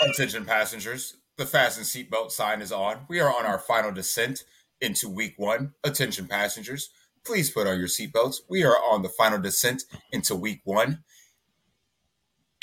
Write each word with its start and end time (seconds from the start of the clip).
Attention 0.00 0.46
passengers, 0.46 1.16
the 1.36 1.44
fasten 1.44 1.84
seatbelt 1.84 2.30
sign 2.30 2.62
is 2.62 2.72
on. 2.72 3.00
We 3.08 3.20
are 3.20 3.28
on 3.28 3.44
our 3.44 3.58
final 3.58 3.92
descent 3.92 4.44
into 4.80 5.08
week 5.10 5.34
one. 5.36 5.74
Attention 5.84 6.26
passengers, 6.26 6.90
please 7.24 7.50
put 7.50 7.66
on 7.66 7.78
your 7.78 7.88
seatbelts. 7.88 8.36
We 8.48 8.64
are 8.64 8.76
on 8.76 9.02
the 9.02 9.10
final 9.10 9.38
descent 9.38 9.84
into 10.10 10.34
week 10.34 10.62
one. 10.64 11.04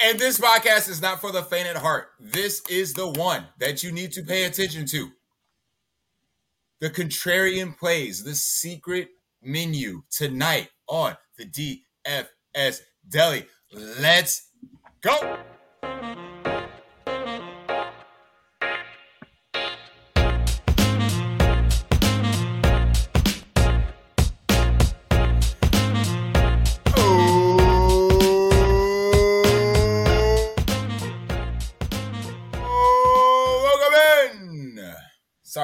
And 0.02 0.20
this 0.20 0.40
podcast 0.40 0.90
is 0.90 1.02
not 1.02 1.22
for 1.22 1.32
the 1.32 1.44
faint 1.44 1.68
at 1.68 1.78
heart. 1.78 2.10
This 2.20 2.62
is 2.70 2.94
the 2.94 3.08
one 3.08 3.46
that 3.60 3.84
you 3.84 3.92
need 3.92 4.12
to 4.14 4.24
pay 4.24 4.46
attention 4.46 4.86
to. 4.88 5.12
The 6.80 6.90
contrarian 6.90 7.78
plays, 7.78 8.24
the 8.24 8.36
secret 8.36 9.10
menu 9.42 10.04
tonight 10.12 10.70
on 10.88 11.18
the 11.38 11.46
DFS 11.46 12.82
Deli. 13.10 13.48
Let's 13.72 14.50
go. 15.02 15.40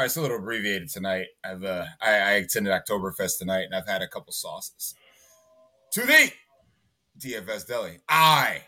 Sorry, 0.03 0.07
it's 0.07 0.17
a 0.17 0.21
little 0.21 0.39
abbreviated 0.39 0.89
tonight. 0.89 1.27
I've 1.45 1.63
uh, 1.63 1.85
I, 2.01 2.09
I 2.11 2.31
attended 2.31 2.73
Oktoberfest 2.73 3.37
tonight, 3.37 3.61
and 3.61 3.73
I've 3.73 3.87
had 3.87 4.01
a 4.01 4.07
couple 4.09 4.33
sauces. 4.33 4.95
To 5.93 6.01
the 6.01 6.29
DFS 7.17 7.65
Deli, 7.65 7.99
I 8.09 8.63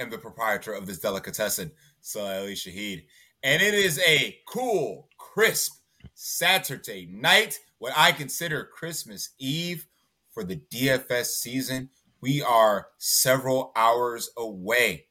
am 0.00 0.10
the 0.10 0.18
proprietor 0.18 0.72
of 0.72 0.86
this 0.86 0.98
delicatessen, 0.98 1.70
Salah 2.00 2.40
Ali 2.40 2.54
Shahid, 2.54 3.04
and 3.44 3.62
it 3.62 3.72
is 3.72 4.00
a 4.04 4.36
cool, 4.48 5.08
crisp 5.16 5.74
Saturday 6.14 7.08
night, 7.08 7.60
what 7.78 7.92
I 7.96 8.10
consider 8.10 8.64
Christmas 8.64 9.34
Eve 9.38 9.86
for 10.32 10.42
the 10.42 10.56
DFS 10.56 11.26
season. 11.26 11.90
We 12.20 12.42
are 12.42 12.88
several 12.98 13.70
hours 13.76 14.30
away 14.36 15.06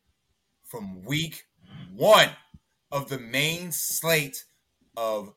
from 0.66 1.06
week 1.06 1.46
one 1.96 2.32
of 2.92 3.08
the 3.08 3.20
main 3.20 3.72
slate 3.72 4.44
of 4.96 5.34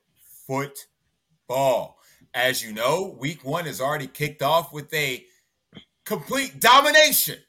football. 0.47 1.97
As 2.33 2.63
you 2.63 2.73
know, 2.73 3.15
week 3.19 3.45
one 3.45 3.67
is 3.67 3.79
already 3.79 4.07
kicked 4.07 4.41
off 4.41 4.73
with 4.73 4.93
a 4.93 5.25
complete 6.05 6.59
domination 6.59 7.39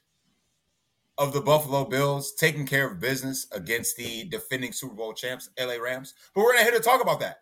of 1.17 1.33
the 1.33 1.41
Buffalo 1.41 1.83
Bills 1.83 2.33
taking 2.33 2.65
care 2.65 2.87
of 2.87 2.99
business 2.99 3.47
against 3.51 3.97
the 3.97 4.25
defending 4.25 4.71
Super 4.71 4.95
Bowl 4.95 5.13
champs, 5.13 5.49
LA 5.59 5.75
Rams. 5.75 6.13
But 6.33 6.43
we're 6.43 6.53
not 6.53 6.63
here 6.63 6.71
to 6.71 6.79
talk 6.79 7.01
about 7.01 7.19
that. 7.21 7.37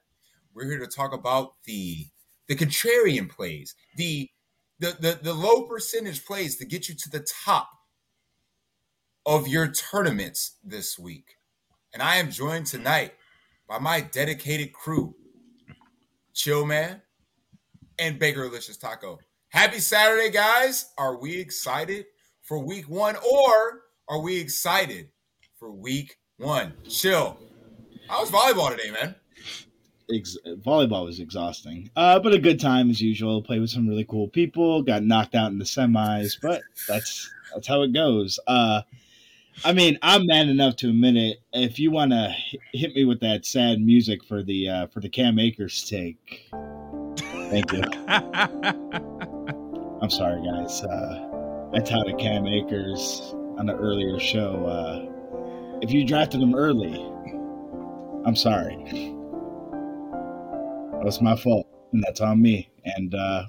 We're 0.54 0.70
here 0.70 0.80
to 0.80 0.88
talk 0.88 1.14
about 1.14 1.56
the 1.66 2.08
the 2.48 2.56
contrarian 2.56 3.30
plays, 3.30 3.76
the 3.98 4.30
the 4.80 4.96
the, 5.00 5.20
the 5.22 5.34
low 5.34 5.64
percentage 5.64 6.26
plays 6.26 6.56
to 6.58 6.66
get 6.66 6.88
you 6.88 6.96
to 6.96 7.10
the 7.10 7.26
top 7.44 7.70
of 9.26 9.48
your 9.48 9.68
tournaments 9.68 10.58
this 10.64 10.98
week. 10.98 11.36
And 11.94 12.02
I 12.02 12.18
am 12.18 12.32
joined 12.32 12.68
tonight 12.68 13.14
by 13.68 13.80
my 13.80 14.02
dedicated 14.02 14.74
crew, 14.74 15.16
Chill 16.34 16.66
Man 16.66 17.02
and 17.98 18.20
Baker 18.20 18.48
Licious 18.50 18.78
Taco. 18.78 19.20
Happy 19.50 19.80
Saturday, 19.80 20.30
guys. 20.30 20.92
Are 20.98 21.18
we 21.18 21.40
excited 21.40 22.06
for 22.42 22.60
week 22.60 22.90
one 22.90 23.16
or 23.16 23.84
are 24.08 24.20
we 24.22 24.40
excited 24.40 25.10
for 25.58 25.72
week 25.72 26.18
one? 26.38 26.74
Chill. 26.88 27.38
How 28.08 28.22
was 28.22 28.30
volleyball 28.30 28.70
today, 28.70 28.92
man? 28.92 29.16
Ex- 30.14 30.38
volleyball 30.46 31.06
was 31.06 31.20
exhausting, 31.20 31.90
uh, 31.96 32.20
but 32.20 32.34
a 32.34 32.38
good 32.38 32.60
time 32.60 32.92
as 32.92 33.02
usual. 33.02 33.42
Played 33.42 33.62
with 33.62 33.72
some 33.72 33.88
really 33.88 34.06
cool 34.06 34.28
people. 34.28 34.84
Got 34.84 35.04
knocked 35.04 35.34
out 35.34 35.52
in 35.52 35.58
the 35.58 35.66
semis, 35.66 36.34
but 36.40 36.62
that's 36.88 37.34
that's 37.52 37.68
how 37.68 37.82
it 37.82 37.92
goes. 37.92 38.38
Uh, 38.46 38.82
I 39.64 39.74
mean, 39.74 39.98
I'm 40.02 40.26
man 40.26 40.50
enough 40.50 40.76
to 40.78 40.90
admit 40.90 41.16
it. 41.16 41.38
If 41.54 41.80
you 41.80 41.92
want 41.92 42.12
to 42.12 42.36
hit 42.74 42.94
me 42.96 43.06
with 43.06 43.22
that 43.22 43.46
sad 43.46 43.80
music 43.80 44.24
for 44.24 44.44
the 44.44 44.70
uh, 44.70 44.88
for 44.88 45.00
the 45.00 45.10
Cam 45.10 45.40
Akers 45.40 45.88
take, 45.90 46.50
thank 47.50 47.72
you. 47.72 47.82
I'm 50.02 50.10
sorry, 50.10 50.42
guys. 50.46 50.84
Uh, 50.84 51.70
I 51.74 51.80
touted 51.80 52.18
Cam 52.20 52.46
Akers 52.48 53.34
on 53.58 53.66
the 53.66 53.76
earlier 53.76 54.20
show. 54.20 54.66
Uh, 54.66 55.80
if 55.82 55.92
you 55.92 56.06
drafted 56.06 56.42
him 56.42 56.54
early, 56.54 56.94
I'm 58.26 58.36
sorry. 58.36 58.76
That 60.92 61.06
was 61.06 61.22
my 61.22 61.36
fault, 61.36 61.68
and 61.94 62.04
that's 62.04 62.20
on 62.20 62.42
me. 62.42 62.70
And 62.84 63.16
uh, 63.16 63.46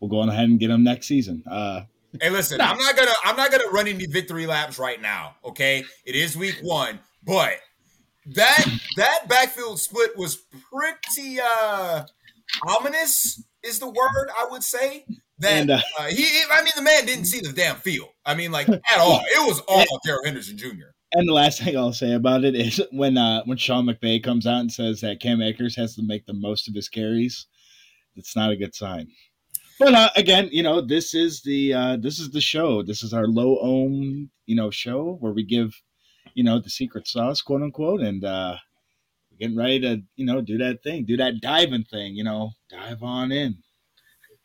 we'll 0.00 0.10
go 0.10 0.20
on 0.20 0.28
ahead 0.30 0.48
and 0.48 0.58
get 0.58 0.70
him 0.70 0.82
next 0.82 1.06
season. 1.06 1.42
Uh, 1.50 1.82
Hey, 2.20 2.30
listen, 2.30 2.60
I'm 2.60 2.78
not 2.78 2.96
gonna 2.96 3.12
I'm 3.24 3.36
not 3.36 3.50
gonna 3.50 3.68
run 3.72 3.86
any 3.88 4.06
victory 4.06 4.46
laps 4.46 4.78
right 4.78 5.00
now. 5.00 5.36
Okay, 5.44 5.84
it 6.04 6.14
is 6.14 6.36
week 6.36 6.56
one, 6.62 6.98
but 7.24 7.54
that 8.34 8.64
that 8.96 9.28
backfield 9.28 9.78
split 9.80 10.16
was 10.16 10.36
pretty 10.72 11.38
uh 11.40 12.04
ominous. 12.66 13.42
Is 13.62 13.78
the 13.78 13.88
word 13.88 14.30
I 14.36 14.46
would 14.50 14.62
say 14.62 15.04
that 15.38 15.60
And, 15.60 15.70
uh, 15.70 15.80
uh, 15.98 16.06
he, 16.06 16.22
he- 16.24 16.42
I 16.50 16.62
mean, 16.62 16.72
the 16.76 16.82
man 16.82 17.04
didn't 17.04 17.26
see 17.26 17.40
the 17.40 17.52
damn 17.52 17.76
field. 17.76 18.08
I 18.24 18.34
mean, 18.34 18.50
like 18.52 18.68
at 18.68 18.80
all. 18.98 19.20
It 19.22 19.46
was 19.46 19.60
all 19.68 19.84
Darrell 20.04 20.24
Henderson 20.24 20.56
Jr. 20.56 20.92
And 21.12 21.28
the 21.28 21.32
last 21.32 21.60
thing 21.62 21.76
I'll 21.76 21.92
say 21.92 22.12
about 22.12 22.44
it 22.44 22.54
is 22.54 22.80
when 22.92 23.18
uh, 23.18 23.42
when 23.44 23.58
Sean 23.58 23.84
McVay 23.86 24.22
comes 24.22 24.46
out 24.46 24.60
and 24.60 24.72
says 24.72 25.00
that 25.02 25.20
Cam 25.20 25.42
Akers 25.42 25.76
has 25.76 25.94
to 25.96 26.02
make 26.02 26.24
the 26.26 26.32
most 26.32 26.68
of 26.68 26.74
his 26.74 26.88
carries, 26.88 27.46
it's 28.16 28.34
not 28.36 28.50
a 28.50 28.56
good 28.56 28.74
sign. 28.74 29.08
But 29.80 29.94
uh, 29.94 30.10
again, 30.14 30.50
you 30.52 30.62
know, 30.62 30.82
this 30.82 31.14
is 31.14 31.40
the 31.40 31.72
uh, 31.72 31.96
this 31.96 32.18
is 32.18 32.32
the 32.32 32.40
show. 32.42 32.82
This 32.82 33.02
is 33.02 33.14
our 33.14 33.26
low 33.26 33.56
ohm, 33.62 34.30
you 34.44 34.54
know, 34.54 34.70
show 34.70 35.16
where 35.20 35.32
we 35.32 35.42
give, 35.42 35.72
you 36.34 36.44
know, 36.44 36.60
the 36.60 36.68
secret 36.68 37.08
sauce, 37.08 37.40
quote 37.40 37.62
unquote, 37.62 38.02
and 38.02 38.22
uh, 38.22 38.56
we're 39.30 39.38
getting 39.38 39.56
ready 39.56 39.80
to, 39.80 40.02
you 40.16 40.26
know, 40.26 40.42
do 40.42 40.58
that 40.58 40.82
thing, 40.82 41.06
do 41.06 41.16
that 41.16 41.40
diving 41.40 41.84
thing, 41.84 42.14
you 42.14 42.22
know, 42.22 42.50
dive 42.68 43.02
on 43.02 43.32
in. 43.32 43.56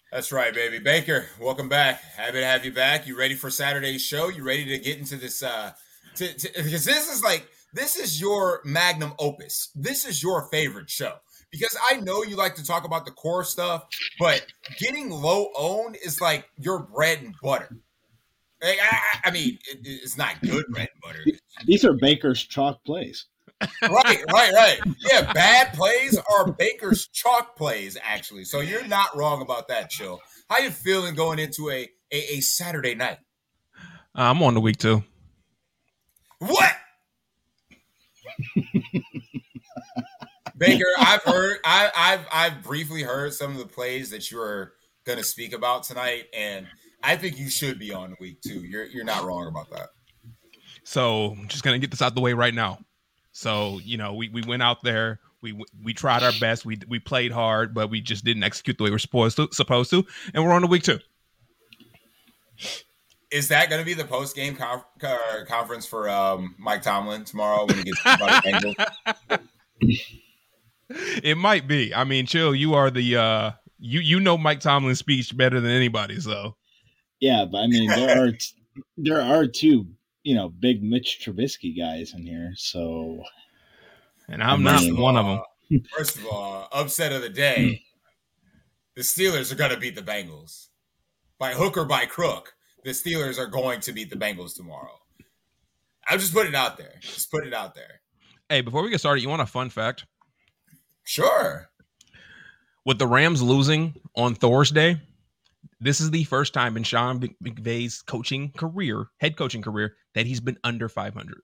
That's 0.09 0.31
right, 0.31 0.53
baby. 0.53 0.79
Baker, 0.79 1.25
welcome 1.37 1.67
back. 1.67 2.01
Happy 2.01 2.39
to 2.39 2.45
have 2.45 2.63
you 2.63 2.71
back. 2.71 3.05
You 3.05 3.17
ready 3.17 3.35
for 3.35 3.49
Saturday's 3.49 4.01
show? 4.01 4.29
You 4.29 4.45
ready 4.45 4.63
to 4.63 4.77
get 4.77 4.99
into 4.99 5.17
this? 5.17 5.43
Uh, 5.43 5.73
to, 6.15 6.33
to, 6.33 6.63
because 6.63 6.85
this 6.85 7.13
is 7.13 7.21
like 7.21 7.45
this 7.73 7.97
is 7.97 8.21
your 8.21 8.61
magnum 8.63 9.11
opus. 9.19 9.69
This 9.75 10.05
is 10.05 10.23
your 10.23 10.47
favorite 10.47 10.89
show 10.89 11.15
because 11.59 11.77
I 11.89 11.97
know 11.97 12.23
you 12.23 12.35
like 12.35 12.55
to 12.55 12.63
talk 12.65 12.85
about 12.85 13.05
the 13.05 13.11
core 13.11 13.43
stuff, 13.43 13.85
but 14.19 14.45
getting 14.79 15.09
low 15.09 15.49
owned 15.57 15.97
is 16.03 16.19
like 16.21 16.45
your 16.57 16.79
bread 16.79 17.21
and 17.21 17.35
butter. 17.41 17.69
Like, 18.61 18.79
I, 18.81 18.87
I- 18.95 19.19
I 19.29 19.31
mean, 19.31 19.57
it, 19.71 19.79
it's 19.83 20.17
not 20.17 20.41
good 20.41 20.65
bread 20.69 20.89
and 20.93 21.01
butter. 21.01 21.23
These 21.65 21.85
are 21.85 21.93
Baker's 21.93 22.43
chalk 22.43 22.83
plays. 22.85 23.25
right, 23.81 24.23
right, 24.33 24.53
right. 24.53 24.79
Yeah, 25.09 25.31
bad 25.31 25.73
plays 25.73 26.17
are 26.29 26.51
Baker's 26.51 27.07
chalk 27.07 27.55
plays, 27.55 27.97
actually. 28.03 28.43
So 28.43 28.59
you're 28.59 28.85
not 28.87 29.15
wrong 29.15 29.41
about 29.41 29.69
that, 29.69 29.89
Chill. 29.89 30.19
How 30.49 30.59
you 30.59 30.69
feeling 30.71 31.15
going 31.15 31.39
into 31.39 31.69
a 31.71 31.89
a, 32.11 32.33
a 32.35 32.41
Saturday 32.41 32.95
night? 32.95 33.17
Uh, 34.15 34.23
I'm 34.23 34.43
on 34.43 34.53
the 34.55 34.61
week 34.61 34.77
too. 34.77 35.03
What? 36.39 36.73
Baker, 40.57 40.85
I've 40.99 41.23
heard, 41.23 41.57
I, 41.65 41.91
I've, 41.95 42.27
I've 42.31 42.63
briefly 42.63 43.03
heard 43.03 43.33
some 43.33 43.51
of 43.51 43.57
the 43.57 43.65
plays 43.65 44.09
that 44.11 44.31
you 44.31 44.39
are 44.39 44.73
going 45.05 45.17
to 45.17 45.23
speak 45.23 45.53
about 45.53 45.83
tonight, 45.83 46.25
and 46.33 46.67
I 47.03 47.17
think 47.17 47.37
you 47.37 47.49
should 47.49 47.77
be 47.77 47.93
on 47.93 48.15
week 48.19 48.41
two. 48.41 48.61
You're, 48.61 48.85
you're 48.85 49.03
not 49.05 49.25
wrong 49.25 49.47
about 49.47 49.69
that. 49.71 49.89
So 50.85 51.31
I'm 51.31 51.47
just 51.47 51.63
gonna 51.63 51.79
get 51.79 51.91
this 51.91 52.01
out 52.01 52.15
the 52.15 52.21
way 52.21 52.33
right 52.33 52.53
now. 52.53 52.77
So 53.31 53.79
you 53.83 53.97
know, 53.97 54.13
we, 54.13 54.29
we 54.29 54.43
went 54.43 54.61
out 54.61 54.83
there, 54.83 55.19
we 55.41 55.59
we 55.83 55.93
tried 55.93 56.23
our 56.23 56.31
best, 56.39 56.63
we 56.63 56.79
we 56.87 56.99
played 56.99 57.31
hard, 57.31 57.73
but 57.73 57.89
we 57.89 57.99
just 57.99 58.23
didn't 58.23 58.43
execute 58.43 58.77
the 58.77 58.83
way 58.83 58.91
we're 58.91 58.99
supposed 58.99 59.35
to 59.37 59.49
supposed 59.51 59.89
to, 59.89 60.05
and 60.33 60.45
we're 60.45 60.53
on 60.53 60.61
the 60.61 60.67
week 60.67 60.83
two. 60.83 60.99
Is 63.31 63.47
that 63.49 63.69
going 63.69 63.81
to 63.81 63.85
be 63.85 63.95
the 63.95 64.05
post 64.05 64.35
game 64.35 64.55
conf- 64.55 64.85
conference 65.47 65.85
for 65.85 66.07
um, 66.07 66.55
Mike 66.59 66.83
Tomlin 66.83 67.25
tomorrow 67.25 67.65
when 67.65 67.79
he 67.79 67.83
gets 67.83 68.01
the 68.03 68.75
Bengals? 69.81 70.19
It 71.23 71.37
might 71.37 71.67
be. 71.67 71.93
I 71.93 72.03
mean, 72.03 72.25
chill. 72.25 72.53
You 72.53 72.75
are 72.75 72.91
the 72.91 73.17
uh, 73.17 73.51
you 73.79 73.99
you 73.99 74.19
know 74.19 74.37
Mike 74.37 74.59
Tomlin's 74.59 74.99
speech 74.99 75.35
better 75.35 75.59
than 75.59 75.71
anybody. 75.71 76.19
So 76.19 76.55
Yeah, 77.19 77.45
but 77.51 77.59
I 77.59 77.67
mean, 77.67 77.89
there 77.89 78.23
are 78.23 78.31
t- 78.31 78.83
there 78.97 79.21
are 79.21 79.47
two, 79.47 79.87
you 80.23 80.35
know, 80.35 80.49
big 80.49 80.83
Mitch 80.83 81.21
Trubisky 81.23 81.77
guys 81.77 82.13
in 82.13 82.25
here. 82.25 82.53
So 82.55 83.23
and 84.27 84.43
I'm 84.43 84.65
I 84.67 84.71
not 84.71 84.81
mean, 84.81 84.97
one 84.97 85.17
of 85.17 85.25
them. 85.25 85.81
First 85.97 86.17
of 86.17 86.25
all, 86.27 86.67
upset 86.71 87.11
of 87.11 87.21
the 87.21 87.29
day, 87.29 87.81
the 88.95 89.01
Steelers 89.01 89.51
are 89.51 89.55
going 89.55 89.71
to 89.71 89.77
beat 89.77 89.95
the 89.95 90.01
Bengals. 90.01 90.67
By 91.39 91.53
hook 91.53 91.77
or 91.77 91.85
by 91.85 92.05
crook, 92.05 92.53
the 92.83 92.91
Steelers 92.91 93.37
are 93.39 93.47
going 93.47 93.81
to 93.81 93.91
beat 93.91 94.09
the 94.09 94.15
Bengals 94.15 94.55
tomorrow. 94.55 94.99
I'm 96.07 96.19
just 96.19 96.33
putting 96.33 96.53
it 96.53 96.55
out 96.55 96.77
there. 96.77 96.93
Just 97.01 97.31
put 97.31 97.47
it 97.47 97.53
out 97.53 97.73
there. 97.73 98.01
Hey, 98.47 98.61
before 98.61 98.83
we 98.83 98.91
get 98.91 98.99
started, 98.99 99.21
you 99.21 99.29
want 99.29 99.41
a 99.41 99.47
fun 99.47 99.69
fact? 99.71 100.05
Sure. 101.05 101.69
With 102.83 102.99
the 102.99 103.07
Rams 103.07 103.41
losing 103.41 103.95
on 104.15 104.35
Thursday, 104.35 105.01
this 105.79 106.01
is 106.01 106.11
the 106.11 106.23
first 106.25 106.53
time 106.53 106.77
in 106.77 106.83
Sean 106.83 107.19
McVay's 107.43 108.01
coaching 108.01 108.51
career, 108.51 109.07
head 109.19 109.37
coaching 109.37 109.61
career, 109.61 109.95
that 110.13 110.25
he's 110.25 110.39
been 110.39 110.57
under 110.63 110.89
500. 110.89 111.41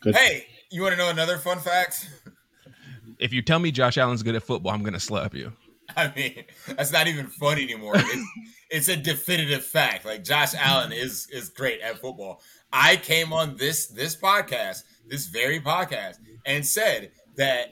Good. 0.00 0.14
Hey, 0.14 0.46
you 0.70 0.82
want 0.82 0.92
to 0.92 0.98
know 0.98 1.10
another 1.10 1.38
fun 1.38 1.58
fact? 1.58 2.08
If 3.18 3.32
you 3.32 3.42
tell 3.42 3.58
me 3.58 3.70
Josh 3.70 3.98
Allen's 3.98 4.22
good 4.22 4.34
at 4.34 4.42
football, 4.42 4.72
I'm 4.72 4.82
going 4.82 4.92
to 4.92 5.00
slap 5.00 5.34
you. 5.34 5.52
I 5.96 6.12
mean, 6.14 6.44
that's 6.68 6.92
not 6.92 7.06
even 7.06 7.26
funny 7.28 7.62
anymore. 7.64 7.94
It's, 7.96 8.28
it's, 8.70 8.88
a 8.88 8.96
definitive 8.96 9.64
fact. 9.64 10.04
Like 10.04 10.24
Josh 10.24 10.54
Allen 10.54 10.92
is 10.92 11.28
is 11.30 11.48
great 11.48 11.80
at 11.80 11.98
football. 11.98 12.42
I 12.72 12.96
came 12.96 13.32
on 13.32 13.56
this 13.56 13.86
this 13.86 14.16
podcast, 14.16 14.82
this 15.08 15.26
very 15.26 15.60
podcast, 15.60 16.16
and 16.44 16.64
said 16.64 17.12
that 17.36 17.68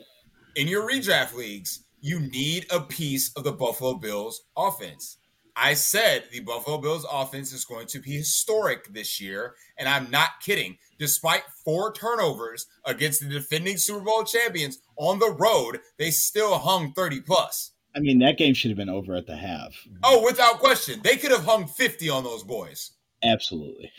in 0.56 0.68
your 0.68 0.88
redraft 0.88 1.34
leagues, 1.34 1.84
you 2.00 2.20
need 2.20 2.66
a 2.70 2.80
piece 2.80 3.32
of 3.36 3.44
the 3.44 3.52
Buffalo 3.52 3.94
Bills 3.94 4.42
offense. 4.56 5.18
I 5.56 5.74
said 5.74 6.24
the 6.32 6.40
Buffalo 6.40 6.78
Bills 6.78 7.06
offense 7.10 7.52
is 7.52 7.64
going 7.64 7.86
to 7.88 8.00
be 8.00 8.12
historic 8.12 8.92
this 8.92 9.20
year, 9.20 9.54
and 9.78 9.88
I'm 9.88 10.10
not 10.10 10.40
kidding. 10.42 10.78
Despite 10.98 11.42
four 11.64 11.92
turnovers 11.92 12.66
against 12.84 13.20
the 13.20 13.28
defending 13.28 13.76
Super 13.76 14.04
Bowl 14.04 14.24
champions 14.24 14.78
on 14.96 15.18
the 15.18 15.30
road, 15.30 15.80
they 15.98 16.10
still 16.10 16.58
hung 16.58 16.92
30 16.92 17.20
plus. 17.20 17.72
I 17.96 18.00
mean, 18.00 18.18
that 18.18 18.38
game 18.38 18.54
should 18.54 18.70
have 18.70 18.78
been 18.78 18.88
over 18.88 19.14
at 19.14 19.26
the 19.26 19.36
half. 19.36 19.74
Oh, 20.02 20.24
without 20.24 20.58
question. 20.58 21.00
They 21.04 21.16
could 21.16 21.30
have 21.30 21.44
hung 21.44 21.66
50 21.68 22.10
on 22.10 22.24
those 22.24 22.42
boys. 22.42 22.92
Absolutely. 23.22 23.92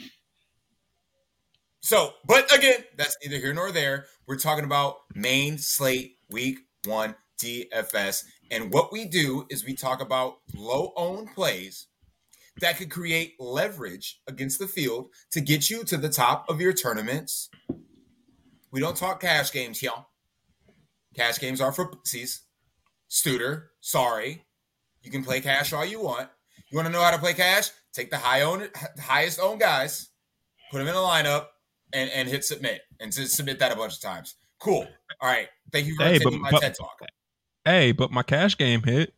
So, 1.86 2.14
but 2.26 2.52
again, 2.52 2.84
that's 2.98 3.16
neither 3.24 3.38
here 3.38 3.54
nor 3.54 3.72
there. 3.72 4.08
We're 4.26 4.38
talking 4.38 4.66
about 4.66 5.02
main 5.14 5.60
slate 5.60 6.18
week 6.32 6.58
one 6.84 7.14
DFS. 7.40 8.24
And 8.50 8.74
what 8.74 8.92
we 8.92 9.06
do 9.06 9.46
is 9.52 9.64
we 9.64 9.76
talk 9.76 10.02
about 10.02 10.38
low 10.56 10.94
owned 10.96 11.36
plays 11.36 11.86
that 12.60 12.78
could 12.78 12.90
create 12.90 13.36
leverage 13.40 14.20
against 14.26 14.58
the 14.58 14.66
field 14.66 15.10
to 15.30 15.42
get 15.42 15.70
you 15.70 15.84
to 15.84 15.96
the 15.96 16.10
top 16.10 16.50
of 16.50 16.60
your 16.60 16.74
tournaments. 16.74 17.52
We 18.72 18.80
don't 18.80 18.98
talk 18.98 19.22
cash 19.22 19.52
games 19.52 19.80
here. 19.80 19.92
Cash 21.16 21.38
games 21.38 21.62
are 21.62 21.72
for 21.72 21.86
pussies. 21.86 22.42
Studer, 23.12 23.66
sorry. 23.82 24.44
You 25.04 25.12
can 25.12 25.24
play 25.24 25.40
cash 25.40 25.72
all 25.72 25.86
you 25.86 26.02
want. 26.02 26.30
You 26.72 26.78
want 26.78 26.88
to 26.88 26.92
know 26.92 27.04
how 27.04 27.12
to 27.12 27.20
play 27.20 27.36
cash? 27.36 27.70
Take 27.94 28.10
the 28.10 28.18
high 28.18 28.42
owned, 28.42 28.72
highest 29.00 29.40
owned 29.40 29.60
guys, 29.60 30.10
put 30.72 30.80
them 30.80 30.88
in 30.88 30.96
a 30.96 30.98
lineup, 30.98 31.46
and, 31.96 32.12
and 32.12 32.28
hit 32.28 32.44
submit, 32.44 32.82
and 33.00 33.14
submit 33.14 33.60
that 33.60 33.72
a 33.72 33.76
bunch 33.76 33.96
of 33.96 34.02
times. 34.02 34.36
Cool. 34.60 34.88
All 35.22 35.30
right. 35.30 35.48
Thank 35.72 35.88
you 35.88 35.96
for 35.96 36.04
hey, 36.04 36.20
taking 36.20 36.32
but, 36.32 36.40
my 36.40 36.52
but, 36.52 36.62
TED 36.62 36.76
talk. 36.76 37.00
Hey, 37.64 37.92
but 37.94 38.12
my 38.12 38.24
cash 38.24 38.58
game 38.58 38.84
hit. 38.84 39.14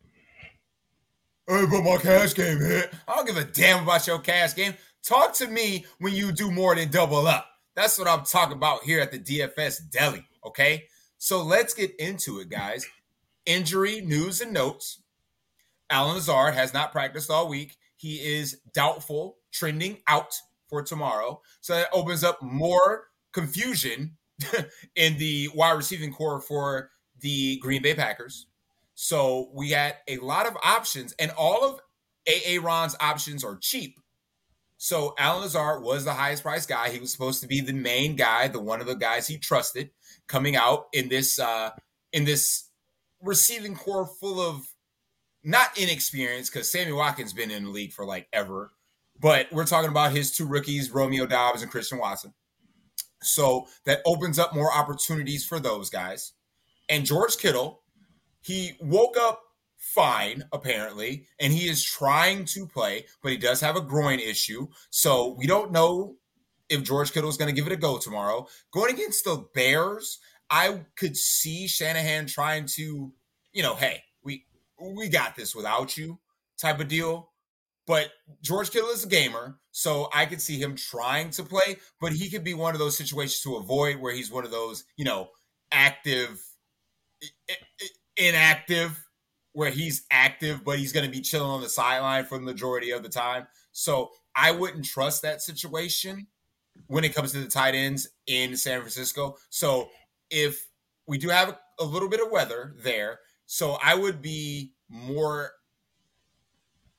Hey, 1.46 1.66
but 1.66 1.82
my 1.82 1.96
cash 1.96 2.34
game 2.34 2.58
hit. 2.58 2.92
I 3.06 3.16
don't 3.16 3.26
give 3.26 3.36
a 3.36 3.44
damn 3.44 3.82
about 3.82 4.06
your 4.06 4.18
cash 4.18 4.54
game. 4.54 4.74
Talk 5.02 5.34
to 5.34 5.46
me 5.48 5.86
when 5.98 6.14
you 6.14 6.32
do 6.32 6.50
more 6.50 6.74
than 6.74 6.90
double 6.90 7.26
up. 7.26 7.46
That's 7.74 7.98
what 7.98 8.08
I'm 8.08 8.24
talking 8.24 8.56
about 8.56 8.84
here 8.84 9.00
at 9.00 9.12
the 9.12 9.18
DFS 9.18 9.90
Deli. 9.90 10.24
Okay. 10.44 10.84
So 11.18 11.42
let's 11.42 11.74
get 11.74 11.94
into 11.96 12.40
it, 12.40 12.48
guys. 12.48 12.86
Injury 13.46 14.00
news 14.00 14.40
and 14.40 14.52
notes. 14.52 15.02
Allen 15.90 16.16
Lazard 16.16 16.54
has 16.54 16.74
not 16.74 16.92
practiced 16.92 17.30
all 17.30 17.48
week. 17.48 17.76
He 17.96 18.16
is 18.16 18.60
doubtful, 18.74 19.38
trending 19.52 19.98
out 20.06 20.34
for 20.68 20.82
tomorrow. 20.82 21.40
So 21.60 21.74
that 21.74 21.88
opens 21.92 22.24
up 22.24 22.42
more 22.42 23.08
confusion 23.32 24.16
in 24.96 25.18
the 25.18 25.48
wide 25.54 25.72
receiving 25.72 26.12
core 26.12 26.40
for 26.40 26.90
the 27.20 27.58
Green 27.58 27.82
Bay 27.82 27.94
Packers. 27.94 28.46
So 28.94 29.50
we 29.54 29.70
got 29.70 29.94
a 30.08 30.18
lot 30.18 30.46
of 30.46 30.56
options, 30.62 31.14
and 31.18 31.30
all 31.36 31.64
of 31.64 31.80
AA 32.28 32.60
Ron's 32.60 32.96
options 33.00 33.44
are 33.44 33.56
cheap. 33.56 34.00
So 34.76 35.14
Allen 35.18 35.42
Lazard 35.42 35.82
was 35.82 36.04
the 36.04 36.14
highest 36.14 36.44
priced 36.44 36.68
guy. 36.68 36.90
He 36.90 37.00
was 37.00 37.10
supposed 37.10 37.40
to 37.42 37.48
be 37.48 37.60
the 37.60 37.72
main 37.72 38.14
guy, 38.14 38.48
the 38.48 38.60
one 38.60 38.80
of 38.80 38.86
the 38.86 38.94
guys 38.94 39.26
he 39.26 39.36
trusted 39.36 39.90
coming 40.28 40.56
out 40.56 40.86
in 40.92 41.08
this 41.08 41.38
uh 41.38 41.70
in 42.12 42.24
this 42.24 42.70
receiving 43.20 43.74
core 43.74 44.06
full 44.06 44.40
of 44.40 44.66
not 45.42 45.76
inexperienced 45.78 46.52
because 46.52 46.70
Sammy 46.70 46.92
Watkins 46.92 47.32
been 47.32 47.50
in 47.50 47.64
the 47.64 47.70
league 47.70 47.92
for 47.92 48.04
like 48.04 48.28
ever, 48.32 48.70
but 49.20 49.48
we're 49.52 49.66
talking 49.66 49.90
about 49.90 50.12
his 50.12 50.34
two 50.34 50.46
rookies, 50.46 50.90
Romeo 50.90 51.26
Doubs 51.26 51.62
and 51.62 51.70
Christian 51.70 51.98
Watson. 51.98 52.34
So 53.22 53.66
that 53.84 54.00
opens 54.06 54.38
up 54.38 54.54
more 54.54 54.72
opportunities 54.72 55.44
for 55.44 55.58
those 55.58 55.90
guys. 55.90 56.32
And 56.88 57.04
George 57.04 57.36
Kittle, 57.36 57.82
he 58.40 58.72
woke 58.80 59.16
up 59.20 59.42
fine, 59.76 60.44
apparently, 60.52 61.26
and 61.40 61.52
he 61.52 61.68
is 61.68 61.84
trying 61.84 62.44
to 62.44 62.66
play, 62.66 63.06
but 63.22 63.32
he 63.32 63.38
does 63.38 63.60
have 63.60 63.76
a 63.76 63.80
groin 63.80 64.20
issue. 64.20 64.68
So 64.90 65.34
we 65.38 65.46
don't 65.46 65.72
know 65.72 66.16
if 66.68 66.82
George 66.82 67.12
Kittle 67.12 67.30
is 67.30 67.36
going 67.36 67.52
to 67.52 67.54
give 67.54 67.66
it 67.66 67.72
a 67.72 67.76
go 67.76 67.98
tomorrow. 67.98 68.46
Going 68.72 68.94
against 68.94 69.24
the 69.24 69.46
Bears, 69.54 70.18
I 70.50 70.82
could 70.96 71.16
see 71.16 71.66
Shanahan 71.66 72.26
trying 72.26 72.66
to, 72.76 73.12
you 73.52 73.62
know, 73.62 73.74
hey, 73.74 74.02
we 74.22 74.44
we 74.80 75.08
got 75.08 75.36
this 75.36 75.54
without 75.54 75.96
you 75.96 76.18
type 76.58 76.80
of 76.80 76.88
deal. 76.88 77.30
But 77.88 78.12
George 78.42 78.70
Kittle 78.70 78.90
is 78.90 79.04
a 79.04 79.08
gamer, 79.08 79.58
so 79.72 80.10
I 80.14 80.26
could 80.26 80.42
see 80.42 80.60
him 80.60 80.76
trying 80.76 81.30
to 81.30 81.42
play, 81.42 81.78
but 82.00 82.12
he 82.12 82.28
could 82.28 82.44
be 82.44 82.52
one 82.52 82.74
of 82.74 82.78
those 82.78 82.98
situations 82.98 83.40
to 83.40 83.56
avoid 83.56 83.96
where 83.96 84.14
he's 84.14 84.30
one 84.30 84.44
of 84.44 84.50
those, 84.50 84.84
you 84.98 85.06
know, 85.06 85.30
active 85.72 86.40
inactive 88.18 89.02
where 89.52 89.70
he's 89.70 90.04
active, 90.10 90.64
but 90.64 90.78
he's 90.78 90.92
going 90.92 91.06
to 91.06 91.10
be 91.10 91.22
chilling 91.22 91.50
on 91.50 91.62
the 91.62 91.68
sideline 91.68 92.24
for 92.24 92.36
the 92.36 92.44
majority 92.44 92.90
of 92.90 93.02
the 93.02 93.08
time. 93.08 93.46
So 93.72 94.10
I 94.36 94.52
wouldn't 94.52 94.84
trust 94.84 95.22
that 95.22 95.40
situation 95.40 96.26
when 96.88 97.04
it 97.04 97.14
comes 97.14 97.32
to 97.32 97.40
the 97.40 97.48
tight 97.48 97.74
ends 97.74 98.08
in 98.26 98.56
San 98.56 98.80
Francisco. 98.80 99.36
So 99.48 99.88
if 100.30 100.68
we 101.06 101.16
do 101.16 101.28
have 101.30 101.58
a, 101.80 101.84
little 101.84 102.08
bit 102.08 102.20
of 102.20 102.30
weather 102.30 102.74
there, 102.84 103.20
so 103.46 103.78
I 103.82 103.94
would 103.94 104.20
be 104.20 104.74
more, 104.88 105.52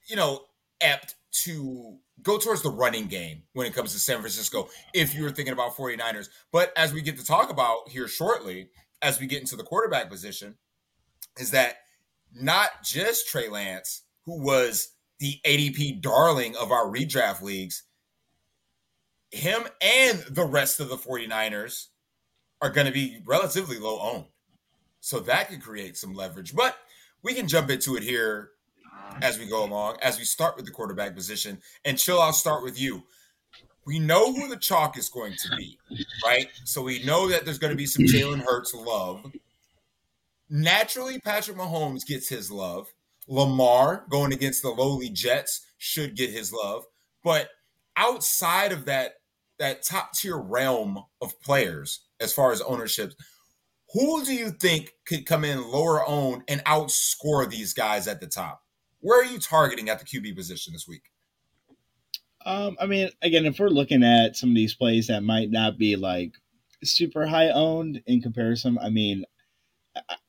you 0.07 0.15
know, 0.15 0.41
apt 0.81 1.15
to 1.31 1.97
go 2.21 2.37
towards 2.37 2.61
the 2.61 2.71
running 2.71 3.07
game 3.07 3.43
when 3.53 3.67
it 3.67 3.73
comes 3.73 3.93
to 3.93 3.99
San 3.99 4.19
Francisco 4.19 4.69
if 4.93 5.15
you 5.15 5.23
were 5.23 5.31
thinking 5.31 5.53
about 5.53 5.75
49ers. 5.75 6.29
But 6.51 6.73
as 6.75 6.93
we 6.93 7.01
get 7.01 7.17
to 7.17 7.25
talk 7.25 7.49
about 7.49 7.87
here 7.89 8.07
shortly, 8.07 8.69
as 9.01 9.19
we 9.19 9.27
get 9.27 9.41
into 9.41 9.55
the 9.55 9.63
quarterback 9.63 10.09
position 10.09 10.55
is 11.37 11.51
that 11.51 11.77
not 12.33 12.69
just 12.83 13.29
Trey 13.29 13.47
Lance, 13.49 14.03
who 14.25 14.41
was 14.41 14.89
the 15.19 15.39
ADP 15.45 16.01
darling 16.01 16.55
of 16.57 16.71
our 16.71 16.85
redraft 16.85 17.41
leagues, 17.41 17.83
him 19.31 19.63
and 19.81 20.19
the 20.29 20.45
rest 20.45 20.79
of 20.79 20.89
the 20.89 20.97
49ers 20.97 21.87
are 22.61 22.69
going 22.69 22.87
to 22.87 22.93
be 22.93 23.21
relatively 23.25 23.79
low 23.79 23.99
owned. 23.99 24.25
So 25.01 25.19
that 25.21 25.49
could 25.49 25.61
create 25.61 25.97
some 25.97 26.13
leverage. 26.13 26.53
But 26.53 26.75
we 27.23 27.33
can 27.33 27.47
jump 27.47 27.69
into 27.69 27.95
it 27.95 28.03
here 28.03 28.51
as 29.21 29.37
we 29.37 29.45
go 29.45 29.63
along, 29.63 29.97
as 30.01 30.17
we 30.17 30.25
start 30.25 30.55
with 30.55 30.65
the 30.65 30.71
quarterback 30.71 31.15
position. 31.15 31.59
And 31.85 31.97
Chill, 31.97 32.21
I'll 32.21 32.33
start 32.33 32.63
with 32.63 32.79
you 32.79 33.03
we 33.89 33.97
know 33.97 34.31
who 34.31 34.47
the 34.47 34.55
chalk 34.55 34.99
is 34.99 35.09
going 35.09 35.33
to 35.33 35.55
be, 35.57 35.79
right? 36.23 36.47
So 36.63 36.83
we 36.83 37.01
know 37.03 37.27
that 37.29 37.43
there's 37.43 37.57
going 37.57 37.71
to 37.71 37.77
be 37.77 37.87
some 37.87 38.05
Jalen 38.05 38.43
Hurts 38.43 38.71
love. 38.71 39.31
Naturally, 40.47 41.17
Patrick 41.19 41.57
Mahomes 41.57 42.05
gets 42.05 42.29
his 42.29 42.51
love. 42.51 42.93
Lamar 43.27 44.05
going 44.07 44.31
against 44.31 44.61
the 44.61 44.69
lowly 44.69 45.09
Jets 45.09 45.65
should 45.79 46.15
get 46.15 46.29
his 46.29 46.53
love. 46.53 46.83
But 47.23 47.49
outside 47.97 48.71
of 48.71 48.85
that, 48.85 49.13
that 49.57 49.81
top 49.81 50.13
tier 50.13 50.37
realm 50.37 51.03
of 51.19 51.41
players, 51.41 52.01
as 52.19 52.31
far 52.31 52.51
as 52.51 52.61
ownership, 52.61 53.13
who 53.93 54.23
do 54.23 54.35
you 54.35 54.51
think 54.51 54.93
could 55.07 55.25
come 55.25 55.43
in 55.43 55.71
lower 55.71 56.07
owned 56.07 56.43
and 56.47 56.63
outscore 56.65 57.49
these 57.49 57.73
guys 57.73 58.07
at 58.07 58.19
the 58.19 58.27
top? 58.27 58.61
Where 59.01 59.21
are 59.21 59.25
you 59.25 59.39
targeting 59.39 59.89
at 59.89 59.99
the 59.99 60.05
QB 60.05 60.35
position 60.35 60.73
this 60.73 60.87
week? 60.87 61.03
Um, 62.45 62.77
I 62.79 62.85
mean, 62.85 63.09
again, 63.21 63.45
if 63.45 63.59
we're 63.59 63.69
looking 63.69 64.03
at 64.03 64.35
some 64.35 64.49
of 64.49 64.55
these 64.55 64.73
plays 64.73 65.07
that 65.07 65.23
might 65.23 65.51
not 65.51 65.77
be 65.77 65.95
like 65.95 66.33
super 66.83 67.27
high 67.27 67.49
owned 67.49 68.01
in 68.05 68.21
comparison, 68.21 68.77
I 68.81 68.89
mean, 68.89 69.25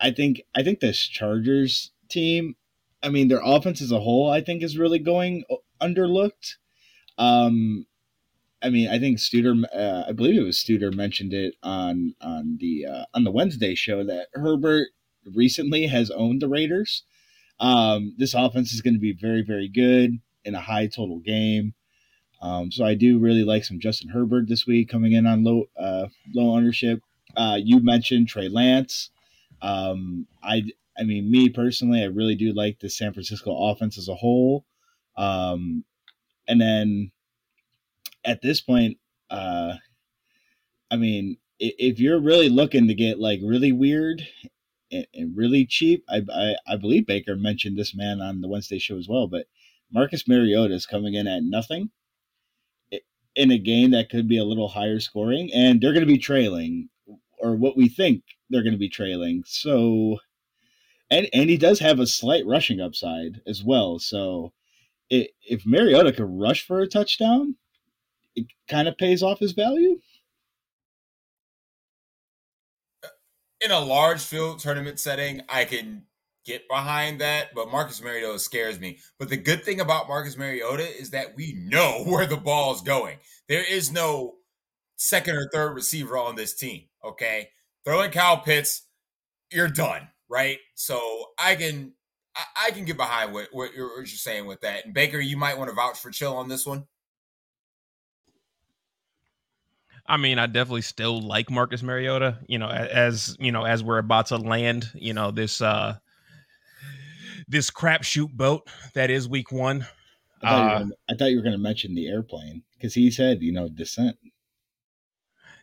I 0.00 0.10
think 0.10 0.42
I 0.54 0.62
think 0.62 0.80
this 0.80 0.98
Chargers 0.98 1.92
team, 2.08 2.56
I 3.02 3.08
mean, 3.08 3.28
their 3.28 3.42
offense 3.44 3.80
as 3.80 3.92
a 3.92 4.00
whole, 4.00 4.30
I 4.30 4.40
think 4.40 4.62
is 4.62 4.78
really 4.78 4.98
going 4.98 5.44
underlooked. 5.80 6.56
Um, 7.18 7.86
I 8.62 8.70
mean, 8.70 8.88
I 8.88 8.98
think 8.98 9.18
Studer, 9.18 9.64
uh, 9.74 10.04
I 10.08 10.12
believe 10.12 10.38
it 10.38 10.44
was 10.44 10.58
Studer 10.58 10.92
mentioned 10.92 11.32
it 11.32 11.54
on 11.62 12.14
on 12.20 12.58
the 12.60 12.86
uh, 12.86 13.04
on 13.14 13.24
the 13.24 13.30
Wednesday 13.30 13.74
show 13.74 14.04
that 14.04 14.28
Herbert 14.34 14.88
recently 15.34 15.86
has 15.86 16.10
owned 16.10 16.42
the 16.42 16.48
Raiders. 16.48 17.04
Um, 17.60 18.14
this 18.16 18.34
offense 18.34 18.72
is 18.72 18.80
going 18.80 18.94
to 18.94 19.00
be 19.00 19.12
very 19.12 19.42
very 19.42 19.68
good 19.68 20.18
in 20.44 20.54
a 20.54 20.60
high 20.60 20.86
total 20.86 21.18
game. 21.20 21.74
Um, 22.42 22.70
so 22.72 22.84
I 22.84 22.94
do 22.94 23.18
really 23.18 23.44
like 23.44 23.64
some 23.64 23.80
Justin 23.80 24.08
Herbert 24.08 24.48
this 24.48 24.66
week 24.66 24.88
coming 24.88 25.12
in 25.12 25.26
on 25.26 25.44
low 25.44 25.64
uh, 25.76 26.06
low 26.34 26.56
ownership. 26.56 27.00
Uh, 27.36 27.58
you 27.62 27.80
mentioned 27.80 28.28
Trey 28.28 28.48
Lance. 28.48 29.10
Um, 29.62 30.26
I 30.42 30.64
I 30.98 31.04
mean, 31.04 31.30
me 31.30 31.48
personally, 31.48 32.02
I 32.02 32.06
really 32.06 32.34
do 32.34 32.52
like 32.52 32.80
the 32.80 32.90
San 32.90 33.12
Francisco 33.12 33.54
offense 33.70 33.98
as 33.98 34.08
a 34.08 34.14
whole. 34.14 34.64
Um, 35.16 35.84
and 36.48 36.60
then 36.60 37.12
at 38.24 38.42
this 38.42 38.60
point, 38.60 38.98
uh, 39.30 39.74
I 40.90 40.96
mean, 40.96 41.36
if 41.58 42.00
you're 42.00 42.20
really 42.20 42.48
looking 42.48 42.88
to 42.88 42.94
get 42.94 43.18
like 43.18 43.40
really 43.42 43.72
weird 43.72 44.26
and, 44.90 45.36
really 45.36 45.66
cheap, 45.66 46.04
I, 46.08 46.22
I, 46.32 46.54
I 46.66 46.76
believe 46.76 47.06
Baker 47.06 47.36
mentioned 47.36 47.76
this 47.76 47.94
man 47.94 48.20
on 48.20 48.40
the 48.40 48.48
Wednesday 48.48 48.78
show 48.78 48.98
as 48.98 49.08
well, 49.08 49.26
but 49.26 49.46
Marcus 49.92 50.26
Mariota 50.26 50.74
is 50.74 50.86
coming 50.86 51.14
in 51.14 51.26
at 51.26 51.42
nothing 51.42 51.90
in 53.36 53.50
a 53.50 53.58
game 53.58 53.92
that 53.92 54.10
could 54.10 54.28
be 54.28 54.38
a 54.38 54.44
little 54.44 54.68
higher 54.68 55.00
scoring, 55.00 55.50
and 55.54 55.80
they're 55.80 55.92
going 55.92 56.06
to 56.06 56.12
be 56.12 56.18
trailing, 56.18 56.88
or 57.38 57.56
what 57.56 57.76
we 57.76 57.88
think 57.88 58.22
they're 58.48 58.62
going 58.62 58.72
to 58.72 58.78
be 58.78 58.88
trailing. 58.88 59.42
So, 59.46 60.18
and 61.10 61.28
and 61.32 61.48
he 61.48 61.56
does 61.56 61.80
have 61.80 61.98
a 62.00 62.06
slight 62.06 62.46
rushing 62.46 62.80
upside 62.80 63.40
as 63.46 63.62
well. 63.62 63.98
So, 63.98 64.52
it, 65.08 65.30
if 65.42 65.64
Mariota 65.64 66.12
could 66.12 66.28
rush 66.28 66.66
for 66.66 66.80
a 66.80 66.88
touchdown, 66.88 67.56
it 68.34 68.46
kind 68.68 68.88
of 68.88 68.98
pays 68.98 69.22
off 69.22 69.38
his 69.38 69.52
value. 69.52 70.00
In 73.60 73.70
a 73.70 73.80
large 73.80 74.20
field 74.20 74.58
tournament 74.58 74.98
setting, 74.98 75.42
I 75.48 75.64
can 75.64 76.04
get 76.46 76.68
behind 76.68 77.20
that, 77.20 77.54
but 77.54 77.70
Marcus 77.70 78.02
Mariota 78.02 78.38
scares 78.38 78.80
me. 78.80 78.98
But 79.18 79.28
the 79.28 79.36
good 79.36 79.64
thing 79.64 79.80
about 79.80 80.08
Marcus 80.08 80.36
Mariota 80.36 80.84
is 80.98 81.10
that 81.10 81.36
we 81.36 81.54
know 81.56 82.02
where 82.06 82.26
the 82.26 82.36
ball 82.36 82.74
is 82.74 82.80
going. 82.80 83.18
There 83.48 83.64
is 83.64 83.92
no 83.92 84.36
second 84.96 85.36
or 85.36 85.48
third 85.52 85.74
receiver 85.74 86.16
on 86.16 86.36
this 86.36 86.54
team. 86.54 86.84
Okay, 87.04 87.48
Throwing 87.84 88.10
Kyle 88.10 88.38
Pitts, 88.38 88.86
you're 89.50 89.68
done, 89.68 90.08
right? 90.28 90.58
So 90.74 91.26
I 91.38 91.56
can 91.56 91.92
I, 92.56 92.70
can 92.70 92.84
get 92.84 92.96
behind 92.96 93.32
what, 93.32 93.48
what 93.52 93.74
you're, 93.74 93.88
what 93.88 93.98
you're 93.98 94.06
saying 94.06 94.46
with 94.46 94.60
that. 94.60 94.84
And 94.84 94.94
Baker, 94.94 95.18
you 95.18 95.36
might 95.36 95.58
want 95.58 95.68
to 95.68 95.74
vouch 95.74 95.98
for 95.98 96.10
Chill 96.10 96.36
on 96.36 96.48
this 96.48 96.64
one. 96.64 96.86
I 100.10 100.16
mean, 100.16 100.40
I 100.40 100.46
definitely 100.46 100.82
still 100.82 101.22
like 101.22 101.50
Marcus 101.50 101.84
Mariota. 101.84 102.38
You 102.48 102.58
know, 102.58 102.68
as 102.68 103.36
you 103.38 103.52
know, 103.52 103.64
as 103.64 103.84
we're 103.84 103.98
about 103.98 104.26
to 104.26 104.38
land, 104.38 104.90
you 104.94 105.14
know, 105.14 105.30
this 105.30 105.62
uh 105.62 105.98
this 107.46 107.70
crapshoot 107.70 108.32
boat 108.32 108.68
that 108.94 109.08
is 109.10 109.28
week 109.28 109.52
one. 109.52 109.86
I 110.42 110.50
thought, 110.50 110.82
uh, 110.82 110.86
I 111.08 111.14
thought 111.14 111.30
you 111.30 111.36
were 111.36 111.42
going 111.42 111.52
to 111.52 111.58
mention 111.58 111.94
the 111.94 112.08
airplane 112.08 112.62
because 112.74 112.92
he 112.92 113.10
said, 113.10 113.40
you 113.40 113.52
know, 113.52 113.68
descent. 113.68 114.16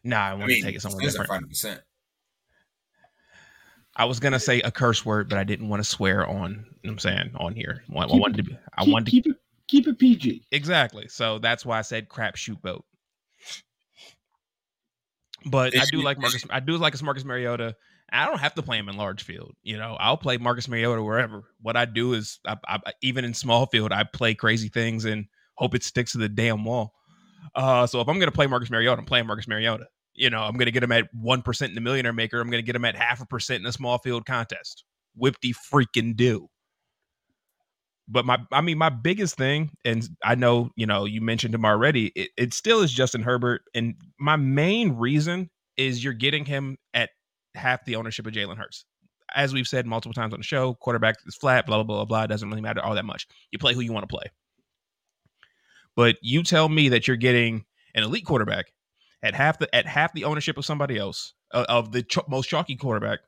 Nah, 0.04 0.30
I 0.30 0.34
want 0.34 0.44
I 0.44 0.48
mean, 0.48 0.62
to 0.62 0.68
take 0.68 0.76
it 0.78 0.82
somewhere 0.82 1.02
different. 1.02 1.50
Percent. 1.50 1.82
I 3.98 4.06
was 4.06 4.20
gonna 4.22 4.40
say 4.40 4.62
a 4.62 4.72
curse 4.72 5.06
word, 5.06 5.28
but 5.28 5.40
I 5.40 5.44
didn't 5.44 5.68
want 5.68 5.84
to 5.84 5.90
swear 5.90 6.26
on. 6.26 6.66
You 6.84 6.90
What 6.90 6.92
I'm 6.92 7.00
saying 7.00 7.32
on 7.36 7.54
here. 7.54 7.84
I, 7.94 8.04
I 8.04 8.16
wanted 8.16 8.38
to. 8.38 8.44
Be, 8.44 8.58
I 8.78 8.86
keep, 8.86 8.94
wanted 8.94 9.06
to 9.06 9.12
keep 9.12 9.28
it 9.28 9.36
keep 9.68 9.88
it 9.88 10.00
PG. 10.00 10.46
Exactly. 10.52 11.10
So 11.10 11.40
that's 11.40 11.66
why 11.66 11.80
I 11.80 11.82
said 11.82 12.08
crapshoot 12.08 12.62
boat. 12.62 12.86
But 15.46 15.78
I 15.78 15.86
do 15.92 16.02
like 16.02 16.20
Marcus. 16.20 16.44
I 16.50 16.60
do 16.60 16.78
like 16.78 17.02
Marcus 17.02 17.24
Mariota. 17.24 17.76
I 18.12 18.26
don't 18.26 18.40
have 18.40 18.56
to 18.56 18.64
play 18.64 18.78
him 18.78 18.90
in 18.90 18.98
large 18.98 19.24
field. 19.24 19.54
You 19.64 19.78
know, 19.78 19.98
I'll 20.00 20.18
play 20.18 20.38
Marcus 20.38 20.68
Mariota 20.68 21.04
wherever. 21.04 21.44
What 21.62 21.76
I 21.76 21.86
do 21.86 22.14
is, 22.14 22.40
I, 22.46 22.56
I, 22.66 22.80
even 23.02 23.26
in 23.26 23.34
small 23.34 23.66
field, 23.66 23.92
I 23.92 24.04
play 24.04 24.34
crazy 24.34 24.70
things 24.70 25.06
and 25.06 25.26
hope 25.56 25.76
it 25.76 25.84
sticks 25.84 26.14
to 26.14 26.18
the 26.18 26.30
damn 26.30 26.64
wall. 26.64 26.94
Uh, 27.54 27.86
so 27.86 28.02
if 28.02 28.08
I'm 28.08 28.16
going 28.16 28.28
to 28.28 28.36
play 28.36 28.48
Marcus 28.48 28.70
Mariota, 28.70 29.00
I'm 29.00 29.06
playing 29.06 29.28
Marcus 29.28 29.48
Mariota. 29.48 29.88
You 30.14 30.30
know, 30.30 30.42
I'm 30.42 30.54
going 30.54 30.66
to 30.66 30.72
get 30.72 30.84
him 30.84 30.92
at 30.92 31.10
one 31.14 31.42
percent 31.42 31.70
in 31.70 31.76
the 31.76 31.82
Millionaire 31.82 32.14
Maker. 32.14 32.40
I'm 32.40 32.50
going 32.50 32.64
to 32.64 32.66
get 32.66 32.76
him 32.76 32.86
at 32.86 32.96
half 32.96 33.22
a 33.22 33.26
percent 33.26 33.62
in 33.62 33.68
a 33.68 33.72
small 33.72 33.98
field 34.00 34.26
contest. 34.26 34.84
Whipty 35.16 35.54
freaking 35.54 36.16
do. 36.16 36.50
But 38.08 38.26
my, 38.26 38.38
I 38.52 38.62
mean, 38.62 38.78
my 38.78 38.90
biggest 38.90 39.36
thing, 39.36 39.72
and 39.84 40.08
I 40.24 40.36
know, 40.36 40.72
you 40.76 40.86
know, 40.86 41.06
you 41.06 41.20
mentioned 41.20 41.54
him 41.54 41.66
already. 41.66 42.08
It, 42.16 42.30
it 42.38 42.54
still 42.54 42.82
is 42.82 42.92
Justin 42.92 43.22
Herbert, 43.22 43.64
and 43.76 43.96
my 44.20 44.38
main 44.38 44.94
reason 44.94 45.50
is 45.76 46.04
you're 46.04 46.14
getting 46.14 46.46
him 46.46 46.78
at 46.94 47.10
half 47.56 47.84
the 47.86 47.96
ownership 47.96 48.26
of 48.26 48.34
Jalen 48.34 48.58
Hurts. 48.58 48.86
As 49.36 49.54
we've 49.54 49.68
said 49.68 49.86
multiple 49.86 50.14
times 50.14 50.34
on 50.34 50.40
the 50.40 50.46
show, 50.46 50.76
quarterback 50.76 51.18
is 51.26 51.36
flat, 51.36 51.66
blah, 51.66 51.84
blah, 51.84 51.98
blah, 51.98 52.06
blah. 52.06 52.24
It 52.24 52.28
doesn't 52.28 52.50
really 52.50 52.62
matter 52.62 52.82
all 52.82 52.96
that 52.96 53.06
much. 53.06 53.28
You 53.52 53.60
play 53.60 53.74
who 53.74 53.82
you 53.82 53.92
want 53.92 54.08
to 54.08 54.16
play. 54.16 54.32
But 55.96 56.16
you 56.22 56.44
tell 56.44 56.70
me 56.70 56.90
that 56.90 57.08
you're 57.08 57.18
getting 57.18 57.66
an 57.94 58.04
elite 58.04 58.26
quarterback 58.26 58.68
at 59.24 59.34
half 59.34 59.60
the 59.60 59.74
at 59.76 59.86
half 59.86 60.14
the 60.14 60.24
ownership 60.24 60.58
of 60.58 60.66
somebody 60.66 60.98
else 60.98 61.34
uh, 61.54 61.66
of 61.68 61.92
the 61.92 62.04
ch- 62.04 62.20
most 62.30 62.48
chalky 62.48 62.76
quarterback. 62.76 63.20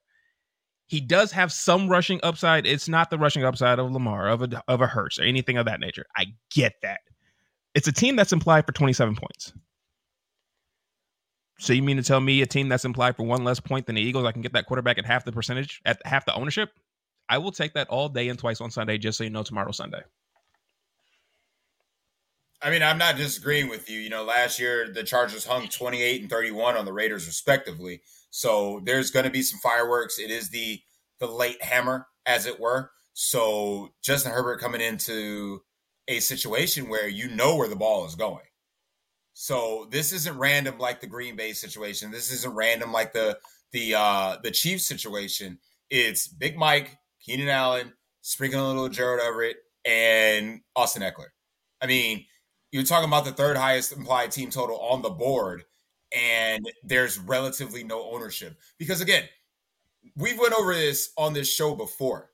He 0.89 1.00
does 1.00 1.31
have 1.34 1.53
some 1.53 1.88
rushing 1.88 2.19
upside. 2.24 2.65
It's 2.65 2.89
not 2.89 3.12
the 3.12 3.19
rushing 3.19 3.43
upside 3.43 3.77
of 3.77 3.91
Lamar, 3.91 4.27
of 4.27 4.41
a 4.41 4.63
of 4.67 4.81
a 4.81 4.88
Hurts, 4.88 5.19
or 5.19 5.24
anything 5.24 5.55
of 5.58 5.67
that 5.67 5.79
nature. 5.79 6.08
I 6.17 6.34
get 6.50 6.74
that. 6.81 7.01
It's 7.75 7.88
a 7.88 7.91
team 7.91 8.15
that's 8.15 8.34
implied 8.34 8.65
for 8.65 8.72
27 8.72 9.15
points. 9.15 9.53
So 11.60 11.74
you 11.74 11.84
mean 11.84 11.98
to 11.98 12.03
tell 12.03 12.19
me 12.19 12.41
a 12.41 12.48
team 12.48 12.69
that's 12.69 12.86
implied 12.86 13.15
for 13.15 13.24
one 13.24 13.43
less 13.43 13.60
point 13.60 13.86
than 13.86 13.96
the 13.96 14.01
Eagles, 14.01 14.25
I 14.25 14.31
can 14.31 14.41
get 14.41 14.53
that 14.53 14.65
quarterback 14.65 14.98
at 14.98 15.05
half 15.05 15.25
the 15.25 15.31
percentage, 15.31 15.79
at 15.86 16.01
half 16.05 16.25
the 16.25 16.34
ownership? 16.34 16.72
I 17.29 17.38
will 17.38 17.51
take 17.51 17.74
that 17.75 17.88
all 17.89 18.10
day 18.10 18.27
and 18.27 18.39
twice 18.39 18.60
on 18.60 18.72
Sunday, 18.72 18.98
just 18.98 19.19
so 19.19 19.24
you 19.24 19.29
know 19.29 19.43
tomorrow 19.43 19.72
Sunday. 19.72 20.01
I 22.63 22.72
mean, 22.72 22.81
I'm 22.81 22.98
not 22.98 23.15
disagreeing 23.15 23.69
with 23.69 23.91
you. 23.91 24.00
You 24.00 24.10
know, 24.10 24.24
last 24.24 24.60
year 24.60 24.89
the 24.91 25.03
Chargers 25.03 25.46
hung 25.46 25.67
28 25.67 26.22
and 26.22 26.29
31 26.31 26.77
on 26.77 26.86
the 26.86 26.93
Raiders 26.93 27.27
respectively. 27.27 28.01
So 28.29 28.81
there's 28.86 29.12
going 29.12 29.25
to 29.25 29.31
be 29.31 29.41
some 29.41 29.59
fireworks. 29.59 30.19
It 30.19 30.31
is 30.31 30.50
the 30.50 30.81
the 31.19 31.27
late 31.27 31.62
hammer, 31.62 32.07
as 32.25 32.45
it 32.45 32.59
were. 32.59 32.91
So 33.13 33.89
Justin 34.01 34.31
Herbert 34.31 34.62
coming 34.62 34.81
into 34.81 35.62
a 36.07 36.19
situation 36.19 36.89
where 36.89 37.07
you 37.07 37.27
know 37.27 37.55
where 37.55 37.67
the 37.67 37.75
ball 37.75 38.05
is 38.05 38.15
going. 38.15 38.45
So 39.33 39.88
this 39.91 40.12
isn't 40.12 40.38
random 40.38 40.79
like 40.79 41.01
the 41.01 41.07
Green 41.07 41.36
Bay 41.36 41.53
situation. 41.53 42.12
This 42.12 42.31
isn't 42.31 42.55
random 42.55 42.91
like 42.91 43.13
the 43.13 43.38
the 43.71 43.95
uh 43.95 44.38
the 44.43 44.51
Chiefs 44.51 44.86
situation. 44.86 45.59
It's 45.89 46.27
Big 46.27 46.57
Mike, 46.57 46.98
Keenan 47.21 47.50
Allen, 47.50 47.93
sprinkling 48.21 48.62
a 48.62 48.67
little 48.67 48.89
Gerald 48.89 49.21
Everett, 49.21 49.57
and 49.86 50.62
Austin 50.75 51.01
Ekeler. 51.01 51.29
I 51.81 51.88
mean, 51.88 52.25
you're 52.71 52.83
talking 52.83 53.07
about 53.07 53.25
the 53.25 53.31
third 53.31 53.57
highest 53.57 53.91
implied 53.91 54.31
team 54.31 54.50
total 54.50 54.77
on 54.79 55.01
the 55.01 55.09
board, 55.09 55.63
and 56.15 56.69
there's 56.83 57.19
relatively 57.19 57.83
no 57.83 58.09
ownership. 58.11 58.57
Because 58.77 59.01
again, 59.01 59.23
we've 60.15 60.39
went 60.39 60.53
over 60.53 60.73
this 60.73 61.11
on 61.17 61.33
this 61.33 61.51
show 61.51 61.75
before. 61.75 62.29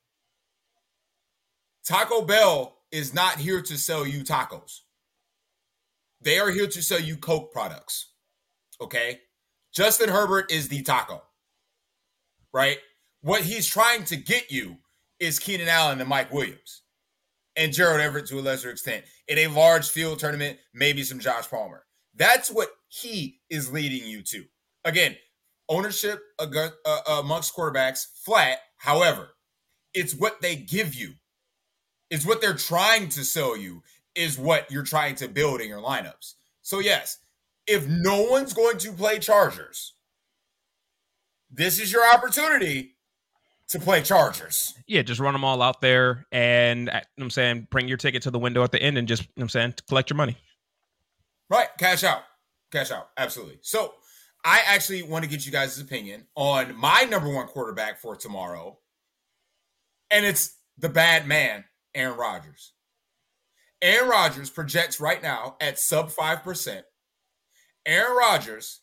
Taco 1.86 2.22
Bell 2.22 2.78
is 2.92 3.14
not 3.14 3.38
here 3.38 3.62
to 3.62 3.78
sell 3.78 4.08
you 4.08 4.24
tacos. 4.24 4.80
They 6.22 6.40
are 6.40 6.50
here 6.50 6.68
to 6.68 6.82
sell 6.82 7.00
you 7.00 7.18
Coke 7.18 7.52
products. 7.52 8.14
Okay. 8.82 9.20
Justin 9.74 10.10
Herbert 10.10 10.52
is 10.52 10.70
the 10.70 10.82
taco, 10.84 11.22
right? 12.54 12.78
What 13.22 13.42
he's 13.42 13.68
trying 13.68 14.06
to 14.06 14.16
get 14.16 14.50
you 14.50 14.78
is 15.20 15.38
Keenan 15.38 15.68
Allen 15.68 16.00
and 16.00 16.08
Mike 16.08 16.32
Williams 16.32 16.84
and 17.58 17.74
Gerald 17.74 18.00
Everett 18.00 18.26
to 18.28 18.40
a 18.40 18.42
lesser 18.42 18.70
extent 18.70 19.04
in 19.28 19.38
a 19.38 19.48
large 19.48 19.90
field 19.90 20.20
tournament, 20.20 20.58
maybe 20.74 21.04
some 21.04 21.20
Josh 21.20 21.50
Palmer. 21.50 21.84
That's 22.16 22.50
what 22.50 22.70
he 23.02 23.40
is 23.50 23.72
leading 23.72 24.08
you 24.08 24.22
to. 24.22 24.46
Again, 24.86 25.18
ownership 25.68 26.22
uh, 26.40 26.70
amongst 27.08 27.56
quarterbacks 27.56 28.06
flat. 28.24 28.60
However, 28.78 29.30
it's 29.94 30.14
what 30.14 30.42
they 30.42 30.56
give 30.56 30.96
you. 30.96 31.14
It's 32.10 32.26
what 32.26 32.42
they're 32.42 32.54
trying 32.54 33.10
to 33.10 33.26
sell 33.26 33.58
you 33.58 33.82
is 34.14 34.38
what 34.38 34.72
you're 34.72 34.84
trying 34.84 35.16
to 35.16 35.28
build 35.28 35.60
in 35.60 35.68
your 35.68 35.82
lineups. 35.82 36.36
So, 36.62 36.80
yes, 36.80 37.18
if 37.68 37.88
no 37.88 38.24
one's 38.24 38.54
going 38.54 38.78
to 38.80 38.92
play 38.94 39.20
Chargers, 39.20 39.94
this 41.52 41.80
is 41.80 41.92
your 41.92 42.04
opportunity 42.14 42.96
to 43.70 43.80
play 43.80 44.04
Chargers. 44.04 44.74
Yeah, 44.88 45.02
just 45.02 45.20
run 45.20 45.34
them 45.34 45.44
all 45.44 45.62
out 45.62 45.82
there 45.82 46.28
and 46.32 46.90
uh, 46.90 47.02
I'm 47.20 47.30
saying 47.30 47.68
bring 47.72 47.88
your 47.88 47.98
ticket 47.98 48.22
to 48.24 48.32
the 48.32 48.40
window 48.40 48.64
at 48.64 48.72
the 48.72 48.82
end 48.82 48.98
and 48.98 49.08
just 49.08 49.28
I'm 49.38 49.50
saying 49.50 49.74
collect 49.88 50.10
your 50.10 50.18
money. 50.18 50.38
Right, 51.50 51.68
cash 51.78 52.04
out. 52.04 52.24
Cash 52.76 52.92
out. 52.92 53.10
Absolutely. 53.18 53.60
So, 53.62 53.94
I 54.46 54.62
actually 54.68 55.02
want 55.02 55.24
to 55.24 55.30
get 55.30 55.46
you 55.46 55.52
guys' 55.52 55.80
opinion 55.80 56.28
on 56.36 56.76
my 56.76 57.02
number 57.10 57.34
one 57.34 57.48
quarterback 57.48 58.00
for 58.00 58.16
tomorrow. 58.16 58.78
And 60.12 60.24
it's 60.24 60.56
the 60.78 60.88
bad 60.88 61.28
man, 61.28 61.66
Aaron 61.96 62.16
Rodgers. 62.16 62.74
Aaron 63.82 64.08
Rodgers 64.08 64.52
projects 64.52 65.00
right 65.00 65.22
now 65.22 65.58
at 65.60 65.80
sub 65.80 66.12
5%. 66.12 66.84
Aaron 67.88 68.16
Rodgers, 68.16 68.82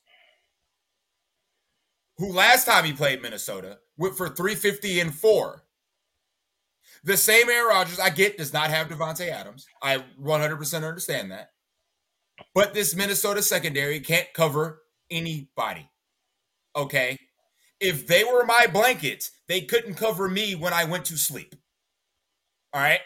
who 2.19 2.33
last 2.33 2.67
time 2.67 2.85
he 2.85 2.93
played 2.93 3.23
Minnesota 3.23 3.79
went 3.97 4.17
for 4.17 4.29
350 4.29 5.01
and 5.01 5.15
four. 5.15 5.63
The 7.05 7.17
same 7.17 7.49
Aaron 7.49 7.69
Rodgers 7.69 8.01
I 8.01 8.11
get 8.11 8.37
does 8.39 8.53
not 8.53 8.71
have 8.71 8.89
Davante 8.89 9.29
Adams. 9.29 9.67
I 9.81 10.05
100% 10.21 10.75
understand 10.87 11.31
that. 11.31 11.51
But 12.55 12.75
this 12.75 12.95
Minnesota 12.95 13.43
secondary 13.43 14.01
can't 14.01 14.33
cover 14.35 14.83
anybody. 15.11 15.89
Okay. 16.77 17.19
If 17.81 18.07
they 18.07 18.25
were 18.25 18.45
my 18.45 18.67
blankets, 18.73 19.31
they 19.49 19.63
couldn't 19.63 19.95
cover 19.95 20.29
me 20.29 20.55
when 20.55 20.73
I 20.73 20.85
went 20.85 21.05
to 21.07 21.17
sleep. 21.17 21.55
All 22.73 22.81
right. 22.81 23.01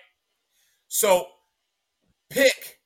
So 0.89 1.27
pick 2.31 2.79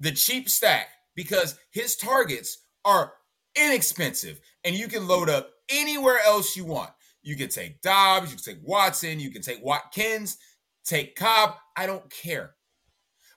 the 0.00 0.12
cheap 0.12 0.48
stack 0.48 0.88
because 1.14 1.58
his 1.70 1.96
targets 1.96 2.64
are 2.84 3.12
inexpensive 3.56 4.40
and 4.64 4.74
you 4.74 4.88
can 4.88 5.06
load 5.06 5.28
up 5.28 5.50
anywhere 5.70 6.18
else 6.24 6.56
you 6.56 6.64
want. 6.64 6.90
You 7.22 7.36
can 7.36 7.48
take 7.48 7.80
Doubs, 7.80 8.30
you 8.30 8.36
can 8.36 8.54
take 8.54 8.62
Watson, 8.68 9.18
you 9.18 9.30
can 9.30 9.42
take 9.42 9.62
Watkins, 9.62 10.38
take 10.84 11.16
Cobb. 11.16 11.54
I 11.76 11.86
don't 11.86 12.08
care. 12.10 12.54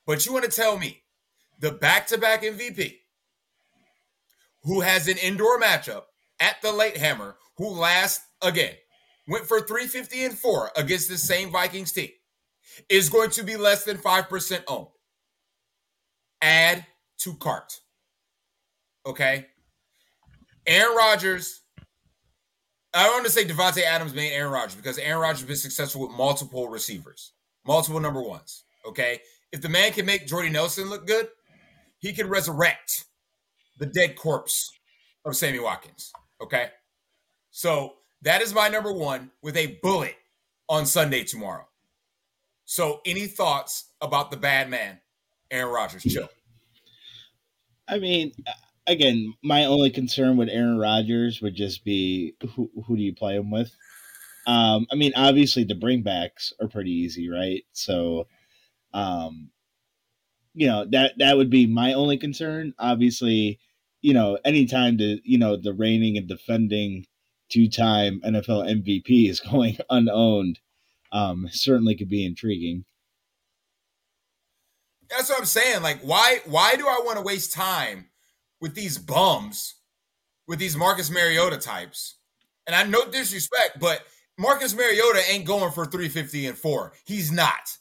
But 0.05 0.25
you 0.25 0.33
want 0.33 0.45
to 0.45 0.51
tell 0.51 0.77
me 0.77 1.01
the 1.59 1.71
back 1.71 2.07
to 2.07 2.17
back 2.17 2.43
MVP 2.43 2.99
who 4.63 4.81
has 4.81 5.07
an 5.07 5.17
indoor 5.17 5.59
matchup 5.59 6.03
at 6.39 6.61
the 6.61 6.71
late 6.71 6.97
hammer, 6.97 7.35
who 7.57 7.69
last 7.69 8.21
again 8.41 8.75
went 9.27 9.45
for 9.45 9.61
350 9.61 10.25
and 10.25 10.37
four 10.37 10.71
against 10.75 11.09
the 11.09 11.17
same 11.17 11.51
Vikings 11.51 11.91
team, 11.91 12.09
is 12.89 13.09
going 13.09 13.29
to 13.31 13.43
be 13.43 13.57
less 13.57 13.83
than 13.83 13.97
5% 13.97 14.63
owned. 14.67 14.87
Add 16.41 16.85
to 17.19 17.33
cart. 17.35 17.79
Okay. 19.05 19.47
Aaron 20.65 20.95
Rodgers. 20.95 21.61
I 22.93 23.03
don't 23.03 23.13
want 23.13 23.25
to 23.25 23.31
say 23.31 23.45
Davante 23.45 23.83
Adams 23.83 24.15
made 24.15 24.31
Aaron 24.31 24.51
Rodgers 24.51 24.75
because 24.75 24.97
Aaron 24.97 25.21
Rodgers 25.21 25.41
has 25.41 25.47
been 25.47 25.55
successful 25.57 26.01
with 26.01 26.11
multiple 26.11 26.67
receivers, 26.67 27.33
multiple 27.67 27.99
number 27.99 28.21
ones. 28.21 28.63
Okay. 28.85 29.19
If 29.51 29.61
the 29.61 29.69
man 29.69 29.91
can 29.91 30.05
make 30.05 30.27
Jordy 30.27 30.49
Nelson 30.49 30.89
look 30.89 31.05
good, 31.05 31.27
he 31.99 32.13
can 32.13 32.27
resurrect 32.27 33.05
the 33.77 33.85
dead 33.85 34.15
corpse 34.15 34.71
of 35.25 35.35
Sammy 35.35 35.59
Watkins. 35.59 36.11
Okay. 36.41 36.69
So 37.51 37.93
that 38.21 38.41
is 38.41 38.53
my 38.53 38.67
number 38.67 38.91
one 38.91 39.31
with 39.41 39.55
a 39.55 39.79
bullet 39.81 40.15
on 40.67 40.85
Sunday 40.85 41.23
tomorrow. 41.23 41.67
So, 42.65 43.01
any 43.03 43.25
thoughts 43.25 43.89
about 43.99 44.29
the 44.29 44.37
bad 44.37 44.69
man, 44.69 44.99
Aaron 45.49 45.73
Rodgers? 45.73 46.03
Chill. 46.03 46.29
I 47.87 47.97
mean, 47.97 48.31
again, 48.85 49.33
my 49.43 49.65
only 49.65 49.89
concern 49.89 50.37
with 50.37 50.49
Aaron 50.49 50.77
Rodgers 50.77 51.41
would 51.41 51.55
just 51.55 51.83
be 51.83 52.35
who 52.55 52.69
who 52.85 52.95
do 52.95 53.01
you 53.01 53.15
play 53.15 53.35
him 53.35 53.49
with? 53.49 53.73
Um, 54.45 54.85
I 54.91 54.95
mean, 54.95 55.13
obviously 55.15 55.63
the 55.63 55.73
bringbacks 55.73 56.53
are 56.61 56.67
pretty 56.67 56.91
easy, 56.91 57.29
right? 57.29 57.63
So, 57.71 58.27
um, 58.93 59.49
you 60.53 60.67
know 60.67 60.85
that 60.91 61.13
that 61.17 61.37
would 61.37 61.49
be 61.49 61.67
my 61.67 61.93
only 61.93 62.17
concern. 62.17 62.73
Obviously, 62.79 63.59
you 64.01 64.13
know, 64.13 64.37
anytime 64.45 64.97
the 64.97 65.21
you 65.23 65.37
know 65.37 65.55
the 65.55 65.73
reigning 65.73 66.17
and 66.17 66.27
defending 66.27 67.05
two-time 67.49 68.21
NFL 68.25 68.69
MVP 68.83 69.29
is 69.29 69.39
going 69.51 69.77
unowned, 69.89 70.59
um, 71.11 71.47
certainly 71.51 71.95
could 71.95 72.09
be 72.09 72.25
intriguing. 72.25 72.85
That's 75.09 75.29
what 75.29 75.39
I'm 75.39 75.45
saying. 75.45 75.81
Like, 75.81 76.01
why 76.01 76.39
why 76.45 76.75
do 76.75 76.87
I 76.87 77.01
want 77.03 77.17
to 77.17 77.23
waste 77.23 77.53
time 77.53 78.09
with 78.61 78.75
these 78.75 78.97
bums, 78.97 79.75
with 80.47 80.59
these 80.59 80.75
Marcus 80.75 81.09
Mariota 81.09 81.57
types? 81.57 82.17
And 82.67 82.75
I 82.75 82.83
no 82.83 83.09
disrespect, 83.09 83.79
but 83.79 84.01
Marcus 84.37 84.75
Mariota 84.75 85.21
ain't 85.29 85.45
going 85.45 85.71
for 85.71 85.85
350 85.85 86.47
and 86.47 86.57
four. 86.57 86.93
He's 87.05 87.31
not. 87.31 87.77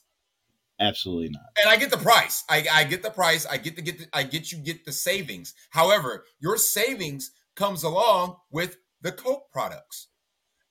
Absolutely 0.79 1.29
not. 1.29 1.43
And 1.61 1.69
I 1.69 1.75
get 1.75 1.91
the 1.91 1.97
price. 1.97 2.43
I, 2.49 2.65
I 2.71 2.83
get 2.85 3.03
the 3.03 3.09
price. 3.09 3.45
I 3.45 3.57
get 3.57 3.75
to 3.75 3.81
get 3.81 3.99
the, 3.99 4.07
I 4.13 4.23
get 4.23 4.51
you 4.51 4.59
get 4.59 4.85
the 4.85 4.91
savings. 4.91 5.53
However, 5.71 6.23
your 6.39 6.57
savings 6.57 7.31
comes 7.55 7.83
along 7.83 8.37
with 8.49 8.77
the 9.01 9.11
Coke 9.11 9.51
products. 9.51 10.07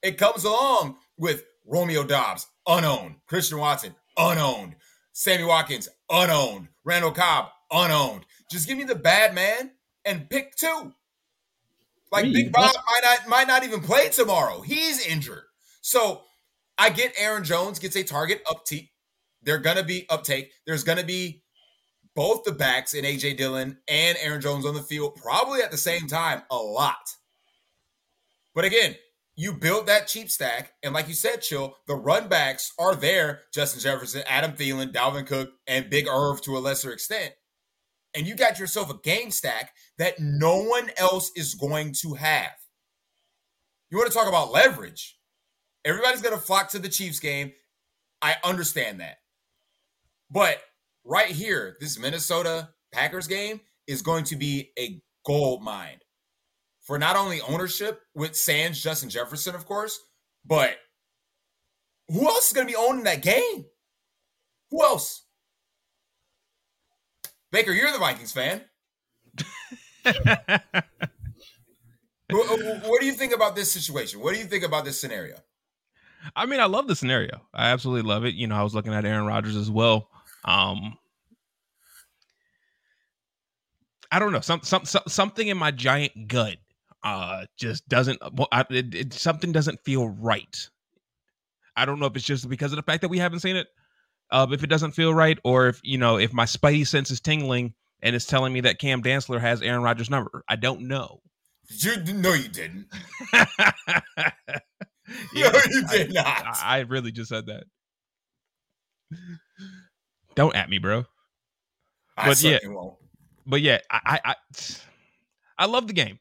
It 0.01 0.17
comes 0.17 0.43
along 0.43 0.97
with 1.17 1.43
Romeo 1.65 2.03
Doubs, 2.03 2.47
unowned, 2.65 3.17
Christian 3.27 3.59
Watson, 3.59 3.95
unowned, 4.17 4.75
Sammy 5.13 5.43
Watkins, 5.43 5.89
unowned, 6.09 6.69
Randall 6.83 7.11
Cobb, 7.11 7.49
unowned. 7.71 8.25
Just 8.49 8.67
give 8.67 8.77
me 8.77 8.85
the 8.85 8.95
bad 8.95 9.35
man 9.35 9.71
and 10.05 10.29
pick 10.29 10.55
two. 10.55 10.93
Like 12.11 12.23
Wait, 12.23 12.33
Big 12.33 12.51
Bob 12.51 12.73
might 12.73 13.01
not 13.03 13.29
might 13.29 13.47
not 13.47 13.63
even 13.63 13.81
play 13.81 14.09
tomorrow. 14.09 14.61
He's 14.61 15.05
injured. 15.05 15.43
So 15.81 16.23
I 16.77 16.89
get 16.89 17.13
Aaron 17.17 17.43
Jones 17.43 17.77
gets 17.77 17.95
a 17.95 18.03
target 18.03 18.41
uptake 18.49 18.89
they're 19.43 19.57
gonna 19.57 19.83
be 19.83 20.05
uptake. 20.09 20.51
There's 20.65 20.83
gonna 20.83 21.03
be 21.03 21.43
both 22.15 22.43
the 22.43 22.51
backs 22.51 22.93
in 22.93 23.05
AJ 23.05 23.37
Dillon 23.37 23.77
and 23.87 24.17
Aaron 24.21 24.41
Jones 24.41 24.65
on 24.65 24.73
the 24.73 24.81
field, 24.81 25.15
probably 25.15 25.61
at 25.61 25.71
the 25.71 25.77
same 25.77 26.07
time, 26.07 26.41
a 26.51 26.57
lot. 26.57 27.15
But 28.55 28.65
again, 28.65 28.95
you 29.35 29.53
build 29.53 29.87
that 29.87 30.07
cheap 30.07 30.29
stack, 30.29 30.73
and 30.83 30.93
like 30.93 31.07
you 31.07 31.13
said, 31.13 31.41
chill, 31.41 31.77
the 31.87 31.95
run 31.95 32.27
backs 32.27 32.73
are 32.77 32.95
there: 32.95 33.43
Justin 33.53 33.79
Jefferson, 33.81 34.23
Adam 34.27 34.51
Thielen, 34.51 34.91
Dalvin 34.91 35.25
Cook, 35.25 35.51
and 35.65 35.89
Big 35.89 36.07
Irv 36.07 36.41
to 36.41 36.57
a 36.57 36.59
lesser 36.59 36.91
extent. 36.91 37.33
And 38.13 38.27
you 38.27 38.35
got 38.35 38.59
yourself 38.59 38.89
a 38.89 38.97
game 38.97 39.31
stack 39.31 39.71
that 39.97 40.19
no 40.19 40.63
one 40.63 40.89
else 40.97 41.31
is 41.35 41.53
going 41.53 41.93
to 42.01 42.15
have. 42.15 42.51
You 43.91 43.97
want 43.97 44.11
to 44.11 44.17
talk 44.17 44.27
about 44.27 44.51
leverage? 44.51 45.17
Everybody's 45.85 46.21
going 46.21 46.35
to 46.35 46.41
flock 46.41 46.69
to 46.71 46.79
the 46.79 46.89
Chiefs 46.89 47.19
game. 47.19 47.53
I 48.21 48.35
understand 48.43 48.99
that. 48.99 49.18
But 50.31 50.57
right 51.03 51.31
here, 51.31 51.75
this 51.79 51.99
Minnesota 51.99 52.69
Packers 52.91 53.27
game 53.27 53.61
is 53.87 54.01
going 54.01 54.23
to 54.25 54.35
be 54.35 54.71
a 54.77 55.01
gold 55.25 55.63
mine 55.63 55.99
for 56.81 56.97
not 56.97 57.15
only 57.15 57.41
ownership 57.41 58.01
with 58.15 58.35
Sands, 58.35 58.81
Justin 58.81 59.09
Jefferson, 59.09 59.55
of 59.55 59.65
course, 59.65 59.99
but 60.45 60.77
who 62.07 62.27
else 62.27 62.47
is 62.47 62.53
going 62.53 62.67
to 62.67 62.71
be 62.71 62.77
owning 62.77 63.03
that 63.03 63.21
game? 63.21 63.65
Who 64.71 64.83
else? 64.83 65.25
Baker, 67.51 67.71
you're 67.71 67.91
the 67.91 67.97
Vikings 67.97 68.31
fan. 68.31 68.61
what, 72.29 72.47
what 72.87 73.01
do 73.01 73.05
you 73.05 73.13
think 73.13 73.33
about 73.33 73.55
this 73.55 73.71
situation? 73.71 74.19
What 74.19 74.33
do 74.33 74.39
you 74.39 74.45
think 74.45 74.63
about 74.63 74.85
this 74.85 74.99
scenario? 74.99 75.35
I 76.35 76.45
mean, 76.45 76.59
I 76.59 76.65
love 76.65 76.87
the 76.87 76.95
scenario. 76.95 77.41
I 77.53 77.69
absolutely 77.69 78.07
love 78.07 78.25
it. 78.25 78.35
You 78.35 78.47
know, 78.47 78.55
I 78.55 78.63
was 78.63 78.75
looking 78.75 78.93
at 78.93 79.05
Aaron 79.05 79.25
Rodgers 79.25 79.55
as 79.55 79.71
well. 79.71 80.09
Um, 80.45 80.97
I 84.11 84.19
don't 84.19 84.31
know. 84.31 84.39
Some, 84.39 84.61
some, 84.63 84.85
some 84.85 85.03
something 85.07 85.47
in 85.47 85.57
my 85.57 85.71
giant 85.71 86.27
gut 86.27 86.57
uh 87.01 87.45
just 87.57 87.87
doesn't 87.87 88.19
well, 88.33 88.49
I, 88.51 88.65
it, 88.69 88.93
it, 88.93 89.13
something 89.13 89.51
doesn't 89.51 89.79
feel 89.85 90.09
right. 90.09 90.69
I 91.75 91.85
don't 91.85 91.99
know 91.99 92.07
if 92.07 92.15
it's 92.15 92.25
just 92.25 92.49
because 92.49 92.71
of 92.71 92.75
the 92.75 92.83
fact 92.83 93.01
that 93.01 93.09
we 93.09 93.19
haven't 93.19 93.39
seen 93.39 93.55
it. 93.55 93.67
Uh, 94.31 94.45
if 94.51 94.63
it 94.63 94.69
doesn't 94.69 94.91
feel 94.91 95.13
right, 95.13 95.39
or 95.43 95.67
if 95.67 95.79
you 95.83 95.97
know, 95.97 96.17
if 96.17 96.33
my 96.33 96.45
spidey 96.45 96.85
sense 96.85 97.09
is 97.09 97.19
tingling 97.21 97.73
and 98.01 98.15
it's 98.15 98.25
telling 98.25 98.53
me 98.53 98.61
that 98.61 98.79
Cam 98.79 99.01
Dantzler 99.01 99.39
has 99.39 99.61
Aaron 99.61 99.81
Rodgers' 99.81 100.09
number. 100.09 100.43
I 100.47 100.55
don't 100.55 100.81
know. 100.81 101.21
You 101.69 101.97
no, 102.13 102.33
you 102.33 102.47
didn't. 102.47 102.87
yeah, 105.33 105.49
no, 105.51 105.59
you 105.69 105.87
did 105.87 106.17
I, 106.17 106.21
not. 106.21 106.27
I, 106.27 106.59
I 106.63 106.79
really 106.79 107.11
just 107.11 107.29
said 107.29 107.45
that. 107.47 107.63
Don't 110.39 110.55
at 110.55 110.69
me, 110.69 110.77
bro. 110.77 111.03
I 112.15 112.29
but 112.29 112.41
yeah, 112.41 112.59
won't. 112.63 112.93
but 113.45 113.59
yeah, 113.59 113.79
I, 113.91 114.21
I 114.23 114.35
I 115.57 115.65
love 115.65 115.87
the 115.87 115.93
game. 115.93 116.17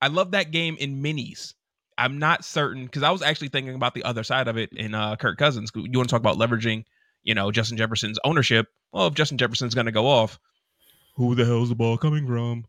I 0.00 0.06
love 0.06 0.30
that 0.30 0.52
game 0.52 0.76
in 0.78 1.02
minis. 1.02 1.54
I'm 1.98 2.16
not 2.20 2.44
certain 2.44 2.84
because 2.84 3.02
I 3.02 3.10
was 3.10 3.22
actually 3.22 3.48
thinking 3.48 3.74
about 3.74 3.94
the 3.94 4.04
other 4.04 4.22
side 4.22 4.46
of 4.46 4.56
it 4.56 4.72
in 4.72 4.94
uh, 4.94 5.16
Kirk 5.16 5.36
Cousins. 5.36 5.72
You 5.74 5.98
want 5.98 6.08
to 6.08 6.12
talk 6.12 6.20
about 6.20 6.36
leveraging, 6.36 6.84
you 7.24 7.34
know, 7.34 7.50
Justin 7.50 7.76
Jefferson's 7.76 8.20
ownership? 8.22 8.68
Well, 8.92 9.08
if 9.08 9.14
Justin 9.14 9.36
Jefferson's 9.36 9.74
going 9.74 9.86
to 9.86 9.92
go 9.92 10.06
off, 10.06 10.38
who 11.16 11.34
the 11.34 11.44
hell's 11.44 11.70
the 11.70 11.74
ball 11.74 11.98
coming 11.98 12.24
from? 12.24 12.66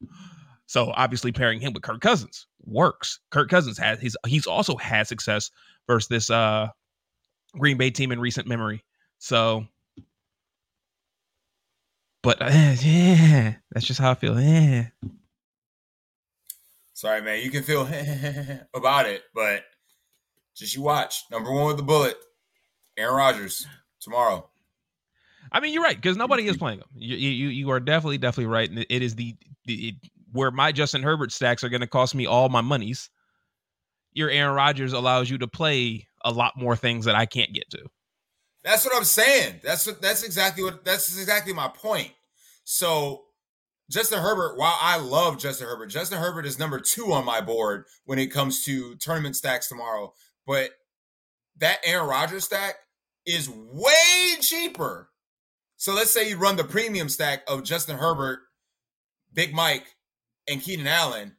So 0.66 0.92
obviously 0.96 1.32
pairing 1.32 1.60
him 1.60 1.74
with 1.74 1.84
Kirk 1.84 2.02
Cousins 2.02 2.48
works. 2.66 3.20
Kirk 3.30 3.52
Cousins 3.52 3.78
has 3.78 4.00
he's 4.00 4.18
he's 4.26 4.48
also 4.48 4.76
had 4.78 5.06
success 5.06 5.52
versus 5.86 6.08
this 6.08 6.32
uh 6.32 6.70
Green 7.54 7.78
Bay 7.78 7.92
team 7.92 8.12
in 8.12 8.20
recent 8.20 8.48
memory. 8.48 8.84
So 9.20 9.68
but 12.28 12.42
uh, 12.42 12.50
yeah, 12.82 13.54
that's 13.72 13.86
just 13.86 14.02
how 14.02 14.12
I 14.12 14.16
feel. 14.16 14.38
Yeah. 14.38 14.88
Sorry, 16.94 17.22
man. 17.22 17.42
You 17.42 17.50
can 17.50 17.64
feel 17.64 17.84
about 18.76 19.06
it, 19.06 19.22
but 19.34 19.64
just 20.54 20.76
you 20.76 20.82
watch. 20.82 21.24
Number 21.32 21.54
one 21.54 21.68
with 21.68 21.78
the 21.78 21.84
bullet, 21.84 22.18
Aaron 22.98 23.16
Rodgers 23.16 23.66
tomorrow. 24.02 24.50
I 25.54 25.62
mean, 25.62 25.72
you're 25.72 25.84
right 25.84 25.96
because 25.96 26.18
nobody 26.18 26.48
is 26.48 26.58
playing 26.58 26.80
him. 26.80 26.88
You, 26.96 27.16
you 27.16 27.48
you 27.48 27.72
are 27.72 27.80
definitely 27.80 28.18
definitely 28.18 28.52
right. 28.52 28.70
And 28.70 28.86
it 28.90 29.02
is 29.02 29.16
the, 29.16 29.34
the 29.64 29.88
it, 29.88 29.96
where 30.34 30.52
my 30.52 30.74
Justin 30.74 31.04
Herbert 31.04 31.32
stacks 31.32 31.64
are 31.64 31.70
going 31.70 31.80
to 31.80 31.88
cost 31.88 32.14
me 32.14 32.26
all 32.26 32.50
my 32.50 32.60
monies. 32.60 33.10
Your 34.12 34.30
Aaron 34.30 34.54
Rodgers 34.54 34.92
allows 34.92 35.30
you 35.30 35.38
to 35.38 35.48
play 35.48 36.10
a 36.26 36.32
lot 36.34 36.58
more 36.58 36.76
things 36.76 37.06
that 37.06 37.16
I 37.16 37.26
can't 37.26 37.54
get 37.54 37.70
to. 37.70 37.86
That's 38.66 38.84
what 38.84 38.98
I'm 38.98 39.06
saying. 39.06 39.62
That's 39.64 39.88
what 39.88 40.02
that's 40.02 40.24
exactly 40.24 40.66
what 40.66 40.84
that's 40.84 41.18
exactly 41.18 41.54
my 41.54 41.70
point. 41.70 42.12
So 42.70 43.24
Justin 43.90 44.20
Herbert, 44.20 44.58
while 44.58 44.78
I 44.82 44.98
love 44.98 45.38
Justin 45.38 45.68
Herbert, 45.68 45.88
Justin 45.88 46.20
Herbert 46.20 46.46
is 46.46 46.60
number 46.60 46.82
two 46.82 47.14
on 47.14 47.24
my 47.24 47.40
board 47.40 47.86
when 48.04 48.20
it 48.20 48.28
comes 48.28 48.66
to 48.66 48.96
tournament 48.96 49.38
stacks 49.38 49.70
tomorrow. 49.70 50.12
But 50.46 50.72
that 51.60 51.80
Aaron 51.86 52.10
Rodgers 52.10 52.44
stack 52.44 52.76
is 53.26 53.50
way 53.50 54.36
cheaper. 54.42 55.12
So 55.78 55.94
let's 55.94 56.12
say 56.12 56.28
you 56.28 56.36
run 56.36 56.58
the 56.58 56.66
premium 56.66 57.08
stack 57.08 57.44
of 57.48 57.64
Justin 57.64 57.98
Herbert, 57.98 58.40
Big 59.34 59.54
Mike, 59.54 59.96
and 60.46 60.62
Keenan 60.62 60.88
Allen, 60.88 61.38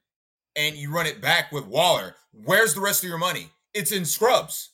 and 0.57 0.77
you 0.77 0.91
run 0.91 1.05
it 1.05 1.21
back 1.21 1.53
with 1.53 1.67
Waller. 1.67 2.15
Where's 2.33 2.73
the 2.73 2.81
rest 2.81 3.05
of 3.05 3.09
your 3.11 3.19
money? 3.19 3.51
It's 3.75 3.93
in 3.93 4.07
scrubs, 4.07 4.71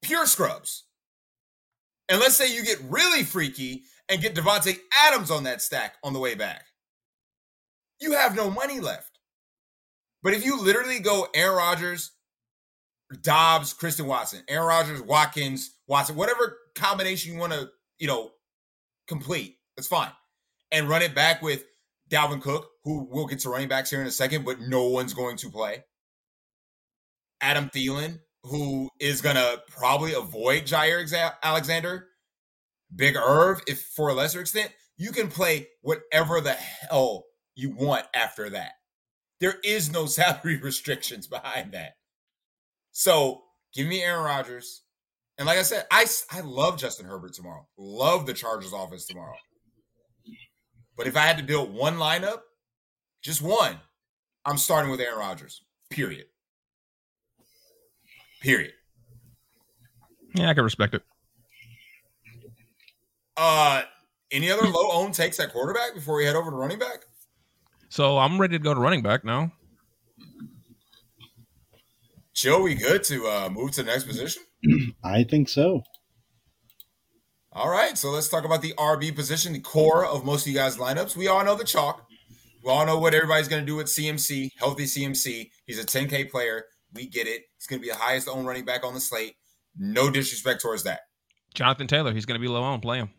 pure 0.00 0.26
scrubs. 0.26 0.84
And 2.08 2.20
let's 2.20 2.36
say 2.36 2.54
you 2.54 2.64
get 2.64 2.78
really 2.88 3.24
freaky 3.24 3.82
and 4.08 4.20
get 4.20 4.34
Davante 4.34 4.78
Adams 5.06 5.30
on 5.30 5.44
that 5.44 5.62
stack 5.62 5.96
on 6.02 6.12
the 6.12 6.18
way 6.18 6.34
back. 6.34 6.64
You 8.00 8.12
have 8.12 8.36
no 8.36 8.50
money 8.50 8.80
left. 8.80 9.18
But 10.22 10.34
if 10.34 10.44
you 10.44 10.60
literally 10.60 10.98
go 10.98 11.28
Aaron 11.34 11.56
Rodgers, 11.56 12.12
Doubs, 13.22 13.72
Christian 13.72 14.06
Watson, 14.06 14.42
Aaron 14.48 14.66
Rodgers, 14.66 15.02
Watkins, 15.02 15.76
Watson, 15.86 16.16
whatever 16.16 16.58
combination 16.74 17.32
you 17.32 17.38
want 17.38 17.52
to, 17.52 17.68
you 17.98 18.06
know, 18.06 18.32
complete, 19.06 19.56
that's 19.76 19.88
fine. 19.88 20.10
And 20.72 20.88
run 20.88 21.02
it 21.02 21.14
back 21.14 21.42
with 21.42 21.64
Dalvin 22.10 22.42
Cook, 22.42 22.68
who 22.84 23.04
will 23.04 23.26
get 23.26 23.38
to 23.40 23.50
running 23.50 23.68
backs 23.68 23.90
here 23.90 24.00
in 24.00 24.06
a 24.06 24.12
second, 24.12 24.44
but 24.44 24.60
no 24.60 24.88
one's 24.88 25.14
going 25.14 25.36
to 25.38 25.50
play. 25.50 25.84
Adam 27.40 27.70
Thielen, 27.70 28.20
who 28.42 28.88
is 29.00 29.20
going 29.20 29.36
to 29.36 29.62
probably 29.68 30.14
avoid 30.14 30.64
Jaire 30.64 31.32
Alexander. 31.42 32.08
Big 32.94 33.16
Irv, 33.16 33.62
if 33.66 33.82
for 33.82 34.08
a 34.08 34.14
lesser 34.14 34.40
extent, 34.40 34.72
you 34.96 35.12
can 35.12 35.28
play 35.28 35.68
whatever 35.82 36.40
the 36.40 36.52
hell 36.52 37.24
you 37.54 37.70
want 37.70 38.06
after 38.14 38.50
that. 38.50 38.72
There 39.40 39.56
is 39.64 39.90
no 39.90 40.06
salary 40.06 40.58
restrictions 40.58 41.26
behind 41.26 41.72
that. 41.72 41.92
So 42.92 43.42
give 43.74 43.86
me 43.86 44.02
Aaron 44.02 44.24
Rodgers. 44.24 44.82
And 45.38 45.46
like 45.46 45.58
I 45.58 45.62
said, 45.62 45.84
I, 45.90 46.06
I 46.30 46.40
love 46.40 46.78
Justin 46.78 47.06
Herbert 47.06 47.34
tomorrow. 47.34 47.66
Love 47.76 48.24
the 48.24 48.32
Chargers 48.32 48.72
offense 48.72 49.06
tomorrow. 49.06 49.36
But 50.96 51.06
if 51.06 51.16
I 51.16 51.20
had 51.20 51.36
to 51.36 51.44
build 51.44 51.74
one 51.74 51.96
lineup, 51.96 52.40
just 53.22 53.42
one, 53.42 53.78
I'm 54.46 54.56
starting 54.56 54.90
with 54.90 55.00
Aaron 55.00 55.18
Rodgers. 55.18 55.62
Period. 55.90 56.24
Period. 58.40 58.72
Yeah, 60.34 60.48
I 60.48 60.54
can 60.54 60.64
respect 60.64 60.94
it. 60.94 61.02
Uh 63.36 63.82
any 64.32 64.50
other 64.50 64.66
low 64.66 64.90
own 64.92 65.12
takes 65.12 65.38
at 65.38 65.52
quarterback 65.52 65.94
before 65.94 66.16
we 66.16 66.24
head 66.24 66.36
over 66.36 66.50
to 66.50 66.56
running 66.56 66.78
back? 66.78 67.04
So 67.88 68.18
I'm 68.18 68.40
ready 68.40 68.58
to 68.58 68.62
go 68.62 68.74
to 68.74 68.80
running 68.80 69.02
back 69.02 69.24
now. 69.24 69.52
Joe, 72.34 72.60
we 72.62 72.74
good 72.74 73.02
to 73.04 73.26
uh, 73.26 73.48
move 73.50 73.70
to 73.72 73.82
the 73.82 73.90
next 73.90 74.04
position? 74.04 74.42
I 75.04 75.24
think 75.24 75.48
so. 75.48 75.82
All 77.52 77.70
right, 77.70 77.96
so 77.96 78.10
let's 78.10 78.28
talk 78.28 78.44
about 78.44 78.60
the 78.60 78.74
RB 78.76 79.14
position, 79.14 79.54
the 79.54 79.60
core 79.60 80.04
of 80.04 80.26
most 80.26 80.42
of 80.42 80.52
you 80.52 80.58
guys' 80.58 80.76
lineups. 80.76 81.16
We 81.16 81.28
all 81.28 81.42
know 81.42 81.54
the 81.54 81.64
chalk. 81.64 82.06
We 82.62 82.70
all 82.70 82.84
know 82.84 82.98
what 82.98 83.14
everybody's 83.14 83.48
going 83.48 83.62
to 83.62 83.66
do 83.66 83.76
with 83.76 83.86
CMC, 83.86 84.50
healthy 84.58 84.84
CMC. 84.84 85.48
He's 85.64 85.78
a 85.78 85.86
10K 85.86 86.30
player. 86.30 86.64
We 86.92 87.06
get 87.06 87.26
it. 87.26 87.44
He's 87.56 87.66
going 87.66 87.80
to 87.80 87.86
be 87.86 87.90
the 87.90 87.96
highest 87.98 88.28
owned 88.28 88.46
running 88.46 88.66
back 88.66 88.84
on 88.84 88.92
the 88.92 89.00
slate. 89.00 89.36
No 89.74 90.10
disrespect 90.10 90.60
towards 90.60 90.82
that. 90.82 91.00
Jonathan 91.54 91.86
Taylor, 91.86 92.12
he's 92.12 92.26
going 92.26 92.38
to 92.38 92.46
be 92.46 92.52
low 92.52 92.62
on. 92.62 92.80
Play 92.80 92.98
him. 92.98 93.10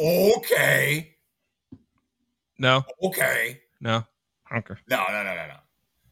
Okay. 0.00 1.16
No. 2.58 2.84
Okay. 3.02 3.60
No. 3.80 4.04
Okay. 4.54 4.74
No, 4.88 5.04
no, 5.08 5.22
no, 5.22 5.34
no, 5.34 5.46
no. 5.46 5.56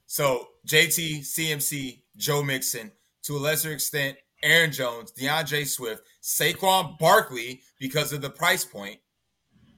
So 0.07 0.49
JT, 0.67 1.21
CMC, 1.21 2.03
Joe 2.17 2.43
Mixon, 2.43 2.93
to 3.25 3.37
a 3.37 3.39
lesser 3.39 3.73
extent, 3.73 4.17
Aaron 4.43 4.73
Jones, 4.73 5.11
D'Andre 5.13 5.65
Swift, 5.65 6.03
Saquon 6.23 6.99
Barkley 6.99 7.63
because 7.79 8.13
of 8.13 8.21
the 8.21 8.31
price 8.31 8.65
point, 8.65 8.99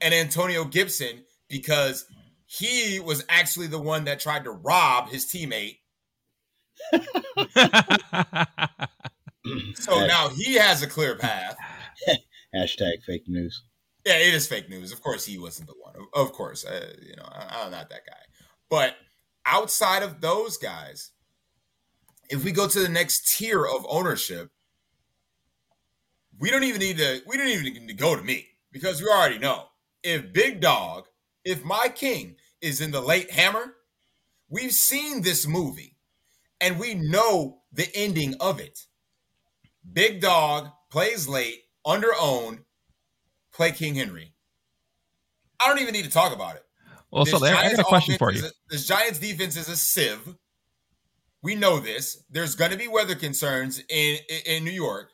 and 0.00 0.12
Antonio 0.12 0.64
Gibson 0.64 1.24
because 1.48 2.06
he 2.46 3.00
was 3.00 3.24
actually 3.28 3.66
the 3.66 3.80
one 3.80 4.04
that 4.04 4.20
tried 4.20 4.44
to 4.44 4.50
rob 4.50 5.08
his 5.08 5.26
teammate. 5.26 5.78
so 9.74 10.06
now 10.06 10.28
he 10.28 10.54
has 10.54 10.82
a 10.82 10.86
clear 10.86 11.16
path. 11.16 11.56
Hashtag 12.54 13.02
fake 13.06 13.24
news. 13.26 13.62
Yeah, 14.08 14.16
it 14.20 14.32
is 14.32 14.46
fake 14.46 14.70
news. 14.70 14.90
Of 14.90 15.02
course, 15.02 15.26
he 15.26 15.36
wasn't 15.36 15.68
the 15.68 15.74
one. 15.78 15.94
Of 16.14 16.32
course, 16.32 16.64
uh, 16.64 16.94
you 17.02 17.14
know, 17.14 17.28
I, 17.30 17.64
I'm 17.64 17.70
not 17.70 17.90
that 17.90 18.06
guy. 18.06 18.16
But 18.70 18.94
outside 19.44 20.02
of 20.02 20.22
those 20.22 20.56
guys, 20.56 21.10
if 22.30 22.42
we 22.42 22.50
go 22.50 22.66
to 22.66 22.80
the 22.80 22.88
next 22.88 23.36
tier 23.36 23.66
of 23.66 23.84
ownership, 23.86 24.50
we 26.38 26.50
don't 26.50 26.64
even 26.64 26.80
need 26.80 26.96
to. 26.96 27.20
We 27.26 27.36
don't 27.36 27.48
even 27.48 27.64
need 27.64 27.88
to 27.88 27.94
go 27.94 28.16
to 28.16 28.22
me 28.22 28.46
because 28.72 29.02
we 29.02 29.08
already 29.08 29.38
know 29.38 29.66
if 30.02 30.32
Big 30.32 30.62
Dog, 30.62 31.04
if 31.44 31.62
my 31.62 31.88
king 31.94 32.36
is 32.62 32.80
in 32.80 32.92
the 32.92 33.02
late 33.02 33.30
hammer, 33.30 33.74
we've 34.48 34.72
seen 34.72 35.20
this 35.20 35.46
movie, 35.46 35.98
and 36.62 36.80
we 36.80 36.94
know 36.94 37.58
the 37.74 37.94
ending 37.94 38.36
of 38.40 38.58
it. 38.58 38.86
Big 39.92 40.22
Dog 40.22 40.70
plays 40.90 41.28
late, 41.28 41.64
under 41.84 42.12
owned, 42.18 42.60
play 43.58 43.72
King 43.72 43.96
Henry. 43.96 44.32
I 45.60 45.68
don't 45.68 45.80
even 45.80 45.92
need 45.92 46.04
to 46.04 46.10
talk 46.10 46.32
about 46.32 46.54
it. 46.54 46.64
Well, 47.10 47.24
this 47.24 47.32
so 47.32 47.40
there, 47.40 47.56
I 47.56 47.70
got 47.70 47.80
a 47.80 47.84
question 47.84 48.16
for 48.16 48.32
you. 48.32 48.46
A, 48.46 48.50
this 48.70 48.86
Giants 48.86 49.18
defense 49.18 49.56
is 49.56 49.68
a 49.68 49.76
sieve. 49.76 50.36
We 51.42 51.56
know 51.56 51.80
this. 51.80 52.24
There's 52.30 52.54
going 52.54 52.70
to 52.70 52.76
be 52.76 52.86
weather 52.86 53.16
concerns 53.16 53.80
in, 53.88 54.18
in, 54.28 54.40
in 54.46 54.64
New 54.64 54.70
York. 54.70 55.10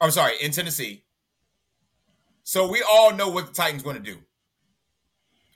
I'm 0.00 0.12
sorry, 0.12 0.34
in 0.40 0.52
Tennessee. 0.52 1.04
So 2.44 2.70
we 2.70 2.84
all 2.90 3.12
know 3.12 3.28
what 3.28 3.48
the 3.48 3.52
Titans 3.52 3.84
want 3.84 4.02
to 4.02 4.12
do. 4.12 4.18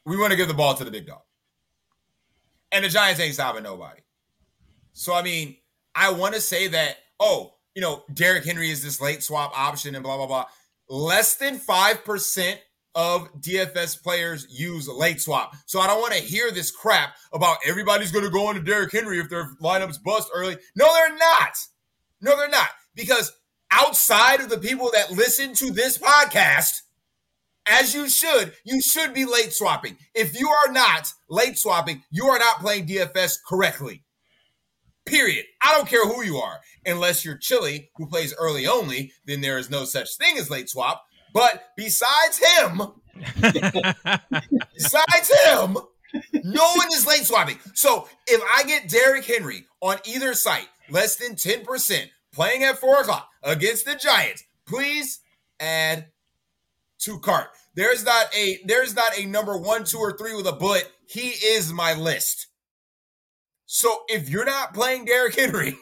We 0.04 0.16
want 0.16 0.32
to 0.32 0.36
give 0.36 0.48
the 0.48 0.54
ball 0.54 0.74
to 0.74 0.84
the 0.84 0.90
big 0.90 1.06
dog. 1.06 1.22
And 2.72 2.84
the 2.84 2.88
Giants 2.88 3.20
ain't 3.20 3.34
stopping 3.34 3.62
nobody. 3.62 4.00
So 4.92 5.14
I 5.14 5.22
mean, 5.22 5.56
I 5.94 6.10
want 6.10 6.34
to 6.34 6.40
say 6.40 6.68
that, 6.68 6.96
oh, 7.20 7.54
you 7.74 7.82
know, 7.82 8.02
Derrick 8.12 8.44
Henry 8.44 8.70
is 8.70 8.82
this 8.82 9.00
late 9.00 9.22
swap 9.22 9.56
option 9.56 9.94
and 9.94 10.02
blah 10.02 10.16
blah 10.16 10.26
blah. 10.26 10.46
Less 10.88 11.36
than 11.36 11.58
five 11.58 12.04
percent 12.04 12.60
of 12.96 13.30
DFS 13.40 14.02
players 14.02 14.46
use 14.48 14.88
late 14.88 15.20
swap. 15.20 15.54
So 15.66 15.80
I 15.80 15.86
don't 15.86 16.00
want 16.00 16.14
to 16.14 16.20
hear 16.20 16.50
this 16.50 16.70
crap 16.70 17.14
about 17.32 17.58
everybody's 17.64 18.10
going 18.10 18.24
to 18.24 18.30
go 18.30 18.48
into 18.48 18.62
Derrick 18.62 18.90
Henry 18.90 19.20
if 19.20 19.28
their 19.28 19.50
lineups 19.62 20.02
bust 20.02 20.30
early. 20.34 20.56
No, 20.74 20.92
they're 20.94 21.16
not. 21.16 21.52
No, 22.22 22.36
they're 22.38 22.48
not. 22.48 22.70
Because 22.94 23.32
outside 23.70 24.40
of 24.40 24.48
the 24.48 24.56
people 24.56 24.90
that 24.94 25.12
listen 25.12 25.52
to 25.54 25.70
this 25.70 25.98
podcast, 25.98 26.80
as 27.66 27.94
you 27.94 28.08
should, 28.08 28.54
you 28.64 28.80
should 28.80 29.12
be 29.12 29.26
late 29.26 29.52
swapping. 29.52 29.98
If 30.14 30.38
you 30.38 30.48
are 30.48 30.72
not 30.72 31.12
late 31.28 31.58
swapping, 31.58 32.02
you 32.10 32.26
are 32.26 32.38
not 32.38 32.60
playing 32.60 32.86
DFS 32.86 33.36
correctly. 33.46 34.04
Period. 35.06 35.46
I 35.62 35.72
don't 35.72 35.88
care 35.88 36.06
who 36.06 36.22
you 36.22 36.36
are. 36.36 36.60
Unless 36.84 37.24
you're 37.24 37.36
Chili, 37.36 37.90
who 37.96 38.06
plays 38.06 38.34
early 38.38 38.66
only, 38.66 39.12
then 39.24 39.40
there 39.40 39.58
is 39.58 39.70
no 39.70 39.84
such 39.84 40.16
thing 40.16 40.36
as 40.36 40.50
late 40.50 40.68
swap. 40.68 41.04
But 41.32 41.64
besides 41.76 42.38
him, 42.38 42.82
besides 44.74 45.32
him, 45.44 45.78
no 46.44 46.72
one 46.76 46.88
is 46.92 47.06
late 47.06 47.24
swapping. 47.24 47.58
So 47.74 48.08
if 48.26 48.42
I 48.54 48.64
get 48.64 48.88
Derrick 48.88 49.24
Henry 49.24 49.66
on 49.80 49.98
either 50.04 50.34
site, 50.34 50.68
less 50.90 51.16
than 51.16 51.34
10%, 51.34 52.08
playing 52.32 52.64
at 52.64 52.78
four 52.78 53.00
o'clock 53.00 53.28
against 53.42 53.84
the 53.84 53.94
Giants, 53.94 54.44
please 54.66 55.20
add 55.60 56.06
to 57.00 57.18
cart. 57.20 57.48
There's 57.74 58.04
not 58.04 58.34
a 58.34 58.60
there's 58.64 58.94
not 58.94 59.18
a 59.18 59.26
number 59.26 59.56
one, 59.58 59.84
two, 59.84 59.98
or 59.98 60.16
three 60.16 60.34
with 60.34 60.46
a 60.46 60.52
bullet. 60.52 60.90
He 61.06 61.28
is 61.28 61.72
my 61.72 61.94
list. 61.94 62.46
So 63.66 64.02
if 64.08 64.28
you're 64.28 64.44
not 64.44 64.74
playing 64.74 65.04
Derrick 65.04 65.34
Henry 65.34 65.76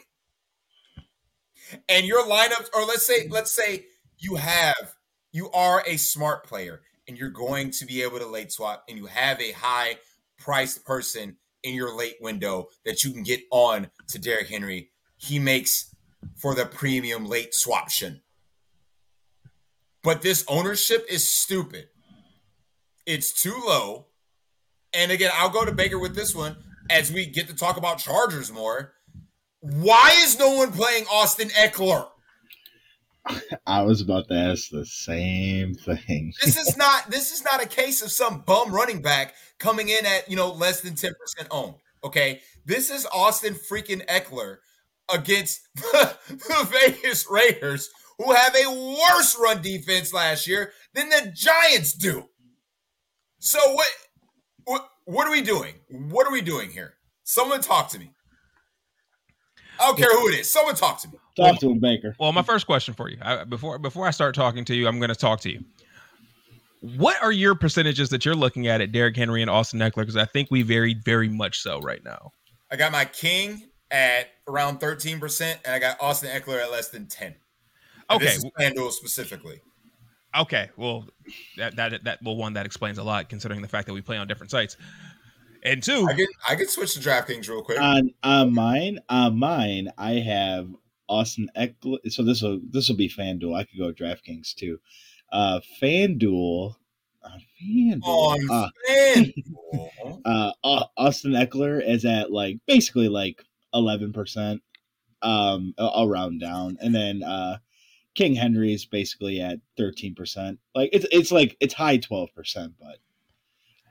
and 1.87 2.05
your 2.05 2.23
lineups, 2.23 2.69
or 2.75 2.85
let's 2.85 3.05
say, 3.05 3.27
let's 3.29 3.51
say 3.51 3.85
you 4.17 4.35
have 4.35 4.95
you 5.31 5.51
are 5.51 5.83
a 5.85 5.97
smart 5.97 6.45
player 6.45 6.81
and 7.09 7.17
you're 7.17 7.29
going 7.29 7.69
to 7.69 7.85
be 7.85 8.01
able 8.01 8.19
to 8.19 8.25
late 8.25 8.53
swap 8.53 8.85
and 8.87 8.97
you 8.97 9.05
have 9.05 9.39
a 9.41 9.51
high 9.51 9.97
priced 10.37 10.85
person 10.85 11.35
in 11.61 11.75
your 11.75 11.93
late 11.93 12.15
window 12.21 12.69
that 12.85 13.03
you 13.03 13.11
can 13.11 13.21
get 13.21 13.41
on 13.51 13.89
to 14.07 14.17
Derrick 14.17 14.47
Henry, 14.47 14.91
he 15.17 15.37
makes 15.37 15.93
for 16.37 16.55
the 16.55 16.65
premium 16.65 17.25
late 17.25 17.51
swaption. 17.51 18.21
But 20.03 20.21
this 20.21 20.45
ownership 20.47 21.05
is 21.09 21.27
stupid. 21.27 21.89
It's 23.05 23.33
too 23.33 23.61
low. 23.65 24.05
And 24.93 25.11
again, 25.11 25.31
I'll 25.33 25.49
go 25.49 25.65
to 25.65 25.71
Baker 25.73 25.99
with 25.99 26.15
this 26.15 26.33
one 26.33 26.55
as 26.89 27.11
we 27.11 27.25
get 27.25 27.47
to 27.47 27.55
talk 27.55 27.77
about 27.77 27.99
Chargers 27.99 28.51
more. 28.51 28.93
Why 29.59 30.15
is 30.23 30.37
no 30.37 30.55
one 30.55 30.71
playing 30.71 31.05
Austin 31.11 31.49
Ekeler? 31.49 32.07
I 33.65 33.81
was 33.81 34.01
about 34.01 34.27
to 34.27 34.35
ask 34.35 34.69
the 34.69 34.85
same 34.85 35.73
thing. 35.73 36.33
This 36.43 36.57
is 36.57 36.77
not 36.77 37.09
this 37.09 37.31
is 37.31 37.43
not 37.43 37.63
a 37.63 37.67
case 37.67 38.03
of 38.03 38.11
some 38.11 38.41
bum 38.41 38.71
running 38.71 39.01
back 39.01 39.33
coming 39.57 39.89
in 39.89 40.05
at 40.05 40.29
you 40.29 40.35
know 40.35 40.51
less 40.51 40.81
than 40.81 40.93
10% 40.93 41.11
owned. 41.49 41.75
Okay. 42.03 42.41
This 42.65 42.91
is 42.91 43.07
Austin 43.13 43.55
freaking 43.55 44.05
Ekeler 44.07 44.57
against 45.11 45.61
the, 45.75 46.15
the 46.29 46.69
Vegas 46.71 47.27
Raiders, 47.29 47.89
who 48.17 48.31
have 48.31 48.55
a 48.55 48.97
worse 48.99 49.37
run 49.39 49.61
defense 49.61 50.13
last 50.13 50.47
year 50.47 50.71
than 50.93 51.09
the 51.09 51.31
Giants 51.35 51.93
do. 51.93 52.25
So 53.39 53.59
what 53.73 53.87
what 54.65 54.89
what 55.05 55.27
are 55.27 55.31
we 55.31 55.41
doing? 55.41 55.75
What 55.89 56.27
are 56.27 56.31
we 56.31 56.41
doing 56.41 56.69
here? 56.69 56.95
Someone 57.23 57.61
talk 57.61 57.89
to 57.89 57.99
me. 57.99 58.11
I 59.79 59.87
don't 59.87 59.97
care 59.97 60.11
who 60.11 60.29
it 60.29 60.39
is. 60.39 60.51
Someone 60.51 60.75
talk 60.75 60.99
to 61.01 61.09
me. 61.09 61.17
Talk 61.35 61.59
to 61.59 61.69
him, 61.69 61.79
Baker. 61.79 62.15
Well, 62.19 62.31
my 62.31 62.43
first 62.43 62.65
question 62.65 62.93
for 62.93 63.09
you, 63.09 63.17
I, 63.21 63.43
before 63.43 63.77
before 63.77 64.07
I 64.07 64.11
start 64.11 64.35
talking 64.35 64.63
to 64.65 64.75
you, 64.75 64.87
I'm 64.87 64.99
going 64.99 65.09
to 65.09 65.15
talk 65.15 65.41
to 65.41 65.51
you. 65.51 65.63
What 66.79 67.21
are 67.21 67.31
your 67.31 67.55
percentages 67.55 68.09
that 68.09 68.25
you're 68.25 68.35
looking 68.35 68.67
at 68.67 68.79
at 68.79 68.91
Derrick 68.91 69.17
Henry 69.17 69.41
and 69.41 69.49
Austin 69.49 69.79
Ekeler? 69.79 69.97
Because 69.97 70.17
I 70.17 70.25
think 70.25 70.49
we 70.51 70.61
vary 70.61 70.93
very 70.93 71.27
much 71.27 71.59
so 71.59 71.79
right 71.79 72.03
now. 72.03 72.31
I 72.71 72.75
got 72.75 72.91
my 72.91 73.05
king 73.05 73.63
at 73.91 74.27
around 74.47 74.79
13%, 74.79 75.41
and 75.41 75.73
I 75.73 75.79
got 75.79 75.97
Austin 75.99 76.29
Ekeler 76.29 76.61
at 76.61 76.71
less 76.71 76.89
than 76.89 77.07
10. 77.07 77.27
And 77.27 77.35
Okay, 78.11 78.25
This 78.25 78.37
is 78.37 78.45
FanDuel 78.59 78.91
specifically. 78.91 79.61
Okay. 80.37 80.69
Well, 80.75 81.07
that 81.57 81.75
that 81.77 82.03
that 82.03 82.19
well, 82.23 82.35
one 82.35 82.53
that 82.53 82.65
explains 82.65 82.97
a 82.97 83.03
lot 83.03 83.29
considering 83.29 83.61
the 83.61 83.67
fact 83.67 83.87
that 83.87 83.93
we 83.93 84.01
play 84.01 84.17
on 84.17 84.27
different 84.27 84.51
sites, 84.51 84.77
and 85.63 85.81
two, 85.81 86.07
I 86.07 86.13
can 86.13 86.27
I 86.49 86.55
could 86.55 86.69
switch 86.69 86.93
to 86.95 86.99
DraftKings 86.99 87.49
real 87.49 87.63
quick. 87.63 87.79
On 87.79 88.11
on 88.23 88.53
mine, 88.53 88.99
on 89.09 89.37
mine, 89.39 89.91
I 89.97 90.13
have 90.13 90.69
Austin 91.07 91.49
Ekeler. 91.57 91.99
So 92.11 92.23
this 92.23 92.41
will 92.41 92.59
this 92.69 92.89
will 92.89 92.97
be 92.97 93.09
FanDuel. 93.09 93.55
I 93.55 93.63
could 93.63 93.79
go 93.79 93.91
DraftKings 93.91 94.53
too. 94.53 94.79
Uh, 95.31 95.59
FanDuel. 95.81 96.75
Uh, 97.23 97.37
FanDuel. 97.61 98.01
on 98.03 98.39
uh, 98.51 98.69
FanDuel. 98.89 100.21
uh, 100.25 100.51
Austin 100.97 101.31
Ekeler 101.31 101.81
is 101.85 102.05
at 102.05 102.31
like 102.31 102.57
basically 102.67 103.09
like 103.09 103.43
eleven 103.73 104.13
percent. 104.13 104.61
Um, 105.21 105.73
I'll 105.77 105.91
I'll 105.95 106.07
round 106.09 106.41
down, 106.41 106.77
and 106.81 106.93
then 106.93 107.23
uh, 107.23 107.57
King 108.15 108.33
Henry 108.35 108.73
is 108.73 108.85
basically 108.85 109.41
at 109.41 109.59
thirteen 109.77 110.15
percent. 110.15 110.59
Like 110.73 110.89
it's 110.93 111.05
it's 111.11 111.31
like 111.31 111.57
it's 111.59 111.73
high 111.73 111.97
twelve 111.97 112.33
percent, 112.33 112.73
but 112.79 112.97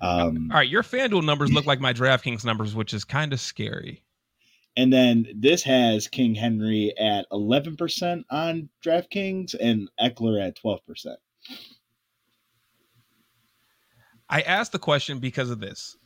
um, 0.06 0.50
all 0.50 0.58
right, 0.58 0.68
your 0.68 0.82
FanDuel 0.82 1.24
numbers 1.24 1.52
look 1.52 1.66
like 1.66 1.80
my 1.80 1.92
DraftKings 1.92 2.44
numbers, 2.44 2.74
which 2.74 2.92
is 2.92 3.04
kind 3.04 3.32
of 3.32 3.40
scary. 3.40 4.02
and 4.76 4.92
then 4.92 5.26
this 5.36 5.62
has 5.62 6.08
King 6.08 6.34
Henry 6.34 6.92
at 6.98 7.26
eleven 7.30 7.76
percent 7.76 8.26
on 8.30 8.68
DraftKings 8.84 9.54
and 9.60 9.88
Ekeler 10.00 10.42
at 10.44 10.56
twelve 10.56 10.84
percent. 10.86 11.18
I 14.28 14.40
asked 14.40 14.72
the 14.72 14.78
question 14.78 15.18
because 15.18 15.50
of 15.50 15.60
this. 15.60 15.96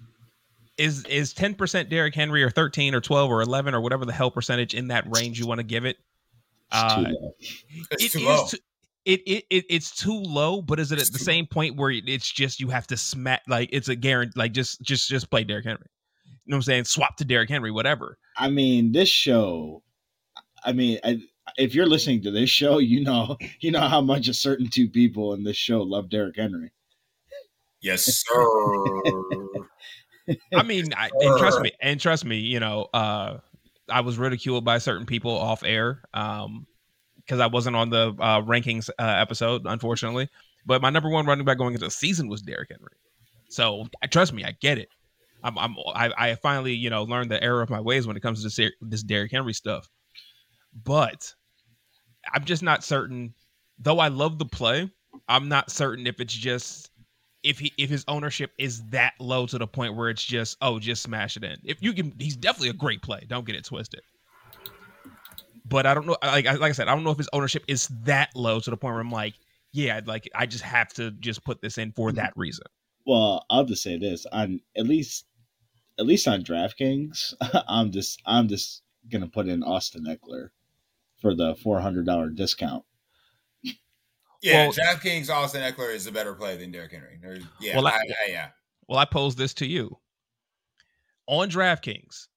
Is 0.77 1.05
is 1.07 1.35
10% 1.35 1.89
Derrick 1.89 2.15
Henry 2.15 2.43
or 2.45 2.51
13 2.51 2.95
or 2.95 3.01
12 3.01 3.31
or 3.31 3.43
11 3.43 3.75
or 3.75 3.81
whatever 3.81 4.05
the 4.05 4.13
hell 4.13 4.31
percentage 4.31 4.75
in 4.75 4.89
that 4.89 5.05
range 5.09 5.41
you 5.41 5.47
want 5.47 5.59
to 5.59 5.65
give 5.65 5.85
it? 5.85 5.97
Uh, 6.71 7.05
It's 7.93 8.13
too 8.13 8.19
is 8.21 8.25
low. 8.25 8.47
too- 8.49 8.59
it, 9.05 9.21
it, 9.27 9.45
it 9.49 9.65
it's 9.71 9.95
too 9.97 10.13
low, 10.21 10.61
but 10.61 10.79
is 10.79 10.93
it 10.93 10.99
It's 10.99 11.09
at 11.09 11.13
the 11.15 11.19
too- 11.19 11.25
same 11.25 11.47
point 11.47 11.77
where 11.77 11.91
it's 11.91 12.31
just 12.31 12.61
you 12.61 12.69
have 12.69 12.87
to 12.89 12.97
smack 12.97 13.41
like 13.49 13.71
it's 13.73 13.89
a 13.89 13.97
guarantee 13.97 14.33
like 14.37 14.53
just 14.53 14.83
just 14.83 15.09
just 15.09 15.31
play 15.31 15.45
Derrick 15.45 15.65
Henry. 15.65 15.81
You 16.45 16.51
know 16.53 16.57
what 16.57 16.59
I'm 16.59 16.63
saying? 16.63 16.85
Swap 16.85 17.17
to 17.17 17.25
Derrick 17.25 17.49
Henry, 17.49 17.71
whatever. 17.71 18.19
I 18.37 18.51
mean, 18.51 18.93
this 18.93 19.09
show. 19.09 19.83
I 20.65 20.73
mean, 20.73 20.99
I, 21.05 21.21
if 21.57 21.75
you're 21.75 21.87
listening 21.87 22.23
to 22.25 22.31
this 22.31 22.51
show, 22.51 22.79
you 22.79 23.03
know 23.03 23.39
you 23.61 23.71
know 23.71 23.81
how 23.81 24.03
much 24.03 24.29
a 24.29 24.35
certain 24.35 24.69
two 24.69 24.89
people 24.91 25.33
in 25.33 25.43
this 25.43 25.57
show 25.57 25.83
love 25.83 26.11
Derrick 26.11 26.37
Henry. 26.37 26.71
yes, 27.81 28.03
sir. 28.27 29.03
I 30.55 30.63
mean, 30.63 30.93
I, 30.95 31.09
and 31.21 31.39
trust 31.39 31.61
me, 31.63 31.73
and 31.81 31.99
trust 31.99 32.25
me, 32.27 32.37
you 32.37 32.61
know, 32.61 32.89
uh, 32.93 33.39
I 33.91 34.01
was 34.01 34.19
ridiculed 34.19 34.65
by 34.65 34.79
certain 34.79 35.07
people 35.07 35.33
off 35.33 35.63
air 35.65 36.03
um, 36.15 36.67
because 37.17 37.41
I 37.41 37.47
wasn't 37.47 37.77
on 37.77 37.91
the 37.91 38.15
uh, 38.19 38.43
rankings 38.43 38.91
uh, 38.99 39.03
episode, 39.03 39.63
unfortunately. 39.65 40.29
But 40.67 40.83
my 40.83 40.91
number 40.91 41.09
one 41.09 41.27
running 41.27 41.45
back 41.45 41.59
going 41.59 41.75
into 41.75 41.87
the 41.87 41.91
season 41.91 42.29
was 42.29 42.43
Derrick 42.43 42.71
Henry. 42.71 42.93
So 43.49 43.87
trust 44.11 44.33
me, 44.33 44.45
I 44.45 44.57
get 44.61 44.79
it. 44.79 44.89
I'm, 45.43 45.57
I'm 45.57 45.77
I, 45.95 46.11
I 46.19 46.35
finally, 46.35 46.75
you 46.75 46.91
know, 46.91 47.05
learned 47.05 47.31
the 47.31 47.43
error 47.43 47.63
of 47.63 47.71
my 47.71 47.81
ways 47.81 48.07
when 48.07 48.17
it 48.17 48.21
comes 48.21 48.43
to 48.43 48.49
this 48.49 48.73
this 48.81 49.03
Derrick 49.03 49.31
Henry 49.31 49.55
stuff. 49.55 49.89
But 50.85 51.33
I'm 52.33 52.45
just 52.45 52.63
not 52.63 52.85
certain. 52.85 53.35
Though 53.79 54.01
I 54.01 54.09
love 54.09 54.39
the 54.39 54.45
play, 54.45 54.91
I'm 55.29 55.49
not 55.49 55.71
certain 55.71 56.07
if 56.07 56.21
it's 56.21 56.35
just 56.35 56.91
if 57.43 57.59
he 57.59 57.73
if 57.79 57.91
his 57.91 58.05
ownership 58.09 58.53
is 58.59 58.83
that 58.91 59.15
low 59.21 59.47
to 59.47 59.59
the 59.59 59.67
point 59.67 59.95
where 59.95 60.11
it's 60.11 60.25
just 60.25 60.57
oh 60.61 60.79
just 60.79 61.03
smash 61.03 61.37
it 61.37 61.45
in. 61.45 61.57
If 61.65 61.83
you 61.83 61.93
can, 61.93 62.13
he's 62.19 62.37
definitely 62.37 62.71
a 62.71 62.75
great 62.75 63.03
play. 63.03 63.25
Don't 63.29 63.47
get 63.47 63.57
it 63.57 63.65
twisted. 63.65 64.01
But 65.65 65.87
I 65.87 65.95
don't 65.95 66.07
know. 66.07 66.17
Like 66.23 66.47
I- 66.47 66.55
like 66.55 66.71
I 66.71 66.73
said, 66.73 66.89
I 66.89 66.95
don't 66.95 67.05
know 67.05 67.11
if 67.11 67.19
his 67.19 67.29
ownership 67.33 67.65
is 67.69 67.89
that 68.05 68.31
low 68.35 68.61
to 68.61 68.71
the 68.71 68.77
point 68.77 68.95
where 68.95 69.01
I'm 69.01 69.11
like, 69.11 69.35
yeah, 69.73 70.01
like 70.05 70.29
I 70.35 70.47
just 70.47 70.65
have 70.65 70.93
to 70.95 71.11
just 71.13 71.45
put 71.45 71.61
this 71.61 71.79
in 71.79 71.93
for 71.93 72.09
mm-hmm. 72.09 72.17
that 72.17 72.33
reason. 72.37 72.65
Well, 73.07 73.45
I'll 73.51 73.65
just 73.65 73.83
say 73.83 73.99
this: 73.99 74.27
on 74.27 74.61
at 74.77 74.87
least 74.87 75.27
at 75.99 76.07
least 76.07 76.29
on 76.29 76.43
DraftKings, 76.43 77.35
I'm 77.69 77.91
just 77.91 78.21
I'm 78.27 78.49
just 78.49 78.83
gonna 79.11 79.29
put 79.29 79.49
in 79.49 79.63
Austin 79.63 80.05
Ekeler 80.07 80.51
for 81.21 81.35
the 81.35 81.55
four 81.57 81.81
hundred 81.81 82.07
dollar 82.07 82.31
discount. 82.31 82.85
Yeah, 84.43 84.69
Well- 84.69 84.73
DraftKings 84.73 85.31
Austin 85.31 85.63
Ekeler 85.63 85.95
is 85.95 86.07
a 86.07 86.13
better 86.13 86.35
play 86.35 86.57
than 86.57 86.71
Derrick 86.71 86.93
Henry. 86.93 87.19
There- 87.21 87.39
Yeah, 87.61 87.77
Well, 87.77 87.87
I- 87.87 87.91
I, 87.93 88.03
I- 88.27 88.31
yeah. 88.31 88.51
Well, 88.89 88.99
I 88.99 89.05
pose 89.05 89.35
this 89.37 89.53
to 89.55 89.67
you 89.67 89.99
on 91.27 91.51
DraftKings 91.51 92.29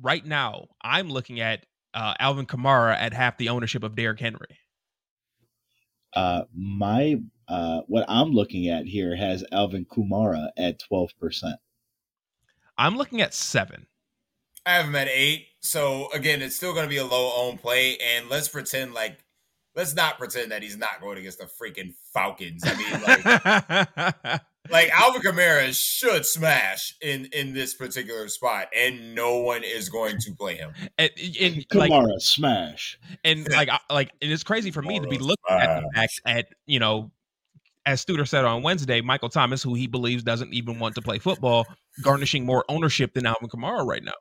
right 0.00 0.24
now. 0.24 0.68
I'm 0.82 1.08
looking 1.08 1.40
at 1.40 1.64
uh, 1.94 2.14
Alvin 2.18 2.46
Kamara 2.46 2.94
at 2.96 3.12
half 3.12 3.36
the 3.36 3.50
ownership 3.50 3.82
of 3.84 3.94
Derrick 3.94 4.18
Henry. 4.18 4.58
Uh, 6.14 6.42
my 6.54 7.16
uh, 7.48 7.82
what 7.86 8.04
I'm 8.08 8.30
looking 8.30 8.68
at 8.68 8.86
here 8.86 9.14
has 9.14 9.44
Alvin 9.52 9.84
Kamara 9.84 10.48
at 10.56 10.78
twelve 10.80 11.10
percent. 11.20 11.56
I'm 12.78 12.96
looking 12.96 13.20
at 13.20 13.34
seven. 13.34 13.86
I 14.66 14.72
have 14.74 14.86
him 14.86 14.96
at 14.96 15.08
eight. 15.08 15.46
So 15.60 16.10
again, 16.12 16.42
it's 16.42 16.56
still 16.56 16.72
going 16.72 16.84
to 16.84 16.88
be 16.90 16.96
a 16.96 17.04
low 17.04 17.32
own 17.36 17.58
play, 17.58 17.96
and 17.98 18.28
let's 18.28 18.48
pretend 18.48 18.94
like 18.94 19.18
let's 19.74 19.94
not 19.94 20.18
pretend 20.18 20.52
that 20.52 20.62
he's 20.62 20.76
not 20.76 21.00
going 21.00 21.18
against 21.18 21.38
the 21.38 21.46
freaking 21.46 21.94
Falcons. 22.12 22.62
I 22.64 22.76
mean, 22.76 23.02
like, 24.26 24.40
like 24.70 24.90
Alvin 25.00 25.22
Kamara 25.22 25.74
should 25.78 26.24
smash 26.26 26.94
in 27.00 27.26
in 27.32 27.52
this 27.54 27.74
particular 27.74 28.28
spot, 28.28 28.68
and 28.76 29.14
no 29.14 29.38
one 29.38 29.62
is 29.64 29.88
going 29.88 30.16
to 30.20 30.34
play 30.34 30.56
him. 30.56 30.72
and, 30.98 31.10
and, 31.40 31.64
like, 31.74 31.90
Kamara 31.90 32.20
smash. 32.20 32.98
and 33.24 33.48
like 33.52 33.68
I- 33.68 33.80
like 33.90 34.10
and 34.20 34.30
it's 34.30 34.44
crazy 34.44 34.70
for 34.70 34.82
me 34.82 35.00
to 35.00 35.08
be 35.08 35.18
Kamara 35.18 35.20
looking 35.20 35.58
at 35.58 35.80
the 35.80 35.90
fact 35.94 36.20
at 36.26 36.46
you 36.66 36.78
know 36.78 37.10
as 37.84 38.04
Studer 38.04 38.28
said 38.28 38.44
on 38.44 38.62
Wednesday, 38.62 39.00
Michael 39.00 39.28
Thomas, 39.28 39.60
who 39.60 39.74
he 39.74 39.88
believes 39.88 40.22
doesn't 40.22 40.54
even 40.54 40.78
want 40.78 40.94
to 40.94 41.02
play 41.02 41.18
football, 41.18 41.66
garnishing 42.02 42.46
more 42.46 42.64
ownership 42.68 43.12
than 43.12 43.26
Alvin 43.26 43.48
Kamara 43.48 43.84
right 43.84 44.04
now. 44.04 44.12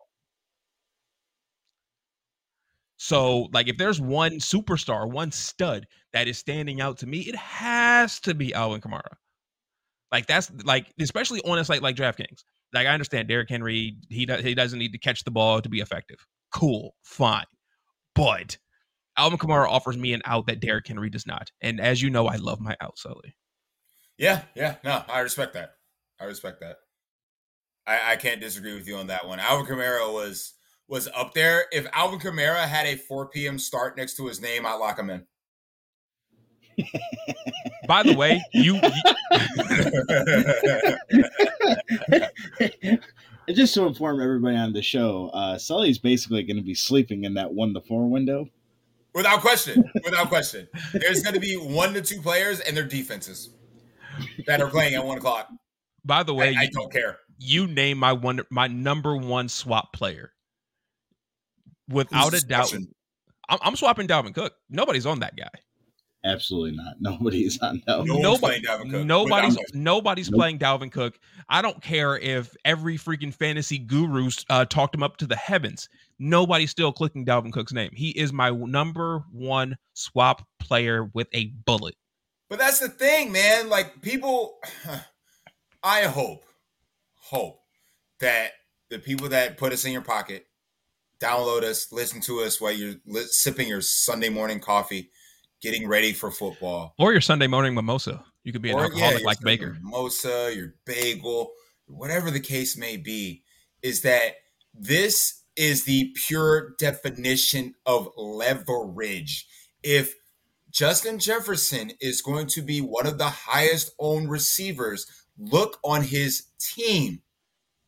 So, 3.03 3.47
like, 3.51 3.67
if 3.67 3.77
there's 3.77 3.99
one 3.99 4.33
superstar, 4.33 5.09
one 5.09 5.31
stud 5.31 5.87
that 6.13 6.27
is 6.27 6.37
standing 6.37 6.81
out 6.81 6.99
to 6.99 7.07
me, 7.07 7.21
it 7.21 7.35
has 7.35 8.19
to 8.19 8.35
be 8.35 8.53
Alvin 8.53 8.79
Kamara. 8.79 9.15
Like, 10.11 10.27
that's 10.27 10.51
like, 10.65 10.93
especially 10.99 11.41
on 11.41 11.57
a 11.57 11.65
site 11.65 11.81
like 11.81 11.95
DraftKings. 11.95 12.43
Like, 12.75 12.85
I 12.85 12.91
understand 12.91 13.27
Derrick 13.27 13.49
Henry, 13.49 13.97
he 14.09 14.27
do, 14.27 14.35
he 14.35 14.53
doesn't 14.53 14.77
need 14.77 14.91
to 14.91 14.99
catch 14.99 15.23
the 15.23 15.31
ball 15.31 15.63
to 15.63 15.67
be 15.67 15.79
effective. 15.79 16.23
Cool, 16.53 16.93
fine, 17.01 17.45
but 18.13 18.59
Alvin 19.17 19.39
Kamara 19.39 19.67
offers 19.67 19.97
me 19.97 20.13
an 20.13 20.21
out 20.25 20.45
that 20.45 20.59
Derrick 20.59 20.87
Henry 20.87 21.09
does 21.09 21.25
not. 21.25 21.51
And 21.59 21.81
as 21.81 22.03
you 22.03 22.11
know, 22.11 22.27
I 22.27 22.35
love 22.35 22.59
my 22.59 22.77
out, 22.81 22.99
Sully. 22.99 23.35
Yeah, 24.19 24.43
yeah, 24.55 24.75
no, 24.83 25.03
I 25.09 25.21
respect 25.21 25.55
that. 25.55 25.71
I 26.19 26.25
respect 26.25 26.59
that. 26.59 26.75
I, 27.87 28.11
I 28.11 28.15
can't 28.17 28.39
disagree 28.39 28.75
with 28.75 28.87
you 28.87 28.97
on 28.97 29.07
that 29.07 29.27
one. 29.27 29.39
Alvin 29.39 29.65
Kamara 29.65 30.13
was 30.13 30.53
was 30.91 31.07
up 31.15 31.33
there. 31.33 31.65
If 31.71 31.87
Alvin 31.93 32.19
Kamara 32.19 32.67
had 32.67 32.85
a 32.85 32.97
4 32.97 33.29
p.m. 33.29 33.57
start 33.57 33.95
next 33.95 34.17
to 34.17 34.27
his 34.27 34.41
name, 34.41 34.65
I'd 34.65 34.75
lock 34.75 34.99
him 34.99 35.09
in. 35.09 35.25
By 37.87 38.03
the 38.03 38.13
way, 38.13 38.43
you, 38.53 38.75
And 43.47 43.55
just 43.55 43.73
to 43.73 43.85
inform 43.85 44.21
everybody 44.21 44.55
on 44.55 44.73
the 44.73 44.81
show, 44.81 45.29
uh, 45.33 45.57
Sully's 45.57 45.97
basically 45.97 46.43
going 46.43 46.57
to 46.57 46.63
be 46.63 46.75
sleeping 46.75 47.23
in 47.23 47.33
that 47.35 47.53
one 47.53 47.73
to 47.73 47.81
four 47.81 48.09
window. 48.09 48.47
Without 49.13 49.41
question, 49.41 49.83
without 50.03 50.29
question, 50.29 50.67
there's 50.93 51.23
going 51.23 51.33
to 51.33 51.39
be 51.39 51.55
one 51.55 51.93
to 51.93 52.01
two 52.01 52.21
players 52.21 52.59
and 52.59 52.77
their 52.77 52.85
defenses 52.85 53.49
that 54.45 54.61
are 54.61 54.69
playing 54.69 54.95
at 54.95 55.05
one 55.05 55.17
o'clock. 55.17 55.49
by 56.05 56.23
the 56.23 56.33
way, 56.33 56.55
I 56.55 56.63
you, 56.63 56.69
don't 56.71 56.91
care. 56.91 57.17
you 57.39 57.67
name 57.67 57.97
my 57.97 58.13
one, 58.13 58.41
my 58.49 58.67
number 58.67 59.17
one 59.17 59.49
swap 59.49 59.91
player. 59.91 60.31
Without 61.91 62.31
Who's 62.33 62.43
a 62.43 62.47
doubt. 62.47 62.73
I'm, 63.49 63.59
I'm 63.61 63.75
swapping 63.75 64.07
Dalvin 64.07 64.33
Cook. 64.33 64.53
Nobody's 64.69 65.05
on 65.05 65.19
that 65.19 65.35
guy. 65.35 65.49
Absolutely 66.23 66.77
not. 66.77 66.95
Nobody's 66.99 67.59
on 67.61 67.81
no. 67.87 68.03
No 68.03 68.19
Nobody, 68.19 68.61
Dalvin 68.61 68.91
Cook. 68.91 69.05
nobody's 69.05 69.57
nobody's 69.73 70.29
Nope. 70.29 70.39
playing 70.39 70.59
Dalvin 70.59 70.91
Cook. 70.91 71.17
I 71.49 71.63
don't 71.63 71.81
care 71.81 72.15
if 72.17 72.55
every 72.63 72.97
freaking 72.97 73.33
fantasy 73.33 73.79
guru 73.79 74.29
uh, 74.49 74.65
talked 74.65 74.93
him 74.93 75.01
up 75.01 75.17
to 75.17 75.25
the 75.25 75.35
heavens. 75.35 75.89
Nobody's 76.19 76.69
still 76.69 76.91
clicking 76.91 77.25
Dalvin 77.25 77.51
Cook's 77.51 77.73
name. 77.73 77.89
He 77.93 78.11
is 78.11 78.31
my 78.31 78.51
number 78.51 79.23
one 79.31 79.77
swap 79.93 80.47
player 80.59 81.05
with 81.15 81.27
a 81.33 81.45
bullet. 81.65 81.95
But 82.51 82.59
that's 82.59 82.79
the 82.79 82.89
thing, 82.89 83.31
man. 83.31 83.69
Like 83.69 84.01
people, 84.03 84.59
I 85.83 86.03
hope, 86.03 86.43
hope 87.15 87.61
that 88.19 88.51
the 88.91 88.99
people 88.99 89.29
that 89.29 89.57
put 89.57 89.73
us 89.73 89.85
in 89.85 89.91
your 89.91 90.03
pocket, 90.03 90.45
download 91.21 91.63
us, 91.63 91.91
listen 91.91 92.19
to 92.21 92.41
us 92.41 92.59
while 92.59 92.71
you're 92.71 92.95
li- 93.05 93.27
sipping 93.29 93.67
your 93.67 93.81
Sunday 93.81 94.29
morning 94.29 94.59
coffee, 94.59 95.09
getting 95.61 95.87
ready 95.87 96.13
for 96.13 96.31
football. 96.31 96.93
Or 96.97 97.11
your 97.11 97.21
Sunday 97.21 97.47
morning 97.47 97.75
mimosa. 97.75 98.23
You 98.43 98.51
could 98.51 98.61
be 98.61 98.71
an 98.71 98.77
Or, 98.77 98.83
alcoholic 98.83 99.19
your 99.19 99.27
like 99.27 99.39
Baker. 99.41 99.77
mimosa, 99.81 100.51
your 100.55 100.75
bagel, 100.85 101.51
whatever 101.85 102.31
the 102.31 102.39
case 102.39 102.75
may 102.77 102.97
be, 102.97 103.43
is 103.81 104.01
that 104.01 104.35
this 104.73 105.43
is 105.55 105.83
the 105.83 106.13
pure 106.15 106.73
definition 106.79 107.75
of 107.85 108.09
leverage. 108.17 109.47
If 109.83 110.15
Justin 110.71 111.19
Jefferson 111.19 111.91
is 111.99 112.21
going 112.21 112.47
to 112.47 112.61
be 112.61 112.79
one 112.79 113.05
of 113.05 113.17
the 113.17 113.29
highest 113.29 113.91
owned 113.99 114.31
receivers, 114.31 115.05
look 115.37 115.77
on 115.83 116.03
his 116.03 116.47
team, 116.59 117.21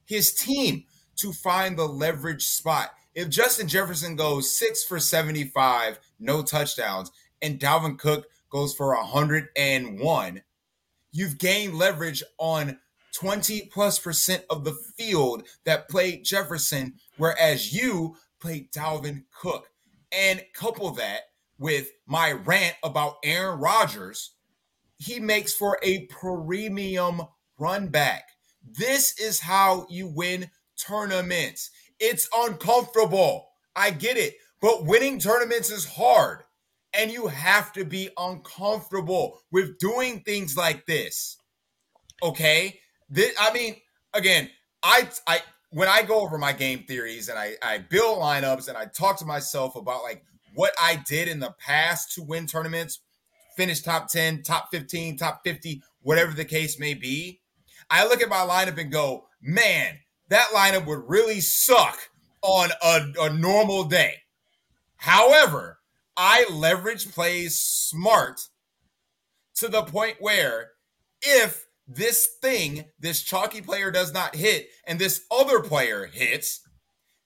his 0.05 0.33
team 0.33 0.83
to 1.17 1.31
find 1.31 1.77
the 1.77 1.87
leverage 1.87 2.43
spot. 2.43 2.91
If 3.15 3.29
Justin 3.29 3.67
Jefferson 3.67 4.15
goes 4.15 4.57
six 4.57 4.83
for 4.83 4.99
75, 4.99 5.99
no 6.19 6.41
touchdowns, 6.41 7.11
and 7.41 7.59
Dalvin 7.59 7.97
Cook 7.97 8.27
goes 8.49 8.73
for 8.73 8.95
101, 8.95 10.41
you've 11.11 11.37
gained 11.37 11.75
leverage 11.75 12.23
on 12.39 12.79
20 13.13 13.69
plus 13.71 13.99
percent 13.99 14.43
of 14.49 14.63
the 14.63 14.73
field 14.73 15.47
that 15.65 15.89
played 15.89 16.25
Jefferson, 16.25 16.95
whereas 17.17 17.73
you 17.73 18.17
played 18.39 18.71
Dalvin 18.71 19.23
Cook. 19.31 19.69
And 20.11 20.43
couple 20.53 20.89
that 20.91 21.21
with 21.57 21.91
my 22.05 22.31
rant 22.31 22.75
about 22.83 23.17
Aaron 23.23 23.59
Rodgers, 23.59 24.31
he 24.97 25.19
makes 25.19 25.53
for 25.53 25.77
a 25.83 26.05
premium 26.07 27.21
run 27.57 27.87
back. 27.87 28.29
This 28.65 29.19
is 29.19 29.39
how 29.41 29.85
you 29.89 30.07
win 30.07 30.49
tournaments. 30.77 31.69
It's 31.99 32.29
uncomfortable. 32.35 33.49
I 33.75 33.91
get 33.91 34.17
it. 34.17 34.35
But 34.61 34.85
winning 34.85 35.19
tournaments 35.19 35.69
is 35.71 35.85
hard. 35.85 36.43
And 36.93 37.11
you 37.11 37.27
have 37.27 37.73
to 37.73 37.85
be 37.85 38.09
uncomfortable 38.17 39.39
with 39.51 39.79
doing 39.79 40.21
things 40.21 40.55
like 40.55 40.85
this. 40.85 41.37
Okay? 42.21 42.79
This, 43.09 43.33
I 43.39 43.51
mean, 43.51 43.77
again, 44.13 44.49
I 44.83 45.09
I 45.27 45.41
when 45.71 45.87
I 45.87 46.03
go 46.03 46.21
over 46.21 46.37
my 46.37 46.53
game 46.53 46.83
theories 46.87 47.29
and 47.29 47.39
I, 47.39 47.53
I 47.63 47.79
build 47.79 48.19
lineups 48.19 48.67
and 48.67 48.77
I 48.77 48.85
talk 48.85 49.17
to 49.19 49.25
myself 49.25 49.75
about 49.75 50.03
like 50.03 50.23
what 50.53 50.71
I 50.79 50.97
did 51.07 51.27
in 51.27 51.39
the 51.39 51.55
past 51.59 52.13
to 52.13 52.21
win 52.21 52.45
tournaments, 52.45 52.99
finish 53.57 53.81
top 53.81 54.07
10, 54.07 54.43
top 54.43 54.69
15, 54.71 55.17
top 55.17 55.41
50, 55.43 55.81
whatever 56.01 56.31
the 56.31 56.45
case 56.45 56.79
may 56.79 56.93
be, 56.93 57.41
I 57.89 58.05
look 58.07 58.21
at 58.21 58.29
my 58.29 58.37
lineup 58.37 58.77
and 58.77 58.91
go, 58.91 59.25
man, 59.41 59.97
that 60.33 60.47
lineup 60.49 60.85
would 60.85 61.07
really 61.07 61.39
suck 61.41 61.97
on 62.41 62.69
a, 62.83 63.13
a 63.21 63.33
normal 63.33 63.83
day. 63.83 64.15
However, 64.97 65.79
I 66.17 66.45
leverage 66.51 67.11
plays 67.11 67.59
smart 67.59 68.41
to 69.55 69.67
the 69.67 69.83
point 69.83 70.17
where 70.19 70.71
if 71.21 71.67
this 71.87 72.25
thing, 72.41 72.85
this 72.99 73.21
chalky 73.21 73.61
player 73.61 73.91
does 73.91 74.13
not 74.13 74.35
hit, 74.35 74.69
and 74.87 74.97
this 74.97 75.25
other 75.31 75.59
player 75.59 76.05
hits, 76.05 76.61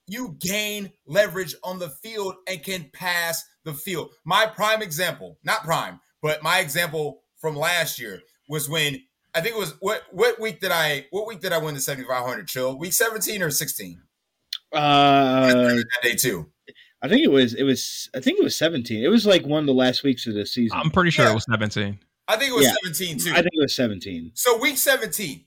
you 0.08 0.36
gain 0.40 0.92
leverage 1.06 1.56
on 1.64 1.80
the 1.80 1.90
field 1.90 2.36
and 2.48 2.64
can 2.64 2.90
pass 2.94 3.44
the 3.64 3.74
field. 3.74 4.12
My 4.26 4.46
prime 4.46 4.82
example, 4.82 5.38
not 5.44 5.64
prime, 5.64 6.00
but 6.22 6.44
my 6.44 6.60
example 6.60 7.24
from 7.38 7.56
last 7.56 8.00
year 8.00 8.22
was 8.50 8.70
when 8.70 9.02
I 9.38 9.42
think 9.42 9.56
it 9.56 9.60
was 9.60 9.76
what 9.80 10.02
what 10.12 10.40
week 10.40 10.60
did 10.60 10.72
I 10.72 11.06
what 11.12 11.28
week 11.28 11.42
did 11.42 11.52
I 11.54 11.60
win 11.60 11.76
the 11.76 11.80
7500 11.80 12.48
chill? 12.48 12.78
Week 12.78 12.92
17 12.92 13.42
or 13.44 13.52
16? 13.52 14.02
Uh, 14.74 15.48
that 15.54 15.86
day 16.02 16.16
too. 16.16 16.50
I 17.02 17.08
think 17.08 17.24
it 17.24 17.32
was. 17.32 17.54
It 17.54 17.64
was. 17.64 18.10
I 18.16 18.20
think 18.20 18.40
it 18.40 18.44
was 18.44 18.58
seventeen. 18.58 19.04
It 19.04 19.08
was 19.10 19.26
like 19.26 19.46
one 19.46 19.60
of 19.62 19.68
the 19.68 19.74
last 19.74 20.04
weeks 20.04 20.26
of 20.26 20.34
the 20.34 20.46
season. 20.48 20.78
I'm 20.78 20.90
pretty 20.90 21.12
sure 21.12 21.26
Yeah. 21.26 21.32
it 21.32 21.36
was 21.36 21.46
17. 21.50 22.00
I 22.28 22.36
think 22.38 22.52
it 22.52 22.56
was 22.56 22.66
Yeah. 22.66 22.74
17 22.84 23.20
too. 23.20 23.32
I 23.32 23.36
think 23.36 23.52
it 23.54 23.62
was 23.62 23.76
seventeen. 23.76 24.32
So 24.34 24.58
week 24.58 24.78
17, 24.78 25.46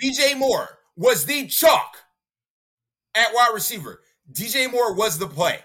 DJ 0.00 0.36
Moore 0.36 0.78
was 0.96 1.24
the 1.24 1.46
chalk 1.48 1.96
at 3.14 3.28
wide 3.34 3.50
receiver. 3.54 4.02
DJ 4.30 4.70
Moore 4.70 4.92
was 4.94 5.18
the 5.18 5.26
play, 5.26 5.60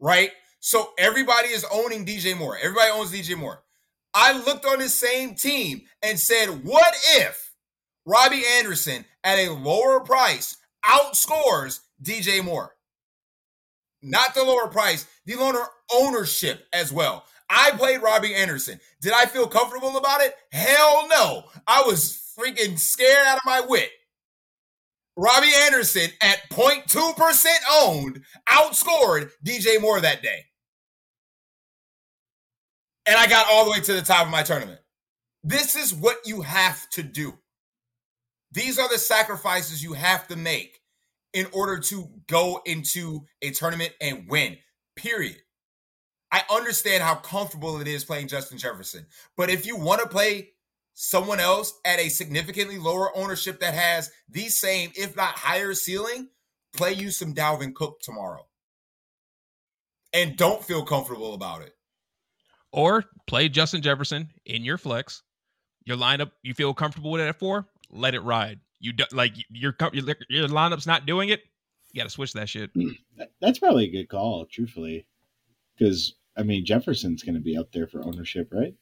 right? 0.00 0.32
So 0.58 0.92
everybody 0.98 1.48
is 1.48 1.64
owning 1.72 2.04
DJ 2.04 2.36
Moore. 2.36 2.58
Everybody 2.60 2.90
owns 2.90 3.12
DJ 3.12 3.38
Moore. 3.38 3.62
I 4.14 4.32
looked 4.32 4.66
on 4.66 4.78
this 4.78 4.94
same 4.94 5.34
team 5.34 5.82
and 6.02 6.18
said, 6.18 6.64
what 6.64 6.94
if 7.16 7.52
Robbie 8.04 8.42
Anderson 8.58 9.04
at 9.24 9.38
a 9.38 9.52
lower 9.52 10.00
price 10.00 10.56
outscores 10.84 11.80
DJ 12.02 12.44
Moore? 12.44 12.74
Not 14.02 14.34
the 14.34 14.42
lower 14.42 14.68
price, 14.68 15.06
the 15.24 15.36
lower 15.36 15.66
ownership 15.94 16.66
as 16.72 16.92
well. 16.92 17.24
I 17.48 17.70
played 17.72 18.02
Robbie 18.02 18.34
Anderson. 18.34 18.80
Did 19.00 19.12
I 19.12 19.26
feel 19.26 19.46
comfortable 19.46 19.96
about 19.96 20.22
it? 20.22 20.34
Hell 20.50 21.06
no. 21.08 21.44
I 21.66 21.82
was 21.86 22.34
freaking 22.38 22.78
scared 22.78 23.26
out 23.26 23.36
of 23.36 23.42
my 23.46 23.60
wit. 23.60 23.90
Robbie 25.16 25.52
Anderson 25.66 26.10
at 26.22 26.48
0.2% 26.50 27.46
owned 27.70 28.22
outscored 28.48 29.30
DJ 29.44 29.80
Moore 29.80 30.00
that 30.00 30.22
day. 30.22 30.46
And 33.06 33.16
I 33.16 33.26
got 33.26 33.46
all 33.50 33.64
the 33.64 33.72
way 33.72 33.80
to 33.80 33.94
the 33.94 34.02
top 34.02 34.26
of 34.26 34.32
my 34.32 34.42
tournament. 34.42 34.80
This 35.42 35.74
is 35.74 35.92
what 35.92 36.18
you 36.24 36.42
have 36.42 36.88
to 36.90 37.02
do. 37.02 37.34
These 38.52 38.78
are 38.78 38.88
the 38.88 38.98
sacrifices 38.98 39.82
you 39.82 39.94
have 39.94 40.28
to 40.28 40.36
make 40.36 40.80
in 41.32 41.46
order 41.52 41.78
to 41.78 42.08
go 42.28 42.60
into 42.64 43.24
a 43.40 43.50
tournament 43.50 43.92
and 44.00 44.28
win, 44.28 44.58
period. 44.94 45.38
I 46.30 46.42
understand 46.50 47.02
how 47.02 47.16
comfortable 47.16 47.80
it 47.80 47.88
is 47.88 48.04
playing 48.04 48.28
Justin 48.28 48.58
Jefferson. 48.58 49.06
But 49.36 49.50
if 49.50 49.66
you 49.66 49.76
want 49.76 50.02
to 50.02 50.08
play 50.08 50.50
someone 50.94 51.40
else 51.40 51.72
at 51.84 51.98
a 51.98 52.08
significantly 52.08 52.78
lower 52.78 53.16
ownership 53.16 53.60
that 53.60 53.74
has 53.74 54.10
the 54.28 54.48
same, 54.48 54.92
if 54.94 55.16
not 55.16 55.38
higher 55.38 55.74
ceiling, 55.74 56.28
play 56.74 56.92
you 56.92 57.10
some 57.10 57.34
Dalvin 57.34 57.74
Cook 57.74 58.00
tomorrow. 58.00 58.46
And 60.12 60.36
don't 60.36 60.62
feel 60.62 60.84
comfortable 60.84 61.34
about 61.34 61.62
it. 61.62 61.74
Or 62.72 63.04
play 63.26 63.48
Justin 63.48 63.82
Jefferson 63.82 64.30
in 64.46 64.64
your 64.64 64.78
flex. 64.78 65.22
Your 65.84 65.96
lineup, 65.96 66.30
you 66.42 66.54
feel 66.54 66.72
comfortable 66.74 67.10
with 67.10 67.20
it 67.20 67.28
at 67.28 67.38
four, 67.38 67.66
let 67.90 68.14
it 68.14 68.20
ride. 68.20 68.60
You 68.80 68.92
do, 68.92 69.04
like 69.12 69.34
your 69.50 69.74
your 69.92 70.16
your 70.28 70.48
lineup's 70.48 70.86
not 70.86 71.06
doing 71.06 71.28
it. 71.28 71.42
You 71.92 72.00
got 72.00 72.04
to 72.04 72.10
switch 72.10 72.32
that 72.32 72.48
shit. 72.48 72.72
Mm, 72.74 72.96
that's 73.40 73.58
probably 73.58 73.84
a 73.84 73.90
good 73.90 74.08
call, 74.08 74.46
truthfully, 74.46 75.06
because 75.76 76.14
I 76.36 76.42
mean 76.42 76.64
Jefferson's 76.64 77.22
going 77.22 77.34
to 77.34 77.40
be 77.40 77.56
up 77.56 77.70
there 77.72 77.86
for 77.86 78.02
ownership, 78.04 78.48
right? 78.52 78.74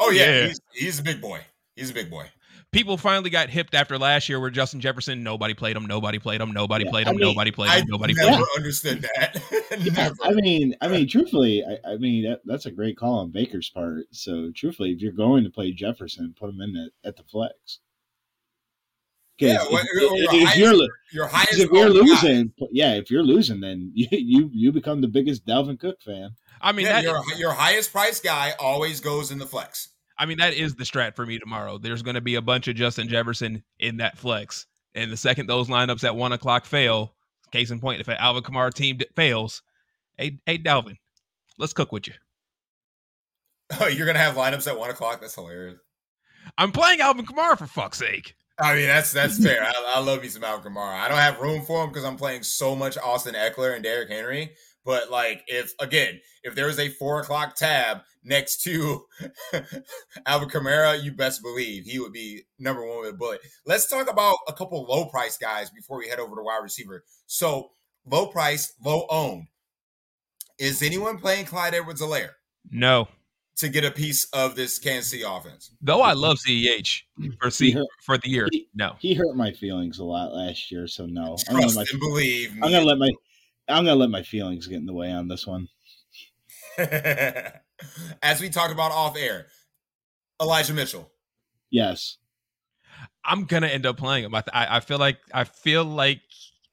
Oh, 0.00 0.10
yeah. 0.10 0.24
Yeah. 0.24 0.46
He's, 0.48 0.60
he's 0.72 0.98
a 0.98 1.02
big 1.02 1.20
boy. 1.20 1.40
He's 1.76 1.90
a 1.90 1.94
big 1.94 2.10
boy. 2.10 2.24
People 2.72 2.96
finally 2.96 3.30
got 3.30 3.50
hipped 3.50 3.74
after 3.74 3.98
last 3.98 4.28
year 4.28 4.38
where 4.38 4.48
Justin 4.50 4.80
Jefferson, 4.80 5.24
nobody 5.24 5.54
played 5.54 5.76
him, 5.76 5.86
nobody 5.86 6.20
played 6.20 6.40
him, 6.40 6.52
nobody 6.52 6.84
Yeah, 6.84 6.90
played 6.92 7.08
I 7.08 7.10
him, 7.10 7.16
mean, 7.16 7.26
nobody 7.26 7.50
played 7.50 7.70
I 7.70 7.78
him, 7.80 7.86
nobody 7.88 8.14
never 8.14 8.28
played 8.28 8.38
him. 8.38 8.46
understood 8.56 9.02
that. 9.02 9.42
Yeah, 9.80 9.92
never. 9.92 10.14
I 10.22 10.32
mean, 10.32 10.74
I 10.80 10.88
mean, 10.88 11.08
truthfully, 11.08 11.64
I, 11.64 11.92
I 11.92 11.96
mean 11.96 12.24
that, 12.30 12.40
that's 12.44 12.66
a 12.66 12.70
great 12.70 12.96
call 12.96 13.18
on 13.20 13.30
Baker's 13.30 13.70
part. 13.70 14.04
So, 14.12 14.50
truthfully, 14.54 14.90
if 14.92 15.00
you're 15.00 15.12
going 15.12 15.42
to 15.44 15.50
play 15.50 15.72
Jefferson, 15.72 16.34
put 16.38 16.50
him 16.50 16.60
in 16.60 16.72
the, 16.72 16.90
at 17.04 17.16
the 17.16 17.22
flex. 17.24 17.80
'Cause 19.38 19.48
Yeah, 19.48 19.62
if, 19.64 19.70
what- 19.72 19.82
if- 19.84 20.48
if 20.50 20.56
you're 20.56 20.74
lo- 20.76 20.86
Your 21.12 21.24
'cause 21.26 21.34
highest 21.34 21.60
if 21.60 21.70
you're 21.72 21.86
owned 21.86 21.94
guy. 21.94 22.00
losing, 22.00 22.52
yeah, 22.72 22.92
if 22.94 23.10
you're 23.10 23.22
losing, 23.24 23.60
then 23.60 23.90
you 23.94 24.06
you, 24.12 24.50
you 24.52 24.70
become 24.72 25.00
the 25.00 25.08
biggest 25.08 25.44
Dalvin 25.46 25.78
Cook 25.80 26.00
fan. 26.02 26.30
I 26.60 26.70
mean, 26.72 26.86
yeah, 26.86 26.94
that, 27.00 27.02
your, 27.02 27.22
your 27.36 27.52
highest 27.52 27.90
price 27.90 28.20
guy 28.20 28.52
always 28.60 29.00
goes 29.00 29.30
in 29.32 29.38
the 29.38 29.46
flex. 29.46 29.88
I 30.20 30.26
mean, 30.26 30.36
that 30.36 30.52
is 30.52 30.74
the 30.74 30.84
strat 30.84 31.16
for 31.16 31.24
me 31.24 31.38
tomorrow. 31.38 31.78
There's 31.78 32.02
going 32.02 32.14
to 32.14 32.20
be 32.20 32.34
a 32.34 32.42
bunch 32.42 32.68
of 32.68 32.76
Justin 32.76 33.08
Jefferson 33.08 33.64
in 33.78 33.96
that 33.96 34.18
flex. 34.18 34.66
And 34.94 35.10
the 35.10 35.16
second 35.16 35.46
those 35.46 35.68
lineups 35.68 36.04
at 36.04 36.14
one 36.14 36.32
o'clock 36.32 36.66
fail, 36.66 37.14
case 37.50 37.70
in 37.70 37.80
point, 37.80 38.02
if 38.02 38.08
an 38.08 38.18
Alvin 38.18 38.42
Kamara 38.42 38.72
team 38.72 38.98
d- 38.98 39.06
fails, 39.16 39.62
hey, 40.18 40.38
hey, 40.44 40.58
Dalvin, 40.58 40.98
let's 41.56 41.72
cook 41.72 41.90
with 41.90 42.06
you. 42.06 42.14
Oh, 43.80 43.86
you're 43.86 44.04
gonna 44.04 44.18
have 44.18 44.34
lineups 44.34 44.66
at 44.66 44.76
one 44.76 44.90
o'clock. 44.90 45.20
That's 45.20 45.36
hilarious. 45.36 45.78
I'm 46.58 46.72
playing 46.72 47.00
Alvin 47.00 47.24
Kamara 47.24 47.56
for 47.56 47.68
fuck's 47.68 47.98
sake. 47.98 48.34
I 48.58 48.74
mean, 48.74 48.88
that's 48.88 49.12
that's 49.12 49.40
fair. 49.40 49.62
I, 49.64 49.94
I 49.94 50.00
love 50.00 50.22
me 50.22 50.28
some 50.28 50.42
Alvin 50.42 50.72
Kamara. 50.72 50.98
I 50.98 51.06
don't 51.06 51.18
have 51.18 51.38
room 51.38 51.62
for 51.62 51.84
him 51.84 51.90
because 51.90 52.04
I'm 52.04 52.16
playing 52.16 52.42
so 52.42 52.74
much 52.74 52.98
Austin 52.98 53.36
Ekeler 53.36 53.76
and 53.76 53.84
Derrick 53.84 54.10
Henry. 54.10 54.54
But 54.90 55.08
like, 55.08 55.44
if 55.46 55.72
again, 55.78 56.20
if 56.42 56.56
there 56.56 56.68
is 56.68 56.80
a 56.80 56.88
four 56.88 57.20
o'clock 57.20 57.54
tab 57.54 57.98
next 58.24 58.60
to 58.64 59.04
Alvin 60.26 60.48
Kamara, 60.48 61.00
you 61.00 61.12
best 61.12 61.42
believe 61.42 61.84
he 61.84 62.00
would 62.00 62.12
be 62.12 62.42
number 62.58 62.84
one 62.84 62.98
with 63.02 63.10
a 63.10 63.16
bullet. 63.16 63.40
Let's 63.64 63.88
talk 63.88 64.10
about 64.10 64.34
a 64.48 64.52
couple 64.52 64.82
low 64.82 65.04
price 65.04 65.36
guys 65.38 65.70
before 65.70 65.96
we 65.98 66.08
head 66.08 66.18
over 66.18 66.34
to 66.34 66.42
wide 66.42 66.58
receiver. 66.64 67.04
So 67.26 67.70
low 68.04 68.26
price, 68.26 68.72
low 68.84 69.06
owned. 69.08 69.46
Is 70.58 70.82
anyone 70.82 71.18
playing 71.18 71.44
Clyde 71.44 71.74
Edwards 71.76 72.02
Helaire 72.02 72.32
No. 72.68 73.06
to 73.58 73.68
get 73.68 73.84
a 73.84 73.92
piece 73.92 74.24
of 74.32 74.56
this 74.56 74.80
Kansas 74.80 75.12
City 75.12 75.22
offense? 75.24 75.70
Though 75.80 76.02
I 76.02 76.14
love 76.14 76.38
CEH 76.40 77.02
for 77.40 77.48
C 77.52 77.70
hurt- 77.70 77.86
for 78.04 78.18
the 78.18 78.28
year. 78.28 78.48
he- 78.50 78.66
No. 78.74 78.96
He 78.98 79.14
hurt 79.14 79.36
my 79.36 79.52
feelings 79.52 80.00
a 80.00 80.04
lot 80.04 80.32
last 80.34 80.72
year, 80.72 80.88
so 80.88 81.06
no. 81.06 81.36
I'm 81.48 81.54
gonna, 81.54 81.60
Trust 81.62 81.76
let 81.76 81.86
my, 81.86 81.90
and 81.92 82.00
believe. 82.00 82.52
I'm 82.54 82.72
gonna 82.72 82.82
let 82.84 82.98
my 82.98 83.10
I'm 83.70 83.84
gonna 83.84 83.96
let 83.96 84.10
my 84.10 84.22
feelings 84.22 84.66
get 84.66 84.76
in 84.78 84.86
the 84.86 84.92
way 84.92 85.10
on 85.10 85.28
this 85.28 85.46
one. 85.46 85.68
As 86.78 88.40
we 88.40 88.50
talked 88.50 88.72
about 88.72 88.92
off 88.92 89.16
air, 89.16 89.46
Elijah 90.40 90.74
Mitchell. 90.74 91.10
Yes. 91.70 92.18
I'm 93.24 93.44
gonna 93.44 93.68
end 93.68 93.86
up 93.86 93.96
playing 93.96 94.24
him. 94.24 94.34
I, 94.34 94.40
th- 94.40 94.50
I 94.52 94.76
I 94.76 94.80
feel 94.80 94.98
like 94.98 95.18
I 95.32 95.44
feel 95.44 95.84
like 95.84 96.20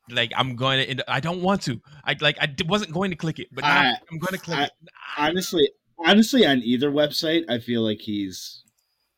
like 0.09 0.31
I'm 0.35 0.55
going 0.55 0.79
to 0.79 0.89
end. 0.89 1.01
Up, 1.01 1.05
I 1.09 1.19
don't 1.19 1.41
want 1.41 1.61
to. 1.63 1.81
I 2.05 2.15
like 2.21 2.37
I 2.39 2.47
wasn't 2.65 2.93
going 2.93 3.11
to 3.11 3.17
click 3.17 3.39
it, 3.39 3.47
but 3.51 3.63
now 3.63 3.81
I- 3.91 3.95
I'm 4.09 4.17
going 4.19 4.33
to 4.33 4.39
click 4.39 4.57
I- 4.57 4.63
it. 4.63 4.71
Honestly, 5.17 5.69
honestly, 5.99 6.45
on 6.45 6.59
either 6.63 6.89
website, 6.91 7.43
I 7.49 7.59
feel 7.59 7.81
like 7.81 7.99
he's 7.99 8.63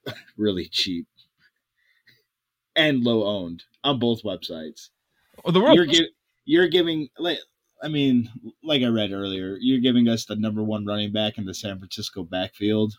really 0.37 0.67
cheap 0.67 1.05
and 2.75 3.03
low 3.03 3.23
owned 3.23 3.63
on 3.83 3.99
both 3.99 4.23
websites. 4.23 4.89
Oh, 5.45 5.51
the 5.51 5.61
real 5.61 5.75
You're 5.75 5.85
gi- 5.85 6.11
you're 6.45 6.67
giving 6.67 7.09
like 7.19 7.37
I 7.81 7.87
mean, 7.87 8.29
like 8.63 8.81
I 8.81 8.87
read 8.87 9.11
earlier, 9.11 9.57
you're 9.59 9.79
giving 9.79 10.07
us 10.09 10.25
the 10.25 10.35
number 10.35 10.63
one 10.63 10.85
running 10.85 11.11
back 11.13 11.37
in 11.37 11.45
the 11.45 11.53
San 11.53 11.77
Francisco 11.79 12.23
backfield 12.23 12.93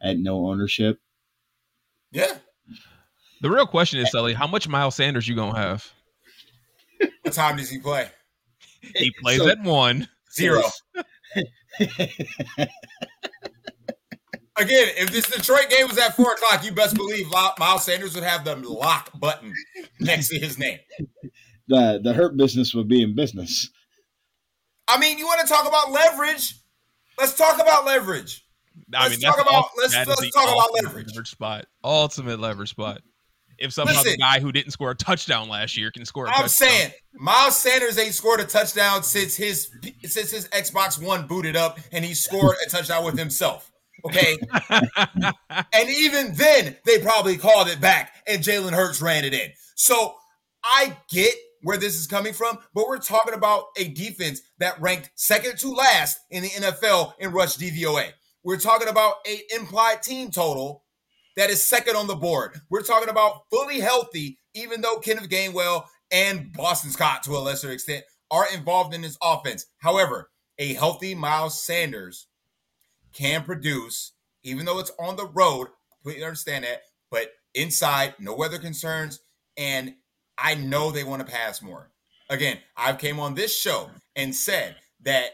at 0.00 0.18
no 0.18 0.46
ownership. 0.46 0.98
Yeah. 2.12 2.36
the 3.42 3.50
real 3.50 3.66
question 3.66 4.00
is, 4.00 4.10
Sully, 4.10 4.32
how 4.32 4.46
much 4.46 4.66
Miles 4.68 4.94
Sanders 4.94 5.28
you 5.28 5.34
gonna 5.34 5.58
have? 5.58 5.90
What 7.22 7.34
time 7.34 7.56
does 7.56 7.68
he 7.68 7.78
play? 7.78 8.08
He 8.94 9.10
plays 9.22 9.38
So- 9.38 9.48
at 9.48 9.62
one. 9.62 10.08
Zero. 10.32 10.62
Again, 14.58 14.88
if 14.96 15.10
this 15.10 15.26
Detroit 15.28 15.68
game 15.68 15.86
was 15.86 15.98
at 15.98 16.16
four 16.16 16.32
o'clock, 16.32 16.64
you 16.64 16.72
best 16.72 16.96
believe 16.96 17.26
Miles 17.58 17.84
Sanders 17.84 18.14
would 18.14 18.24
have 18.24 18.42
the 18.44 18.56
lock 18.56 19.10
button 19.20 19.52
next 20.00 20.28
to 20.28 20.38
his 20.38 20.58
name. 20.58 20.78
The 21.68 22.00
the 22.02 22.12
hurt 22.12 22.36
business 22.36 22.74
would 22.74 22.88
be 22.88 23.02
in 23.02 23.14
business. 23.14 23.70
I 24.88 24.98
mean, 24.98 25.18
you 25.18 25.26
want 25.26 25.40
to 25.40 25.46
talk 25.46 25.66
about 25.66 25.90
leverage? 25.90 26.54
Let's 27.18 27.34
talk 27.34 27.56
about 27.60 27.84
leverage. 27.84 28.44
I 28.94 29.04
Let's 29.08 29.10
mean, 29.12 29.20
talk 29.20 29.36
that's 29.36 29.48
about- 29.48 29.70
let's- 29.78 29.92
that 29.94 30.02
is 30.02 30.08
let's 30.08 30.20
the 30.20 30.30
talk 30.30 30.44
about 30.44 30.58
ultimate 30.70 31.06
leverage. 31.08 31.28
spot. 31.30 31.64
Ultimate 31.82 32.38
leverage 32.40 32.70
spot. 32.70 33.00
If 33.58 33.72
somehow 33.72 34.02
the 34.02 34.18
guy 34.18 34.38
who 34.38 34.52
didn't 34.52 34.72
score 34.72 34.90
a 34.90 34.94
touchdown 34.94 35.48
last 35.48 35.78
year 35.78 35.90
can 35.90 36.04
score, 36.04 36.26
a 36.26 36.28
I'm 36.28 36.42
touchdown, 36.42 36.68
saying 36.68 36.90
Miles 37.14 37.56
Sanders 37.58 37.96
ain't 37.98 38.12
scored 38.14 38.40
a 38.40 38.44
touchdown 38.44 39.02
since 39.02 39.34
his 39.34 39.70
since 40.04 40.30
his 40.30 40.46
Xbox 40.48 41.02
One 41.02 41.26
booted 41.26 41.56
up, 41.56 41.80
and 41.90 42.04
he 42.04 42.12
scored 42.12 42.56
a 42.66 42.68
touchdown 42.68 43.02
with 43.04 43.18
himself. 43.18 43.72
Okay, 44.04 44.36
and 45.72 45.88
even 45.88 46.34
then 46.34 46.76
they 46.84 46.98
probably 47.00 47.38
called 47.38 47.68
it 47.68 47.80
back, 47.80 48.12
and 48.26 48.42
Jalen 48.42 48.72
Hurts 48.72 49.00
ran 49.00 49.24
it 49.24 49.32
in. 49.32 49.50
So 49.74 50.14
I 50.62 50.94
get 51.08 51.34
where 51.66 51.76
this 51.76 51.96
is 51.96 52.06
coming 52.06 52.32
from, 52.32 52.56
but 52.74 52.86
we're 52.86 52.96
talking 52.96 53.34
about 53.34 53.64
a 53.76 53.88
defense 53.88 54.40
that 54.58 54.80
ranked 54.80 55.10
second 55.16 55.58
to 55.58 55.72
last 55.72 56.20
in 56.30 56.44
the 56.44 56.48
NFL 56.48 57.14
in 57.18 57.32
rush 57.32 57.56
DVOA. 57.56 58.10
We're 58.44 58.56
talking 58.56 58.86
about 58.86 59.16
a 59.26 59.40
implied 59.52 60.00
team 60.00 60.30
total 60.30 60.84
that 61.36 61.50
is 61.50 61.68
second 61.68 61.96
on 61.96 62.06
the 62.06 62.14
board. 62.14 62.60
We're 62.70 62.84
talking 62.84 63.08
about 63.08 63.46
fully 63.50 63.80
healthy, 63.80 64.38
even 64.54 64.80
though 64.80 64.98
Kenneth 64.98 65.28
Gainwell 65.28 65.86
and 66.12 66.52
Boston 66.52 66.92
Scott, 66.92 67.24
to 67.24 67.32
a 67.32 67.38
lesser 67.38 67.72
extent, 67.72 68.04
are 68.30 68.46
involved 68.54 68.94
in 68.94 69.02
this 69.02 69.18
offense. 69.20 69.66
However, 69.78 70.30
a 70.60 70.74
healthy 70.74 71.16
Miles 71.16 71.60
Sanders 71.60 72.28
can 73.12 73.42
produce, 73.42 74.12
even 74.44 74.66
though 74.66 74.78
it's 74.78 74.92
on 75.00 75.16
the 75.16 75.26
road. 75.26 75.66
Completely 75.90 76.22
understand 76.22 76.64
that, 76.64 76.82
but 77.10 77.32
inside, 77.56 78.14
no 78.20 78.36
weather 78.36 78.60
concerns, 78.60 79.18
and 79.56 79.96
I 80.38 80.54
know 80.54 80.90
they 80.90 81.04
want 81.04 81.26
to 81.26 81.32
pass 81.32 81.62
more. 81.62 81.90
Again, 82.28 82.58
I 82.76 82.92
came 82.94 83.20
on 83.20 83.34
this 83.34 83.56
show 83.56 83.90
and 84.14 84.34
said 84.34 84.76
that 85.02 85.30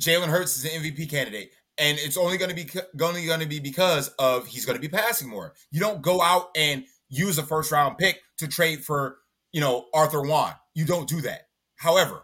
Jalen 0.00 0.28
Hurts 0.28 0.56
is 0.56 0.64
an 0.64 0.82
MVP 0.82 1.10
candidate, 1.10 1.50
and 1.78 1.98
it's 1.98 2.16
only 2.16 2.38
going 2.38 2.54
to 2.54 2.56
be 2.56 2.68
only 3.02 3.26
going 3.26 3.40
to 3.40 3.48
be 3.48 3.60
because 3.60 4.08
of 4.18 4.46
he's 4.46 4.66
going 4.66 4.76
to 4.76 4.80
be 4.80 4.88
passing 4.88 5.28
more. 5.28 5.54
You 5.70 5.80
don't 5.80 6.02
go 6.02 6.20
out 6.20 6.48
and 6.56 6.84
use 7.08 7.38
a 7.38 7.42
first 7.42 7.72
round 7.72 7.98
pick 7.98 8.20
to 8.38 8.48
trade 8.48 8.84
for 8.84 9.18
you 9.52 9.60
know 9.60 9.86
Arthur 9.94 10.22
Juan. 10.22 10.52
You 10.74 10.84
don't 10.84 11.08
do 11.08 11.20
that. 11.22 11.48
However, 11.76 12.22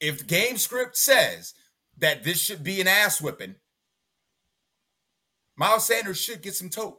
if 0.00 0.26
game 0.26 0.56
script 0.56 0.96
says 0.96 1.54
that 1.98 2.24
this 2.24 2.40
should 2.40 2.64
be 2.64 2.80
an 2.80 2.88
ass 2.88 3.20
whipping, 3.20 3.56
Miles 5.56 5.86
Sanders 5.86 6.20
should 6.20 6.42
get 6.42 6.54
some 6.54 6.70
tote. 6.70 6.98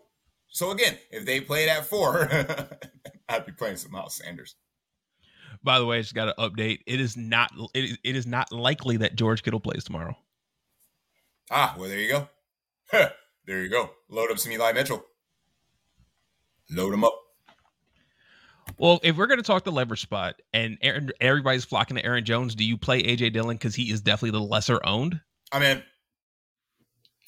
So 0.54 0.70
again, 0.70 0.98
if 1.10 1.26
they 1.26 1.42
played 1.42 1.68
at 1.68 1.86
four, 1.86 2.30
I'd 3.30 3.46
be 3.46 3.52
playing 3.52 3.78
some 3.78 3.92
Miles 3.92 4.14
Sanders. 4.14 4.56
By 5.64 5.80
the 5.80 5.86
way, 5.86 5.98
I 5.98 6.02
just 6.02 6.14
got 6.14 6.28
an 6.28 6.36
update. 6.38 6.80
It 6.86 7.02
is 7.02 7.18
not. 7.18 7.52
It 7.74 7.86
is, 7.86 7.98
it 8.04 8.16
is 8.16 8.28
not 8.28 8.52
likely 8.52 8.98
that 8.98 9.16
George 9.16 9.42
Kittle 9.42 9.60
plays 9.60 9.84
tomorrow. 9.84 10.16
Ah, 11.50 11.76
well, 11.78 11.90
there 11.90 12.00
you 12.00 12.10
go. 12.10 12.30
Huh, 12.92 13.10
there 13.48 13.64
you 13.64 13.70
go. 13.70 13.90
Load 14.10 14.30
up 14.30 14.38
some 14.38 14.52
Eli 14.52 14.74
Mitchell. 14.74 15.04
Load 16.70 16.94
him 16.94 17.04
up. 17.04 17.20
Well, 18.78 19.00
if 19.04 19.18
we're 19.18 19.28
going 19.28 19.40
to 19.40 19.44
talk 19.44 19.64
the 19.64 19.72
leverage 19.72 20.02
spot 20.02 20.36
and 20.54 20.78
Aaron, 20.82 21.12
everybody's 21.20 21.66
flocking 21.66 21.98
to 21.98 22.06
Aaron 22.06 22.26
Jones, 22.26 22.56
do 22.56 22.64
you 22.64 22.78
play 22.78 23.02
AJ 23.04 23.34
Dillon 23.34 23.58
because 23.58 23.76
he 23.76 23.92
is 23.92 24.02
definitely 24.02 24.40
the 24.40 24.46
lesser 24.46 24.80
owned? 24.86 25.20
I 25.52 25.60
mean, 25.60 25.84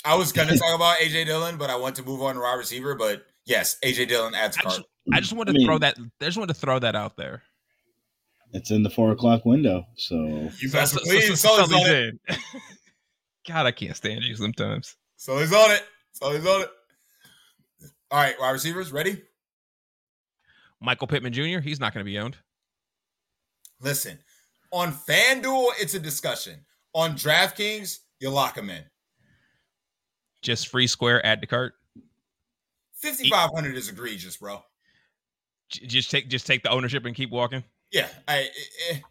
I 0.06 0.16
was 0.16 0.32
going 0.32 0.48
to 0.50 0.58
talk 0.58 0.76
about 0.76 0.98
AJ 1.00 1.26
Dillon, 1.26 1.58
but 1.58 1.70
I 1.70 1.76
want 1.76 1.96
to 1.96 2.04
move 2.04 2.22
on 2.22 2.36
to 2.36 2.42
wide 2.42 2.54
receiver. 2.56 2.96
But 2.96 3.26
yes, 3.46 3.78
AJ 3.84 4.08
Dillon 4.10 4.34
adds 4.36 4.58
I 4.58 4.62
card. 4.62 4.76
just, 4.76 4.88
I 5.14 5.20
just 5.20 5.34
want 5.34 5.50
to 5.50 5.54
I 5.54 5.58
mean- 5.58 5.68
throw 5.68 5.78
that. 5.80 5.98
I 6.22 6.26
just 6.26 6.38
want 6.38 6.50
to 6.50 6.54
throw 6.54 6.80
that 6.80 6.96
out 6.96 7.18
there. 7.18 7.44
It's 8.54 8.72
in 8.72 8.84
the 8.84 8.90
four 8.90 9.12
o'clock 9.12 9.44
window, 9.46 9.86
so 9.98 10.16
You 10.16 10.70
So- 10.70 10.78
best 10.78 10.94
so- 10.94 11.00
so- 11.00 11.04
believe 11.06 11.24
so 11.24 11.36
Sully's 11.36 11.64
on 11.74 11.80
Sully's 11.82 11.88
it. 11.90 12.20
in. 12.30 12.38
God, 13.48 13.66
I 13.66 13.72
can't 13.72 13.96
stand 13.98 14.24
you 14.24 14.36
sometimes. 14.36 14.96
Sully's 15.18 15.52
on 15.54 15.72
it. 15.72 15.84
Sully's 16.14 16.46
on 16.46 16.62
it. 16.62 16.70
All 18.12 18.20
right, 18.22 18.40
wide 18.40 18.52
receivers, 18.52 18.92
ready? 18.92 19.22
Michael 20.82 21.08
Pittman 21.08 21.34
Jr. 21.34 21.60
He's 21.60 21.80
not 21.80 21.94
going 21.94 22.06
to 22.06 22.10
be 22.10 22.18
owned. 22.20 22.38
Listen, 23.82 24.20
on 24.72 24.94
FanDuel, 24.94 25.72
it's 25.80 25.94
a 25.96 26.00
discussion. 26.00 26.66
On 26.94 27.12
DraftKings, 27.14 28.00
you 28.20 28.30
lock 28.30 28.58
him 28.58 28.70
in. 28.70 28.84
Just 30.46 30.68
free 30.68 30.86
square 30.86 31.26
add 31.26 31.42
to 31.42 31.48
cart. 31.48 31.74
5500 33.02 33.76
is 33.76 33.90
egregious, 33.90 34.38
bro. 34.38 34.64
J- 35.70 35.88
Just 35.88 36.12
take 36.12 36.28
just 36.30 36.46
take 36.46 36.62
the 36.62 36.70
ownership 36.70 37.04
and 37.06 37.16
keep 37.16 37.32
walking. 37.32 37.64
Yeah, 37.92 38.08
I, 38.28 38.50
I- 38.92 39.04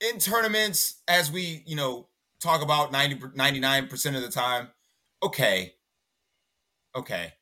in 0.00 0.18
tournaments, 0.18 1.00
as 1.06 1.30
we 1.30 1.62
you 1.64 1.76
know 1.76 2.08
talk 2.40 2.60
about 2.62 2.90
90 2.90 3.20
99 3.36 3.86
percent 3.86 4.16
of 4.16 4.22
the 4.22 4.30
time. 4.30 4.68
Okay, 5.22 5.74
okay, 6.96 7.32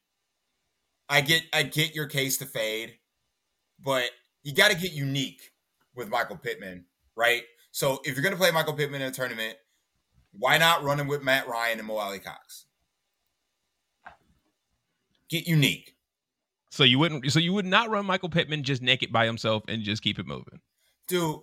I 1.08 1.22
get 1.22 1.42
I 1.54 1.62
get 1.62 1.94
your 1.94 2.06
case 2.06 2.36
to 2.38 2.44
fade, 2.46 2.98
but 3.82 4.10
you 4.42 4.52
got 4.54 4.70
to 4.70 4.76
get 4.76 4.92
unique 4.92 5.52
with 5.94 6.08
Michael 6.10 6.36
Pittman, 6.36 6.84
right? 7.16 7.44
So 7.72 8.00
if 8.04 8.14
you're 8.14 8.22
gonna 8.22 8.36
play 8.36 8.50
Michael 8.50 8.74
Pittman 8.74 9.00
in 9.00 9.08
a 9.08 9.12
tournament, 9.12 9.56
why 10.32 10.58
not 10.58 10.82
run 10.82 11.00
him 11.00 11.08
with 11.08 11.22
Matt 11.22 11.48
Ryan 11.48 11.78
and 11.78 11.88
Mo 11.88 11.96
Alie-Cox? 11.96 12.65
Get 15.28 15.46
unique. 15.46 15.94
So 16.70 16.84
you 16.84 16.98
wouldn't. 16.98 17.30
So 17.32 17.38
you 17.38 17.52
would 17.52 17.66
not 17.66 17.90
run 17.90 18.06
Michael 18.06 18.28
Pittman 18.28 18.62
just 18.62 18.82
naked 18.82 19.12
by 19.12 19.26
himself 19.26 19.64
and 19.68 19.82
just 19.82 20.02
keep 20.02 20.18
it 20.18 20.26
moving. 20.26 20.60
dude, 21.08 21.40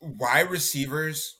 wide 0.00 0.50
receivers 0.50 1.38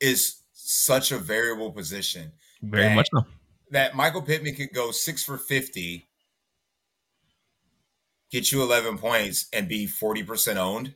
is 0.00 0.42
such 0.52 1.12
a 1.12 1.18
variable 1.18 1.70
position 1.72 2.32
Very 2.62 2.84
Dang. 2.84 2.96
much 2.96 3.08
so. 3.14 3.24
that 3.70 3.94
Michael 3.94 4.22
Pittman 4.22 4.54
could 4.54 4.72
go 4.72 4.90
six 4.90 5.22
for 5.22 5.38
50, 5.38 6.08
get 8.30 8.50
you 8.50 8.62
11 8.62 8.98
points, 8.98 9.46
and 9.52 9.68
be 9.68 9.86
40% 9.86 10.56
owned, 10.56 10.94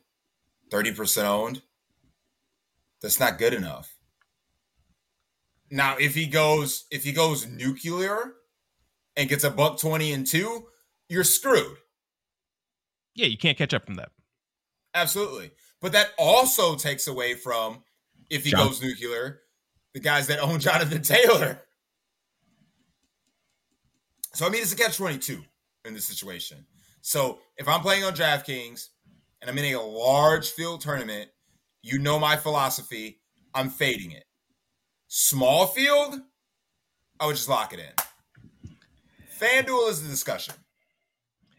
30% 0.69 1.23
owned. 1.23 1.61
That's 3.01 3.19
not 3.19 3.37
good 3.39 3.53
enough. 3.53 3.95
Now, 5.71 5.95
if 5.97 6.15
he 6.15 6.25
goes, 6.27 6.85
if 6.91 7.03
he 7.03 7.11
goes 7.13 7.47
nuclear 7.47 8.33
and 9.15 9.29
gets 9.29 9.43
a 9.43 9.49
buck 9.51 9.79
20 9.79 10.13
and 10.13 10.25
two, 10.27 10.65
you're 11.09 11.23
screwed. 11.23 11.77
Yeah, 13.15 13.25
you 13.27 13.37
can't 13.37 13.57
catch 13.57 13.73
up 13.73 13.85
from 13.85 13.95
that. 13.95 14.09
Absolutely. 14.93 15.51
But 15.81 15.91
that 15.93 16.09
also 16.17 16.75
takes 16.75 17.07
away 17.07 17.35
from 17.35 17.83
if 18.29 18.43
he 18.45 18.51
John- 18.51 18.67
goes 18.67 18.81
nuclear, 18.81 19.41
the 19.93 19.99
guys 19.99 20.27
that 20.27 20.39
own 20.39 20.59
Jonathan 20.59 21.01
Taylor. 21.01 21.61
So 24.33 24.45
I 24.45 24.49
mean, 24.49 24.61
it's 24.61 24.73
a 24.73 24.75
catch 24.77 24.97
twenty 24.97 25.17
two 25.17 25.43
in 25.85 25.93
this 25.93 26.05
situation. 26.05 26.65
So 27.01 27.39
if 27.57 27.67
I'm 27.67 27.81
playing 27.81 28.03
on 28.03 28.13
DraftKings 28.13 28.87
and 29.41 29.49
I'm 29.49 29.57
in 29.57 29.73
a 29.75 29.81
large 29.81 30.51
field 30.51 30.81
tournament, 30.81 31.29
you 31.81 31.97
know 31.99 32.19
my 32.19 32.35
philosophy. 32.35 33.21
I'm 33.53 33.69
fading 33.69 34.11
it. 34.11 34.25
Small 35.07 35.65
field, 35.65 36.19
I 37.19 37.25
would 37.25 37.35
just 37.35 37.49
lock 37.49 37.73
it 37.73 37.79
in. 37.79 37.91
FanDuel 39.39 39.89
is 39.89 40.03
the 40.03 40.09
discussion. 40.09 40.53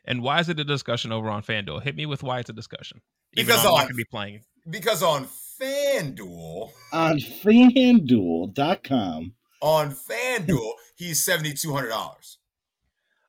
And 0.05 0.23
why 0.23 0.39
is 0.41 0.49
it 0.49 0.59
a 0.61 0.65
discussion 0.65 1.13
over 1.13 1.29
on 1.29 1.43
FanDuel? 1.43 1.83
Hit 1.83 1.95
me 1.97 2.07
with 2.07 2.23
why 2.23 2.39
it's 2.41 2.51
a 2.51 2.55
discussion. 2.55 3.01
Even 3.35 3.47
Because 3.47 3.63
though 3.63 3.69
I'm 3.71 3.75
not 3.75 3.81
on- 3.81 3.85
going 3.87 3.93
to 3.93 3.97
be 3.97 4.05
playing. 4.05 4.41
Because 4.69 5.03
on 5.03 5.27
FanDuel, 5.61 6.71
On 6.93 7.19
FanDuel.com. 7.19 9.33
on 9.63 9.95
FanDuel, 9.95 10.73
he's 10.97 11.25
$7,200. 11.27 12.37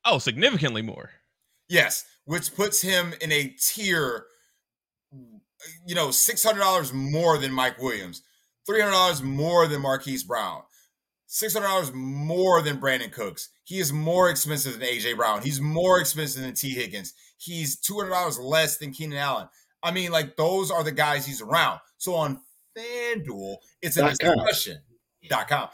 Oh, 0.06 0.18
significantly 0.18 0.82
more. 0.82 1.12
Yes, 1.70 2.06
which 2.26 2.54
puts 2.56 2.82
him 2.82 3.14
in 3.22 3.32
a 3.32 3.48
tier, 3.50 4.26
you 5.86 5.94
know, 5.96 6.08
$600 6.10 6.94
more 6.94 7.38
than 7.38 7.52
Mike 7.54 7.80
Williams, 7.82 8.22
$300 8.70 9.22
more 9.22 9.68
than 9.68 9.82
Marquise 9.82 10.24
Brown, 10.24 10.64
$600 11.32 11.94
more 11.94 12.62
than 12.62 12.78
Brandin 12.80 13.12
Cooks. 13.12 13.50
He 13.64 13.80
is 13.80 13.94
more 13.94 14.30
expensive 14.30 14.74
than 14.74 14.82
AJ 14.82 15.16
Brown. 15.16 15.42
He's 15.42 15.62
more 15.62 16.00
expensive 16.02 16.42
than 16.42 16.54
Tee 16.54 16.74
Higgins. 16.74 17.14
He's 17.38 17.78
$200 17.78 18.38
less 18.44 18.78
than 18.78 18.92
Keenan 18.92 19.18
Allen. 19.18 19.48
I 19.82 19.92
mean, 19.92 20.12
like, 20.12 20.36
those 20.36 20.70
are 20.70 20.84
the 20.84 20.92
guys 20.92 21.26
he's 21.26 21.42
around. 21.42 21.80
So 21.98 22.14
on 22.16 22.42
FanDuel, 22.78 23.56
it's 23.82 23.96
a 23.98 24.02
Dot 24.02 24.20
com. 24.20 24.36
discussion. 24.40 24.78
Dot 25.30 25.48
com. 25.48 25.70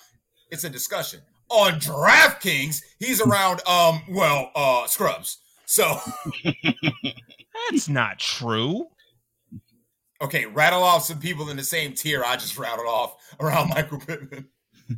It's 0.52 0.64
a 0.64 0.70
discussion. 0.70 1.22
On 1.50 1.74
DraftKings, 1.74 2.82
he's 3.00 3.20
around, 3.22 3.62
um, 3.68 4.02
well, 4.10 4.52
uh, 4.56 4.86
Scrubs. 4.88 5.40
So, 5.66 5.98
That's 7.72 7.90
not 7.90 8.20
true. 8.20 8.88
okay, 10.22 10.46
rattle 10.46 10.84
off 10.84 11.04
some 11.04 11.20
people 11.20 11.50
in 11.50 11.58
the 11.58 11.64
same 11.64 11.94
tier 11.94 12.24
I 12.24 12.36
just 12.36 12.58
rattled 12.58 12.88
off 12.88 13.16
around 13.40 13.70
Michael 13.70 14.00
Pittman. 14.00 14.48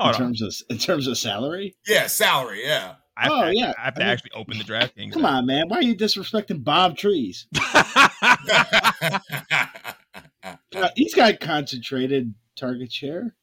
In 0.00 0.06
on. 0.06 0.14
terms 0.14 0.42
of 0.42 0.54
in 0.70 0.78
terms 0.78 1.06
of 1.06 1.18
salary. 1.18 1.76
Yeah, 1.86 2.06
salary, 2.06 2.62
yeah. 2.64 2.94
I 3.16 3.24
have, 3.24 3.32
Oh, 3.32 3.44
to, 3.46 3.56
yeah. 3.56 3.72
I 3.78 3.82
have 3.84 3.94
to 3.94 4.00
I 4.00 4.04
mean- 4.04 4.12
actually 4.12 4.30
open 4.32 4.58
the 4.58 4.64
DraftKings. 4.64 5.12
Come 5.12 5.26
on, 5.26 5.44
man. 5.46 5.68
Why 5.68 5.76
are 5.78 5.82
you 5.82 5.94
disrespecting 5.96 6.64
Bob 6.64 6.96
Trees? 6.96 7.46
Uh, 10.74 10.88
he's 10.94 11.14
got 11.14 11.40
concentrated 11.40 12.32
target 12.56 12.90
share. 12.92 13.34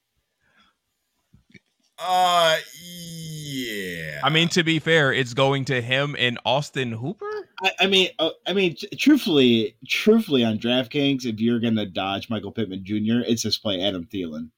uh, 1.99 2.57
yeah. 2.81 4.21
I 4.23 4.29
mean, 4.29 4.47
to 4.49 4.63
be 4.63 4.79
fair, 4.79 5.11
it's 5.13 5.33
going 5.33 5.65
to 5.65 5.81
him 5.81 6.15
and 6.17 6.39
Austin 6.45 6.91
Hooper. 6.93 7.29
I, 7.63 7.71
I 7.81 7.87
mean, 7.87 8.09
uh, 8.17 8.29
I 8.47 8.53
mean, 8.53 8.75
t- 8.75 8.87
truthfully, 8.97 9.75
truthfully, 9.87 10.43
on 10.43 10.57
DraftKings, 10.57 11.25
if 11.25 11.39
you're 11.39 11.59
gonna 11.59 11.85
dodge 11.85 12.29
Michael 12.29 12.51
Pittman 12.51 12.83
Jr., 12.83 13.21
it's 13.27 13.41
just 13.43 13.61
play 13.61 13.81
Adam 13.81 14.05
Thielen. 14.05 14.49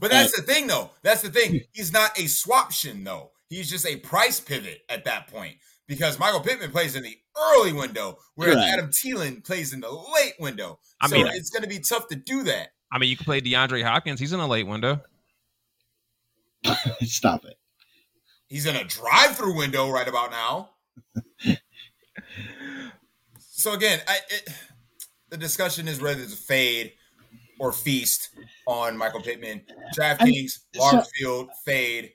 But 0.00 0.10
that's 0.10 0.36
the 0.36 0.42
thing, 0.42 0.66
though. 0.66 0.90
That's 1.02 1.22
the 1.22 1.30
thing. 1.30 1.50
Hmm. 1.52 1.56
He's 1.72 1.92
not 1.92 2.18
a 2.18 2.22
swaption, 2.22 3.04
though. 3.04 3.30
He's 3.48 3.70
just 3.70 3.86
a 3.86 3.96
price 3.96 4.40
pivot 4.40 4.82
at 4.88 5.04
that 5.04 5.28
point 5.28 5.56
because 5.86 6.18
Michael 6.18 6.40
Pittman 6.40 6.70
plays 6.72 6.96
in 6.96 7.02
the 7.02 7.16
early 7.54 7.72
window, 7.72 8.18
whereas 8.34 8.56
Correct. 8.56 8.72
Adam 8.72 8.90
Thielen 8.90 9.44
plays 9.44 9.72
in 9.72 9.80
the 9.80 9.90
late 9.90 10.34
window. 10.40 10.78
I 11.00 11.08
so 11.08 11.16
mean- 11.16 11.28
it's 11.28 11.50
going 11.50 11.62
to 11.62 11.68
be 11.68 11.78
tough 11.78 12.08
to 12.08 12.16
do 12.16 12.42
that. 12.44 12.68
I 12.92 12.98
mean, 12.98 13.10
you 13.10 13.16
can 13.16 13.24
play 13.24 13.40
DeAndre 13.40 13.82
Hopkins. 13.82 14.20
He's 14.20 14.32
in 14.32 14.40
a 14.40 14.46
late 14.46 14.66
window. 14.66 15.00
Stop 17.02 17.44
it. 17.44 17.58
He's 18.48 18.66
in 18.66 18.76
a 18.76 18.84
drive-through 18.84 19.56
window 19.56 19.90
right 19.90 20.06
about 20.06 20.30
now. 20.30 20.70
so 23.38 23.72
again, 23.72 24.00
I, 24.06 24.18
it, 24.30 24.48
the 25.30 25.36
discussion 25.36 25.88
is 25.88 26.00
whether 26.00 26.22
it's 26.22 26.32
a 26.34 26.36
fade 26.36 26.92
or 27.58 27.72
feast 27.72 28.30
on 28.66 28.96
Michael 28.96 29.20
Pittman. 29.22 29.62
DraftKings, 29.98 30.60
I- 30.74 30.78
large 30.78 31.04
so- 31.04 31.10
field, 31.16 31.50
fade, 31.64 32.12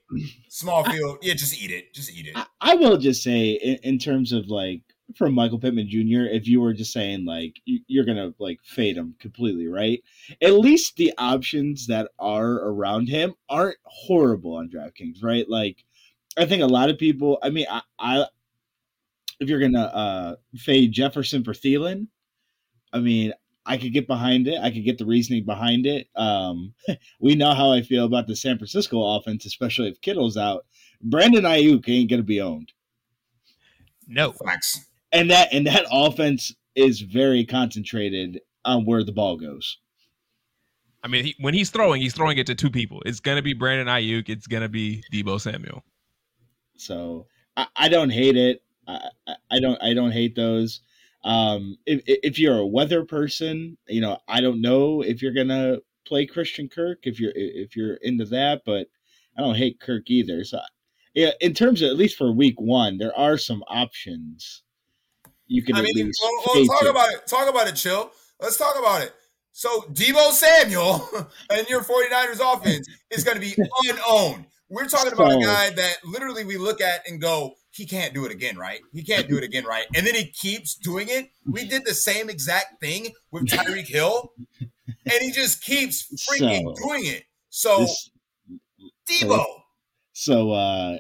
small 0.50 0.84
field. 0.84 1.18
Yeah, 1.22 1.34
just 1.34 1.62
eat 1.62 1.72
it. 1.72 1.94
Just 1.94 2.12
eat 2.12 2.28
it. 2.28 2.34
I, 2.36 2.46
I 2.62 2.76
will 2.76 2.98
just 2.98 3.24
say, 3.24 3.52
in, 3.52 3.78
in 3.84 4.00
terms 4.00 4.32
of 4.32 4.48
like 4.48 4.82
from 5.18 5.34
Michael 5.34 5.60
Pittman 5.60 5.90
Jr., 5.90 6.32
if 6.32 6.48
you 6.48 6.62
were 6.62 6.74
just 6.74 6.94
saying 6.94 7.26
like 7.26 7.60
you, 7.66 7.80
you're 7.88 8.06
gonna 8.06 8.34
like 8.40 8.60
fade 8.64 8.96
him 8.98 9.16
completely, 9.20 9.68
right? 9.68 10.02
At 10.42 10.54
least 10.54 10.96
the 10.96 11.14
options 11.18 11.88
that 11.88 12.10
are 12.20 12.52
around 12.70 13.10
him 13.10 13.34
aren't 13.50 13.78
horrible 13.84 14.56
on 14.56 14.70
DraftKings, 14.70 15.24
right? 15.24 15.50
Like, 15.50 15.84
I 16.38 16.46
think 16.46 16.62
a 16.62 16.68
lot 16.68 16.90
of 16.90 16.98
people. 16.98 17.40
I 17.44 17.50
mean, 17.50 17.66
I, 17.70 17.82
I 18.00 18.26
if 19.40 19.50
you're 19.50 19.60
gonna 19.60 19.84
uh 19.84 20.36
fade 20.56 20.92
Jefferson 20.92 21.44
for 21.44 21.54
Thielen, 21.54 22.08
I 22.94 23.00
mean. 23.00 23.34
I 23.66 23.78
could 23.78 23.94
get 23.94 24.08
behind 24.08 24.48
it. 24.48 24.60
I 24.62 24.72
could 24.72 24.84
get 24.84 24.98
the 24.98 25.06
reasoning 25.06 25.46
behind 25.46 25.86
it. 25.86 26.08
Um, 26.16 26.74
we 27.20 27.36
know 27.36 27.54
how 27.54 27.72
I 27.72 27.82
feel 27.82 28.06
about 28.06 28.28
the 28.28 28.36
San 28.36 28.58
Francisco 28.58 29.02
offense, 29.18 29.46
especially 29.46 29.88
if 29.90 30.02
Kittle's 30.02 30.38
out. 30.38 30.66
Brandon 31.02 31.44
Aiyuk 31.44 31.88
ain't 31.90 32.10
gonna 32.10 32.24
be 32.24 32.42
owned, 32.42 32.72
No. 34.08 34.34
Facts. 34.34 34.86
and 35.12 35.30
that 35.32 35.50
and 35.52 35.66
that 35.68 35.86
offense 35.92 36.54
is 36.76 37.02
very 37.02 37.46
concentrated 37.46 38.40
on 38.66 38.86
where 38.86 39.04
the 39.04 39.12
ball 39.12 39.38
goes. 39.38 39.78
I 41.04 41.08
mean, 41.08 41.26
he, 41.26 41.36
when 41.40 41.54
he's 41.56 41.72
throwing, 41.72 42.00
he's 42.02 42.14
throwing 42.14 42.38
it 42.38 42.46
to 42.48 42.54
two 42.56 42.70
people. 42.70 43.02
It's 43.08 43.20
going 43.20 43.36
to 43.38 43.42
be 43.42 43.54
Brandon 43.54 43.88
Aiyuk. 43.88 44.30
It's 44.30 44.46
going 44.46 44.62
to 44.62 44.70
be 44.70 45.04
Deebo 45.12 45.42
Samuel. 45.42 45.84
So 46.78 47.26
I, 47.58 47.66
I 47.76 47.90
don't 47.90 48.12
hate 48.12 48.38
it. 48.38 48.64
I, 48.88 49.10
I- 49.28 49.36
I 49.50 49.60
don't 49.60 49.82
I 49.84 49.94
don't 49.94 50.12
hate 50.12 50.36
those. 50.36 50.82
Um, 51.24 51.78
if 51.86 52.02
if 52.06 52.40
you're 52.40 52.58
a 52.58 52.66
weather 52.68 53.06
person, 53.06 53.78
you 53.88 54.02
know 54.02 54.18
I 54.28 54.42
don't 54.42 54.62
know 54.62 55.02
if 55.02 55.22
you're 55.22 55.34
gonna 55.34 55.78
play 56.06 56.26
Christian 56.26 56.68
Kirk 56.68 57.00
if 57.04 57.20
you're 57.20 57.34
if 57.36 57.76
you're 57.76 57.96
into 57.96 58.26
that, 58.26 58.62
but 58.66 58.88
I 59.38 59.42
don't 59.42 59.56
hate 59.56 59.80
Kirk 59.80 60.10
either. 60.10 60.44
So 60.44 60.60
yeah, 61.14 61.32
in 61.42 61.54
terms 61.54 61.82
of 61.82 61.90
at 61.90 61.98
least 61.98 62.18
for 62.18 62.32
week 62.32 62.60
one, 62.60 62.98
there 62.98 63.18
are 63.18 63.38
some 63.38 63.64
options 63.68 64.64
you 65.52 65.64
can 65.64 65.76
I 65.76 65.80
at 65.80 65.84
mean, 65.84 66.06
least 66.06 66.22
well, 66.24 66.56
well, 66.56 66.66
talk 66.66 66.82
to. 66.82 66.90
about 66.90 67.14
it. 67.14 67.28
Talk 67.28 67.50
about 67.50 67.68
it, 67.68 67.76
chill. 67.76 68.12
Let's 68.40 68.58
talk 68.58 68.80
about 68.80 69.02
it. 69.02 69.14
So 69.52 69.82
Deebo 69.92 70.32
Samuel 70.32 71.06
and 71.50 71.68
your 71.68 71.82
49ers 71.82 72.40
offense 72.40 72.88
is 73.10 73.26
going 73.26 73.36
to 73.36 73.42
be 73.42 73.62
unowned. 73.90 74.46
We're 74.70 74.88
talking 74.88 75.12
about 75.12 75.34
a 75.34 75.44
guy 75.44 75.72
that 75.72 75.98
literally 76.06 76.46
we 76.46 76.58
look 76.58 76.80
at 76.80 77.06
and 77.06 77.20
go, 77.20 77.56
he 77.72 77.86
can't 77.86 78.14
do 78.14 78.26
it 78.26 78.32
again, 78.32 78.58
right? 78.58 78.82
He 78.94 79.04
can't 79.04 79.28
do 79.28 79.38
it 79.38 79.44
again, 79.44 79.66
right? 79.66 79.86
And 79.96 80.06
then 80.06 80.16
he 80.16 80.26
keeps 80.26 80.76
doing 80.76 81.08
it. 81.10 81.32
We 81.46 81.66
did 81.66 81.86
the 81.86 81.94
same 81.94 82.30
exact 82.30 82.80
thing 82.82 83.14
with 83.32 83.48
Tyreek 83.48 83.88
Hill, 83.88 84.34
and 84.60 85.22
he 85.22 85.32
just 85.32 85.64
keeps 85.64 86.08
freaking 86.30 86.76
So, 86.76 86.88
doing 86.88 87.06
it. 87.06 87.24
So 87.50 87.80
This- 87.80 88.12
Deebo, 89.10 89.46
So 90.14 90.52
uh 90.52 90.98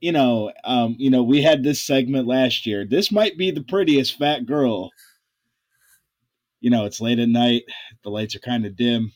you 0.00 0.10
know, 0.10 0.52
um, 0.64 0.96
you 0.98 1.10
know, 1.10 1.22
we 1.22 1.42
had 1.42 1.62
this 1.62 1.80
segment 1.80 2.26
last 2.26 2.66
year. 2.66 2.84
This 2.84 3.12
might 3.12 3.38
be 3.38 3.52
the 3.52 3.62
prettiest 3.62 4.18
fat 4.18 4.46
girl. 4.46 4.90
You 6.60 6.70
know, 6.70 6.86
it's 6.86 7.00
late 7.00 7.20
at 7.20 7.28
night, 7.28 7.62
the 8.02 8.10
lights 8.10 8.34
are 8.34 8.40
kind 8.40 8.66
of 8.66 8.76
dim, 8.76 9.12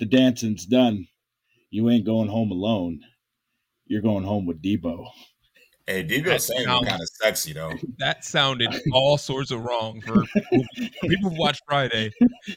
the 0.00 0.06
dancing's 0.06 0.66
done. 0.66 1.06
You 1.70 1.88
ain't 1.88 2.04
going 2.04 2.28
home 2.28 2.50
alone. 2.50 3.00
You're 3.86 4.02
going 4.02 4.24
home 4.24 4.44
with 4.44 4.60
Deebo. 4.60 5.06
Hey, 5.88 6.04
Deebo 6.04 6.24
That 6.26 6.42
Samuel 6.42 6.84
kind 6.84 7.00
of 7.00 7.08
sexy 7.08 7.54
though. 7.54 7.72
That 7.98 8.22
sounded 8.22 8.68
all 8.92 9.16
sorts 9.16 9.50
of 9.50 9.64
wrong 9.64 10.02
for 10.02 10.22
people 11.00 11.30
who 11.30 11.40
watch 11.40 11.60
Friday. 11.66 12.12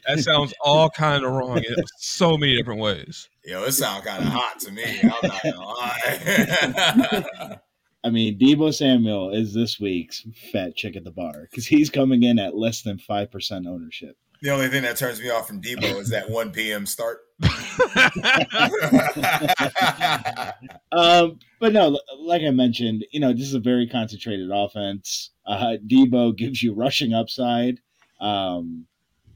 That 0.06 0.18
sounds 0.18 0.52
all 0.60 0.90
kind 0.90 1.24
of 1.24 1.32
wrong 1.32 1.56
in 1.56 1.76
so 1.96 2.36
many 2.36 2.54
different 2.54 2.82
ways. 2.82 3.30
Yo, 3.46 3.64
it 3.64 3.72
sounds 3.72 4.04
kind 4.04 4.22
of 4.22 4.28
hot 4.28 4.60
to 4.60 4.70
me. 4.70 4.84
I'm 5.02 5.08
not 5.22 5.42
gonna 5.42 5.60
lie. 5.64 7.56
I 8.04 8.10
mean, 8.10 8.38
Deebo 8.38 8.74
Samuel 8.74 9.30
is 9.30 9.54
this 9.54 9.80
week's 9.80 10.26
fat 10.52 10.76
chick 10.76 10.94
at 10.94 11.04
the 11.04 11.10
bar 11.10 11.48
because 11.50 11.66
he's 11.66 11.88
coming 11.88 12.24
in 12.24 12.38
at 12.38 12.54
less 12.54 12.82
than 12.82 12.98
five 12.98 13.32
percent 13.32 13.66
ownership. 13.66 14.18
The 14.42 14.50
only 14.50 14.68
thing 14.68 14.82
that 14.82 14.96
turns 14.96 15.20
me 15.20 15.30
off 15.30 15.46
from 15.46 15.62
Deebo 15.62 16.00
is 16.00 16.10
that 16.10 16.28
1 16.28 16.50
p.m. 16.50 16.84
start. 16.84 17.20
Um, 20.92 21.38
but 21.58 21.72
no, 21.72 21.98
like 22.18 22.42
I 22.42 22.50
mentioned, 22.50 23.06
you 23.12 23.18
know, 23.18 23.32
this 23.32 23.46
is 23.46 23.54
a 23.54 23.60
very 23.60 23.88
concentrated 23.88 24.50
offense. 24.52 25.30
Uh, 25.46 25.76
Deebo 25.86 26.36
gives 26.36 26.62
you 26.62 26.74
rushing 26.74 27.14
upside. 27.14 27.80
Um, 28.20 28.86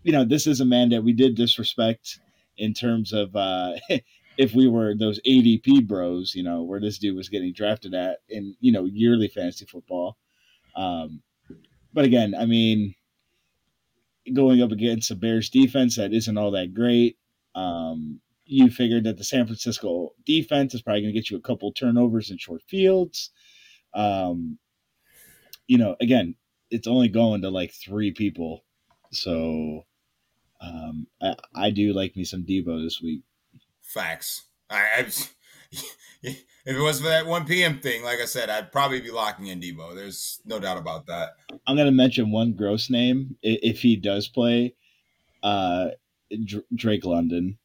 you 0.03 0.13
know, 0.13 0.23
this 0.23 0.47
is 0.47 0.61
a 0.61 0.67
man 0.67 0.91
that 0.91 1.03
we 1.03 1.15
did 1.15 1.35
disrespect 1.35 2.21
in 2.59 2.75
terms 2.75 3.15
of 3.15 3.35
uh, 3.35 3.73
if 4.37 4.55
we 4.55 4.69
were 4.69 4.95
those 4.95 5.19
ADP 5.27 5.87
bros, 5.87 6.35
you 6.35 6.43
know, 6.43 6.63
where 6.63 6.81
this 6.81 6.99
dude 6.99 7.17
was 7.17 7.31
getting 7.31 7.55
drafted 7.55 7.95
at 7.95 8.19
in, 8.29 8.55
you 8.61 8.71
know, 8.71 8.85
yearly 8.85 9.29
fantasy 9.29 9.65
football. 9.65 10.19
Um, 10.77 11.23
but 11.95 12.05
again, 12.05 12.35
I 12.39 12.45
mean, 12.45 12.96
going 14.33 14.63
up 14.63 14.73
against 14.73 15.11
a 15.11 15.15
Bears 15.15 15.51
defense 15.51 15.97
that 15.97 16.13
isn't 16.13 16.39
all 16.39 16.51
that 16.53 16.75
great. 16.75 17.17
Um, 17.55 18.21
you 18.45 18.71
figured 18.71 19.05
that 19.05 19.19
the 19.19 19.25
San 19.25 19.47
Francisco 19.47 20.13
defense 20.25 20.75
is 20.75 20.83
probably 20.83 21.03
going 21.03 21.13
to 21.13 21.19
get 21.19 21.31
you 21.31 21.37
a 21.37 21.41
couple 21.43 21.73
turnovers 21.73 22.31
in 22.31 22.39
short 22.39 22.63
fields. 22.63 23.31
Um, 23.95 24.59
you 25.67 25.79
know, 25.79 25.97
again, 26.01 26.37
it's 26.71 26.87
only 26.87 27.09
going 27.09 27.43
to 27.43 27.51
like 27.51 27.73
three 27.73 28.13
people, 28.13 28.65
so 29.11 29.85
um, 30.61 31.07
I, 31.21 31.35
I 31.55 31.71
do 31.71 31.93
like 31.93 32.17
me 32.17 32.25
some 32.25 32.45
Deebo 32.45 32.83
this 32.85 33.01
week. 33.03 33.23
Facts. 33.83 34.45
I, 34.71 35.07
I 36.25 36.37
if 36.67 36.77
it 36.77 36.81
was 36.81 37.01
for 37.01 37.09
that 37.09 37.27
1 37.27 37.47
p.m. 37.47 37.79
thing, 37.79 38.03
like 38.03 38.21
I 38.21 38.25
said, 38.25 38.51
I'd 38.51 38.73
probably 38.73 39.01
be 39.01 39.13
locking 39.13 39.47
in 39.47 39.61
Deebo. 39.61 39.95
There's 39.95 40.41
no 40.45 40.59
doubt 40.59 40.79
about 40.79 41.07
that. 41.07 41.35
I'm 41.67 41.77
going 41.77 41.87
to 41.87 41.93
mention 41.93 42.33
one 42.33 42.53
gross 42.53 42.91
name 42.91 43.37
if 43.41 43.81
he 43.81 43.95
does 43.95 44.27
play. 44.27 44.75
Uh, 45.45 45.91
Drake 46.75 47.05
London. 47.05 47.59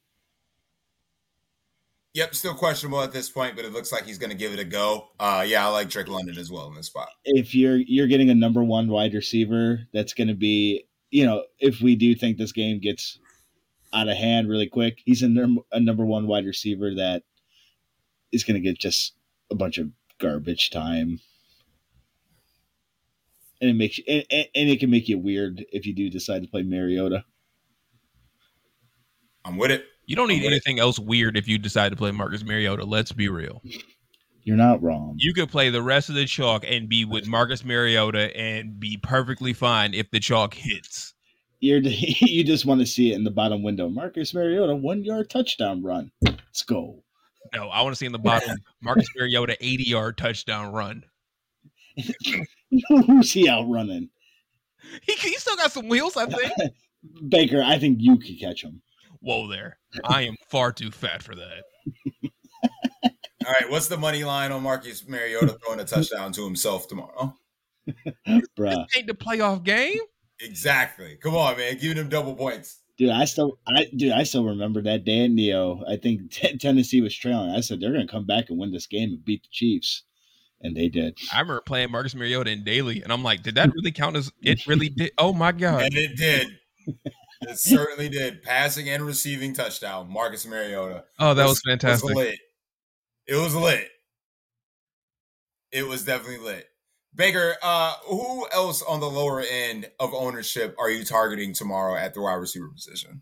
Yep, 2.14 2.36
still 2.36 2.54
questionable 2.54 3.02
at 3.02 3.12
this 3.12 3.30
point, 3.30 3.56
but 3.56 3.66
it 3.66 3.72
looks 3.72 3.92
like 3.92 4.06
he's 4.06 4.20
going 4.20 4.30
to 4.30 4.38
give 4.38 4.54
it 4.54 4.60
a 4.60 4.66
go. 4.66 5.08
Uh, 5.20 5.44
yeah, 5.48 5.66
I 5.66 5.70
like 5.70 5.90
Drake 5.90 6.10
London 6.10 6.38
as 6.38 6.52
well 6.52 6.68
in 6.68 6.76
this 6.76 6.88
spot. 6.88 7.08
If 7.24 7.56
you're 7.56 7.78
you're 7.78 8.08
getting 8.08 8.30
a 8.30 8.36
number 8.36 8.64
one 8.64 8.90
wide 8.90 9.14
receiver, 9.14 9.88
that's 9.94 10.14
going 10.14 10.28
to 10.28 10.34
be 10.34 10.86
you 11.10 11.26
know 11.26 11.46
if 11.60 11.80
we 11.80 11.96
do 11.96 12.14
think 12.14 12.38
this 12.38 12.52
game 12.52 12.82
gets 12.82 13.18
out 13.94 14.10
of 14.10 14.18
hand 14.18 14.50
really 14.50 14.68
quick, 14.68 15.00
he's 15.06 15.24
a, 15.24 15.30
num- 15.30 15.64
a 15.72 15.80
number 15.80 16.06
one 16.06 16.28
wide 16.28 16.46
receiver 16.46 16.94
that 16.96 17.24
is 18.32 18.44
going 18.44 18.56
to 18.56 18.62
get 18.62 18.80
just 18.80 19.14
a 19.50 19.56
bunch 19.56 19.78
of 19.78 19.90
garbage 20.20 20.70
time. 20.70 21.20
And 23.60 23.70
it 23.70 23.74
makes 23.74 24.00
and, 24.08 24.24
and 24.32 24.70
it 24.70 24.80
can 24.80 24.90
make 24.90 25.08
you 25.08 25.20
weird 25.20 25.66
if 25.72 25.86
you 25.86 25.94
do 25.94 26.10
decide 26.10 26.42
to 26.44 26.50
play 26.50 26.64
Mariota. 26.64 27.24
I'm 29.46 29.58
with 29.58 29.72
it. 29.72 29.86
You 30.06 30.16
don't 30.16 30.28
need 30.28 30.46
anything 30.46 30.80
else 30.80 31.00
weird 31.00 31.38
if 31.38 31.48
you 31.48 31.58
decide 31.58 31.90
to 31.90 31.96
play 31.96 32.12
Marcus 32.12 32.44
Mariota. 32.44 32.86
Let's 32.86 33.12
be 33.12 33.30
real. 33.30 33.62
You're 34.44 34.58
not 34.58 34.82
wrong. 34.82 35.16
You 35.18 35.34
could 35.34 35.50
play 35.50 35.70
the 35.70 35.84
rest 35.84 36.10
of 36.10 36.16
the 36.16 36.26
chalk 36.26 36.66
and 36.68 36.90
be 36.90 37.06
with 37.06 37.28
Marcus 37.28 37.64
Mariota 37.64 38.36
and 38.36 38.80
be 38.80 38.98
perfectly 38.98 39.54
fine 39.54 39.94
if 39.94 40.10
the 40.10 40.20
chalk 40.20 40.56
hits. 40.56 41.14
You're 41.60 41.80
you 41.84 42.44
just 42.44 42.66
want 42.66 42.82
to 42.82 42.88
see 42.88 43.12
it 43.12 43.16
in 43.16 43.24
the 43.24 43.32
bottom 43.32 43.62
window. 43.62 43.88
Marcus 43.88 44.34
Mariota 44.34 44.76
one 44.76 45.04
yard 45.04 45.30
touchdown 45.30 45.84
run. 45.84 46.12
Let's 46.24 46.64
go. 46.64 47.04
No, 47.54 47.68
I 47.70 47.82
want 47.82 47.94
to 47.94 47.98
see 47.98 48.06
in 48.06 48.12
the 48.12 48.20
bottom 48.20 48.58
Marcus 48.82 49.08
Mariota 49.16 49.58
80 49.60 49.84
yard 49.84 50.18
touchdown 50.18 50.72
run. 50.72 51.04
Who's 52.90 53.32
he 53.32 53.50
out 53.50 53.70
running? 53.70 54.10
He, 55.04 55.14
he 55.14 55.34
still 55.36 55.56
got 55.56 55.72
some 55.72 55.88
wheels, 55.88 56.18
I 56.18 56.26
think. 56.26 56.54
Baker, 57.30 57.62
I 57.64 57.78
think 57.78 57.98
you 58.00 58.18
could 58.18 58.40
catch 58.40 58.64
him. 58.64 58.82
Whoa 59.20 59.48
there. 59.48 59.78
I 60.04 60.24
am 60.24 60.36
far 60.50 60.72
too 60.72 60.92
fat 60.92 61.22
for 61.22 61.36
that. 61.36 61.64
All 63.46 63.54
right, 63.54 63.70
what's 63.70 63.88
the 63.88 63.98
money 63.98 64.24
line 64.24 64.52
on 64.52 64.64
Marcus 64.64 65.08
Mariota 65.08 65.58
throwing 65.64 65.80
a 65.80 65.86
touchdown 65.86 66.32
to 66.34 66.44
himself 66.44 66.88
tomorrow? 66.88 67.36
Bruh. 68.28 68.86
This 68.88 68.98
ain't 68.98 69.08
the 69.08 69.14
playoff 69.14 69.64
game. 69.64 70.00
Exactly. 70.40 71.18
Come 71.22 71.36
on, 71.36 71.58
man. 71.58 71.78
Giving 71.78 71.98
him 71.98 72.10
double 72.10 72.36
points. 72.36 72.81
Dude, 73.02 73.10
I 73.10 73.26
still, 73.26 73.58
I 73.66 73.88
dude, 73.96 74.12
I 74.12 74.22
still 74.22 74.46
remember 74.46 74.80
that 74.84 75.06
day 75.06 75.26
in 75.26 75.34
Neo. 75.34 75.84
I 75.90 75.96
think 75.96 76.30
t- 76.32 76.56
Tennessee 76.60 77.02
was 77.02 77.18
trailing. 77.18 77.50
I 77.50 77.62
said 77.62 77.82
they're 77.82 77.92
going 77.92 78.06
to 78.06 78.12
come 78.12 78.28
back 78.28 78.52
and 78.52 78.60
win 78.60 78.72
this 78.72 78.86
game 78.86 79.10
and 79.10 79.26
beat 79.26 79.42
the 79.42 79.50
Chiefs, 79.50 80.04
and 80.62 80.78
they 80.78 80.88
did. 80.88 81.18
I 81.34 81.40
remember 81.40 81.62
playing 81.62 81.90
Marcus 81.90 82.14
Mariota 82.14 82.52
in 82.52 82.64
daily, 82.64 83.02
and 83.02 83.12
I'm 83.12 83.24
like, 83.24 83.42
did 83.42 83.56
that 83.56 83.74
really 83.74 83.92
count 83.92 84.18
as 84.18 84.32
it 84.44 84.68
really 84.68 84.90
did? 84.90 85.14
Oh 85.18 85.34
my 85.34 85.52
god! 85.52 85.82
And 85.82 85.96
it 85.96 86.16
did. 86.16 86.48
It 87.42 87.58
certainly 87.58 88.08
did. 88.08 88.44
Passing 88.44 88.88
and 88.88 89.02
receiving 89.02 89.56
touchdown, 89.56 90.08
Marcus 90.08 90.46
Mariota. 90.46 91.06
Oh, 91.18 91.34
that 91.34 91.42
was, 91.42 91.54
was 91.54 91.62
fantastic. 91.66 92.08
Was 92.08 92.16
lit. 92.16 92.40
It 93.26 93.36
was 93.36 93.56
lit. 93.56 93.90
It 95.72 95.88
was 95.88 96.06
definitely 96.06 96.46
lit. 96.46 96.68
Baker, 97.14 97.56
uh, 97.62 97.94
who 98.06 98.48
else 98.54 98.82
on 98.82 99.00
the 99.00 99.10
lower 99.10 99.42
end 99.42 99.90
of 100.00 100.14
ownership 100.14 100.76
are 100.80 100.90
you 100.90 101.04
targeting 101.04 101.54
tomorrow 101.54 101.96
at 101.96 102.14
the 102.14 102.22
wide 102.22 102.36
receiver 102.36 102.70
position? 102.70 103.22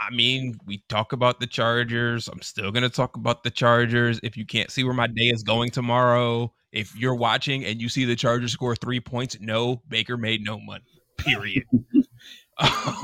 I 0.00 0.10
mean, 0.10 0.58
we 0.64 0.82
talk 0.88 1.12
about 1.12 1.40
the 1.40 1.46
Chargers. 1.46 2.26
I'm 2.26 2.40
still 2.40 2.70
going 2.70 2.82
to 2.82 2.88
talk 2.88 3.16
about 3.16 3.44
the 3.44 3.50
Chargers. 3.50 4.18
If 4.22 4.36
you 4.36 4.46
can't 4.46 4.70
see 4.70 4.82
where 4.82 4.94
my 4.94 5.06
day 5.06 5.28
is 5.28 5.42
going 5.42 5.70
tomorrow, 5.70 6.54
if 6.72 6.96
you're 6.96 7.14
watching 7.14 7.66
and 7.66 7.82
you 7.82 7.90
see 7.90 8.06
the 8.06 8.16
Chargers 8.16 8.52
score 8.52 8.74
three 8.74 9.00
points, 9.00 9.36
no, 9.40 9.82
Baker 9.88 10.16
made 10.16 10.42
no 10.42 10.58
money. 10.58 10.84
Period. 11.18 11.64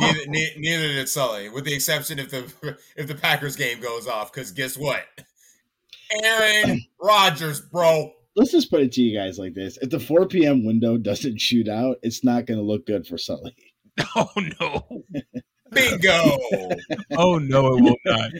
neither, 0.00 0.26
neither, 0.56 0.88
did 0.88 1.08
Sully, 1.08 1.50
with 1.50 1.64
the 1.64 1.74
exception 1.74 2.18
if 2.18 2.30
the 2.30 2.78
if 2.96 3.06
the 3.06 3.14
Packers 3.14 3.56
game 3.56 3.80
goes 3.80 4.06
off. 4.06 4.32
Because 4.32 4.50
guess 4.52 4.76
what, 4.76 5.04
Aaron 6.24 6.82
Rodgers, 7.00 7.60
bro. 7.60 8.12
Let's 8.36 8.52
just 8.52 8.70
put 8.70 8.82
it 8.82 8.92
to 8.92 9.02
you 9.02 9.18
guys 9.18 9.38
like 9.38 9.54
this: 9.54 9.78
if 9.80 9.90
the 9.90 9.98
4 9.98 10.26
p.m. 10.26 10.64
window 10.64 10.96
doesn't 10.98 11.40
shoot 11.40 11.68
out, 11.68 11.96
it's 12.02 12.22
not 12.22 12.46
going 12.46 12.58
to 12.58 12.64
look 12.64 12.86
good 12.86 13.06
for 13.06 13.18
Sully. 13.18 13.56
Oh 14.14 14.30
no! 14.60 15.02
Bingo! 15.72 16.38
oh 17.16 17.38
no, 17.38 17.76
it 17.76 17.82
will 17.82 17.96
not. 18.04 18.30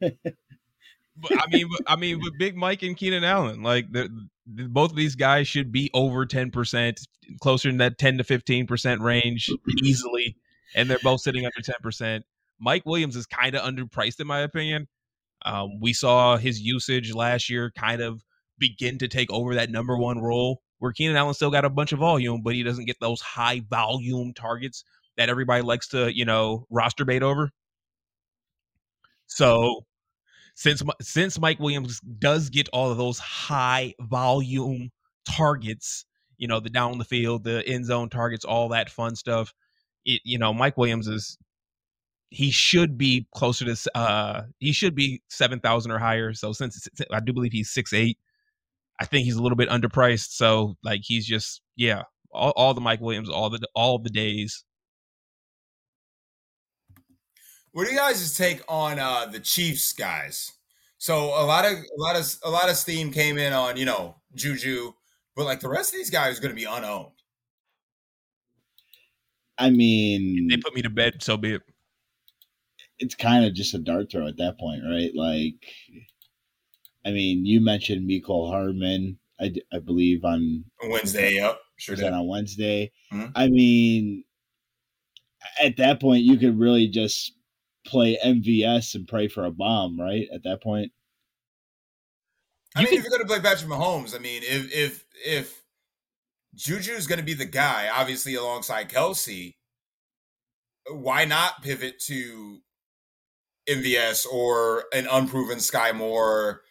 but 0.00 1.32
I 1.32 1.44
mean, 1.50 1.68
I 1.88 1.96
mean, 1.96 2.20
with 2.20 2.38
Big 2.38 2.56
Mike 2.56 2.84
and 2.84 2.96
Keenan 2.96 3.24
Allen, 3.24 3.64
like 3.64 3.90
the, 3.90 4.08
the, 4.46 4.68
both 4.68 4.90
of 4.90 4.96
these 4.96 5.16
guys 5.16 5.48
should 5.48 5.72
be 5.72 5.90
over 5.92 6.24
ten 6.24 6.52
percent, 6.52 7.00
closer 7.40 7.68
in 7.68 7.78
that 7.78 7.98
ten 7.98 8.18
to 8.18 8.24
fifteen 8.24 8.68
percent 8.68 9.00
range 9.00 9.50
easily, 9.82 10.36
and 10.76 10.88
they're 10.88 10.98
both 11.02 11.20
sitting 11.20 11.44
under 11.44 11.60
ten 11.62 11.76
percent. 11.82 12.24
Mike 12.60 12.86
Williams 12.86 13.16
is 13.16 13.26
kind 13.26 13.56
of 13.56 13.62
underpriced 13.62 14.20
in 14.20 14.28
my 14.28 14.38
opinion. 14.40 14.86
Um, 15.44 15.80
we 15.80 15.92
saw 15.92 16.36
his 16.36 16.60
usage 16.60 17.12
last 17.12 17.50
year 17.50 17.72
kind 17.76 18.00
of 18.00 18.22
begin 18.58 18.98
to 18.98 19.08
take 19.08 19.30
over 19.32 19.54
that 19.54 19.70
number 19.70 19.96
one 19.96 20.18
role 20.18 20.62
where 20.78 20.92
Keenan 20.92 21.16
Allen 21.16 21.34
still 21.34 21.50
got 21.50 21.64
a 21.64 21.70
bunch 21.70 21.92
of 21.92 21.98
volume, 21.98 22.42
but 22.42 22.54
he 22.54 22.62
doesn't 22.62 22.84
get 22.84 23.00
those 23.00 23.20
high 23.20 23.62
volume 23.68 24.32
targets 24.34 24.84
that 25.16 25.28
everybody 25.28 25.62
likes 25.62 25.88
to, 25.88 26.14
you 26.14 26.24
know, 26.24 26.66
roster 26.70 27.04
bait 27.04 27.22
over. 27.22 27.50
So 29.26 29.86
since 30.54 30.82
since 31.00 31.38
Mike 31.38 31.60
Williams 31.60 32.00
does 32.18 32.50
get 32.50 32.68
all 32.72 32.90
of 32.90 32.98
those 32.98 33.18
high 33.18 33.94
volume 34.00 34.90
targets, 35.28 36.04
you 36.38 36.48
know, 36.48 36.60
the 36.60 36.70
down 36.70 36.98
the 36.98 37.04
field, 37.04 37.44
the 37.44 37.66
end 37.66 37.86
zone 37.86 38.08
targets, 38.08 38.44
all 38.44 38.68
that 38.70 38.90
fun 38.90 39.16
stuff, 39.16 39.54
it 40.04 40.20
you 40.24 40.38
know, 40.38 40.52
Mike 40.54 40.76
Williams 40.76 41.08
is 41.08 41.38
he 42.30 42.50
should 42.50 42.98
be 42.98 43.26
closer 43.34 43.64
to 43.64 43.96
uh 43.96 44.42
he 44.58 44.72
should 44.72 44.94
be 44.94 45.22
7000 45.28 45.90
or 45.92 45.98
higher. 45.98 46.32
So 46.34 46.52
since 46.52 46.88
I 47.12 47.20
do 47.20 47.32
believe 47.32 47.52
he's 47.52 47.70
six 47.70 47.92
eight, 47.92 48.18
I 49.00 49.04
think 49.04 49.24
he's 49.24 49.36
a 49.36 49.42
little 49.42 49.56
bit 49.56 49.68
underpriced. 49.68 50.30
So 50.30 50.76
like 50.82 51.00
he's 51.04 51.26
just 51.26 51.62
yeah, 51.76 52.02
all, 52.30 52.52
all 52.56 52.74
the 52.74 52.80
Mike 52.80 53.00
Williams, 53.00 53.28
all 53.28 53.50
the 53.50 53.60
all 53.74 53.98
the 53.98 54.10
days. 54.10 54.64
What 57.72 57.86
do 57.86 57.92
you 57.92 57.98
guys' 57.98 58.36
take 58.36 58.62
on 58.68 58.98
uh 58.98 59.26
the 59.26 59.40
Chiefs 59.40 59.92
guys? 59.92 60.52
So 60.98 61.26
a 61.26 61.44
lot 61.44 61.64
of 61.64 61.72
a 61.72 62.00
lot 62.00 62.16
of 62.16 62.34
a 62.44 62.50
lot 62.50 62.70
of 62.70 62.76
steam 62.76 63.12
came 63.12 63.38
in 63.38 63.52
on 63.52 63.76
you 63.76 63.84
know 63.84 64.16
Juju, 64.34 64.92
but 65.34 65.44
like 65.44 65.60
the 65.60 65.68
rest 65.68 65.92
of 65.92 65.98
these 65.98 66.10
guys 66.10 66.38
are 66.38 66.42
going 66.42 66.54
to 66.54 66.60
be 66.60 66.64
unowned. 66.64 67.12
I 69.58 69.70
mean, 69.70 70.48
they 70.48 70.56
put 70.56 70.74
me 70.74 70.82
to 70.82 70.90
bed, 70.90 71.22
so 71.22 71.36
be 71.36 71.54
it. 71.54 71.62
It's 72.98 73.14
kind 73.14 73.44
of 73.44 73.54
just 73.54 73.74
a 73.74 73.78
dart 73.78 74.10
throw 74.10 74.26
at 74.26 74.36
that 74.38 74.58
point, 74.58 74.82
right? 74.88 75.10
Like 75.14 75.54
I 77.06 77.12
mean, 77.12 77.46
you 77.46 77.60
mentioned 77.60 78.08
Mecole 78.08 78.50
Hardman, 78.50 79.18
I, 79.40 79.54
I 79.72 79.78
believe 79.78 80.24
on 80.24 80.64
Wednesday. 80.82 81.34
Yep, 81.34 81.60
sure. 81.76 81.96
that 81.96 82.12
on 82.12 82.26
Wednesday? 82.26 82.90
Mm-hmm. 83.12 83.30
I 83.36 83.46
mean, 83.46 84.24
at 85.62 85.76
that 85.76 86.00
point, 86.00 86.24
you 86.24 86.36
could 86.36 86.58
really 86.58 86.88
just 86.88 87.32
play 87.86 88.18
MVS 88.24 88.96
and 88.96 89.06
pray 89.06 89.28
for 89.28 89.44
a 89.44 89.52
bomb, 89.52 90.00
right? 90.00 90.26
At 90.34 90.42
that 90.42 90.62
point, 90.62 90.90
I 92.74 92.80
you 92.80 92.84
mean, 92.84 92.90
can... 92.90 92.98
if 92.98 93.04
you're 93.04 93.18
going 93.18 93.22
to 93.22 93.28
play 93.28 93.40
Patrick 93.40 93.70
Mahomes, 93.70 94.14
I 94.14 94.18
mean, 94.18 94.42
if 94.44 94.74
if 94.74 95.06
if 95.24 95.62
Juju's 96.56 97.06
going 97.06 97.20
to 97.20 97.24
be 97.24 97.34
the 97.34 97.44
guy, 97.44 97.88
obviously 97.94 98.34
alongside 98.34 98.88
Kelce, 98.88 99.54
why 100.90 101.24
not 101.24 101.62
pivot 101.62 102.00
to 102.06 102.58
MVS 103.68 104.26
or 104.26 104.86
an 104.92 105.06
unproven 105.08 105.60
Sky 105.60 105.92
Moore? 105.92 106.62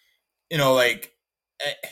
You 0.49 0.57
know, 0.57 0.73
like 0.73 1.13
eh, 1.59 1.87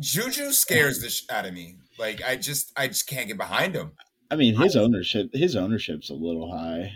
Juju 0.00 0.52
scares 0.52 1.00
the 1.00 1.10
shit 1.10 1.30
out 1.30 1.46
of 1.46 1.54
me. 1.54 1.76
Like 1.98 2.22
I 2.22 2.36
just, 2.36 2.72
I 2.76 2.88
just 2.88 3.06
can't 3.06 3.28
get 3.28 3.36
behind 3.36 3.74
him. 3.74 3.92
I 4.30 4.36
mean, 4.36 4.54
his 4.54 4.76
ownership, 4.76 5.30
his 5.34 5.56
ownership's 5.56 6.10
a 6.10 6.14
little 6.14 6.50
high. 6.50 6.90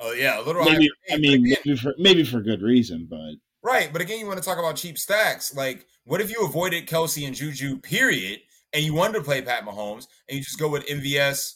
Oh 0.00 0.12
yeah, 0.12 0.40
a 0.40 0.42
little. 0.42 0.64
Maybe, 0.64 0.90
high 1.08 1.14
I 1.14 1.18
mean, 1.18 1.46
again, 1.46 1.58
maybe 1.64 1.76
for 1.76 1.94
maybe 1.98 2.24
for 2.24 2.40
good 2.40 2.60
reason, 2.60 3.06
but 3.08 3.34
right. 3.62 3.92
But 3.92 4.02
again, 4.02 4.18
you 4.18 4.26
want 4.26 4.38
to 4.38 4.44
talk 4.44 4.58
about 4.58 4.76
cheap 4.76 4.98
stacks. 4.98 5.54
Like, 5.54 5.86
what 6.04 6.20
if 6.20 6.30
you 6.30 6.44
avoided 6.44 6.88
Kelce 6.88 7.24
and 7.24 7.36
Juju, 7.36 7.78
period, 7.78 8.40
and 8.72 8.84
you 8.84 8.94
wanted 8.94 9.14
to 9.14 9.22
play 9.22 9.42
Pat 9.42 9.64
Mahomes, 9.64 10.08
and 10.28 10.36
you 10.36 10.42
just 10.42 10.58
go 10.58 10.68
with 10.68 10.84
MVS 10.86 11.54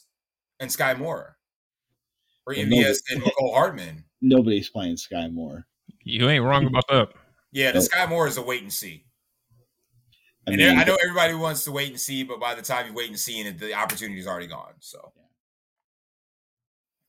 and 0.60 0.70
Sky 0.70 0.94
Moore, 0.94 1.36
or 2.46 2.54
Well, 2.54 2.64
MVS 2.66 2.96
no- 3.10 3.16
and 3.16 3.22
Mecole 3.24 3.54
Hardman. 3.54 4.04
Nobody's 4.20 4.68
playing 4.68 4.96
Sky 4.96 5.28
Moore. 5.28 5.66
You 6.02 6.28
ain't 6.28 6.44
wrong 6.44 6.66
about 6.66 6.86
that. 6.88 7.08
Yeah, 7.52 7.72
the. 7.72 7.80
Sky 7.82 8.06
Moore 8.06 8.26
is 8.26 8.36
a 8.36 8.42
wait 8.42 8.62
and 8.62 8.72
see. 8.72 9.04
I 10.46 10.52
and 10.52 10.62
I 10.80 10.84
know 10.84 10.96
everybody 11.02 11.34
wants 11.34 11.64
to 11.64 11.72
wait 11.72 11.90
and 11.90 12.00
see, 12.00 12.22
but 12.22 12.40
by 12.40 12.54
the 12.54 12.62
time 12.62 12.86
you 12.86 12.94
wait 12.94 13.08
and 13.10 13.18
see, 13.18 13.40
and 13.40 13.58
the 13.58 13.74
opportunity 13.74 14.18
is 14.18 14.26
already 14.26 14.46
gone. 14.46 14.74
So, 14.80 15.12
yeah. 15.16 15.22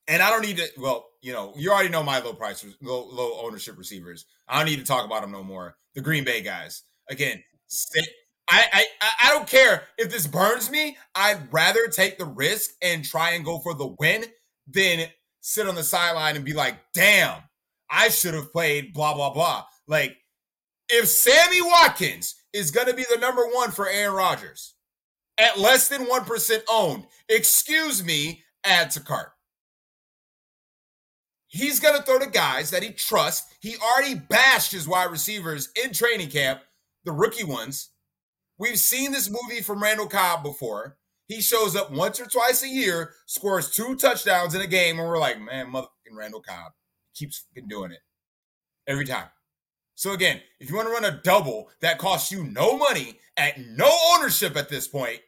and 0.08 0.22
I 0.22 0.30
don't 0.30 0.42
need 0.42 0.58
to. 0.58 0.68
Well, 0.78 1.06
you 1.22 1.32
know, 1.32 1.52
you 1.56 1.70
already 1.70 1.88
know 1.88 2.02
my 2.02 2.20
low 2.20 2.32
price, 2.34 2.64
low 2.82 3.06
low 3.10 3.40
ownership 3.44 3.78
receivers. 3.78 4.26
I 4.48 4.58
don't 4.58 4.66
need 4.70 4.78
to 4.80 4.84
talk 4.84 5.04
about 5.04 5.22
them 5.22 5.32
no 5.32 5.42
more. 5.42 5.76
The 5.94 6.00
Green 6.00 6.24
Bay 6.24 6.42
guys. 6.42 6.82
Again, 7.08 7.42
sit. 7.66 8.08
I 8.48 8.64
I- 8.72 8.86
I 9.22 9.30
don't 9.30 9.48
care 9.48 9.84
if 9.98 10.10
this 10.10 10.26
burns 10.26 10.70
me. 10.70 10.96
I'd 11.14 11.52
rather 11.52 11.86
take 11.88 12.18
the 12.18 12.24
risk 12.24 12.70
and 12.82 13.04
try 13.04 13.30
and 13.32 13.44
go 13.44 13.58
for 13.60 13.74
the 13.74 13.86
win 13.98 14.24
than 14.66 15.06
sit 15.40 15.68
on 15.68 15.74
the 15.74 15.84
sideline 15.84 16.36
and 16.36 16.44
be 16.44 16.52
like, 16.52 16.76
"Damn, 16.92 17.42
I 17.88 18.08
should 18.08 18.34
have 18.34 18.52
played." 18.52 18.92
Blah 18.92 19.14
blah 19.14 19.30
blah. 19.32 19.64
Like, 19.86 20.16
if 20.92 21.08
Sammy 21.08 21.62
Watkins 21.62 22.34
is 22.52 22.70
going 22.70 22.86
to 22.86 22.94
be 22.94 23.04
the 23.10 23.20
number 23.20 23.42
one 23.46 23.70
for 23.70 23.88
Aaron 23.88 24.14
Rodgers 24.14 24.74
at 25.38 25.58
less 25.58 25.88
than 25.88 26.06
1% 26.06 26.60
owned, 26.68 27.06
excuse 27.28 28.04
me, 28.04 28.42
add 28.64 28.90
to 28.92 29.00
cart. 29.00 29.30
He's 31.46 31.80
going 31.80 31.96
to 31.96 32.02
throw 32.02 32.18
to 32.18 32.30
guys 32.30 32.70
that 32.70 32.82
he 32.82 32.90
trusts. 32.90 33.52
He 33.60 33.74
already 33.76 34.14
bashed 34.14 34.70
his 34.72 34.86
wide 34.86 35.10
receivers 35.10 35.70
in 35.82 35.92
training 35.92 36.30
camp, 36.30 36.60
the 37.04 37.12
rookie 37.12 37.44
ones. 37.44 37.90
We've 38.58 38.78
seen 38.78 39.10
this 39.10 39.30
movie 39.30 39.62
from 39.62 39.82
Randall 39.82 40.06
Cobb 40.06 40.44
before. 40.44 40.98
He 41.26 41.40
shows 41.40 41.74
up 41.74 41.90
once 41.90 42.20
or 42.20 42.26
twice 42.26 42.62
a 42.62 42.68
year, 42.68 43.14
scores 43.26 43.70
two 43.70 43.96
touchdowns 43.96 44.54
in 44.54 44.60
a 44.60 44.66
game, 44.66 44.98
and 44.98 45.08
we're 45.08 45.18
like, 45.18 45.40
man, 45.40 45.72
motherfucking 45.72 46.16
Randall 46.16 46.42
Cobb 46.42 46.72
keeps 47.14 47.46
doing 47.68 47.92
it 47.92 48.00
every 48.86 49.04
time. 49.04 49.28
So 50.00 50.12
again, 50.12 50.40
if 50.58 50.70
you 50.70 50.76
want 50.76 50.88
to 50.88 50.94
run 50.94 51.04
a 51.04 51.20
double 51.22 51.68
that 51.82 51.98
costs 51.98 52.32
you 52.32 52.42
no 52.42 52.78
money 52.78 53.18
at 53.36 53.60
no 53.60 53.86
ownership 54.14 54.56
at 54.56 54.70
this 54.70 54.88
point, 54.88 55.20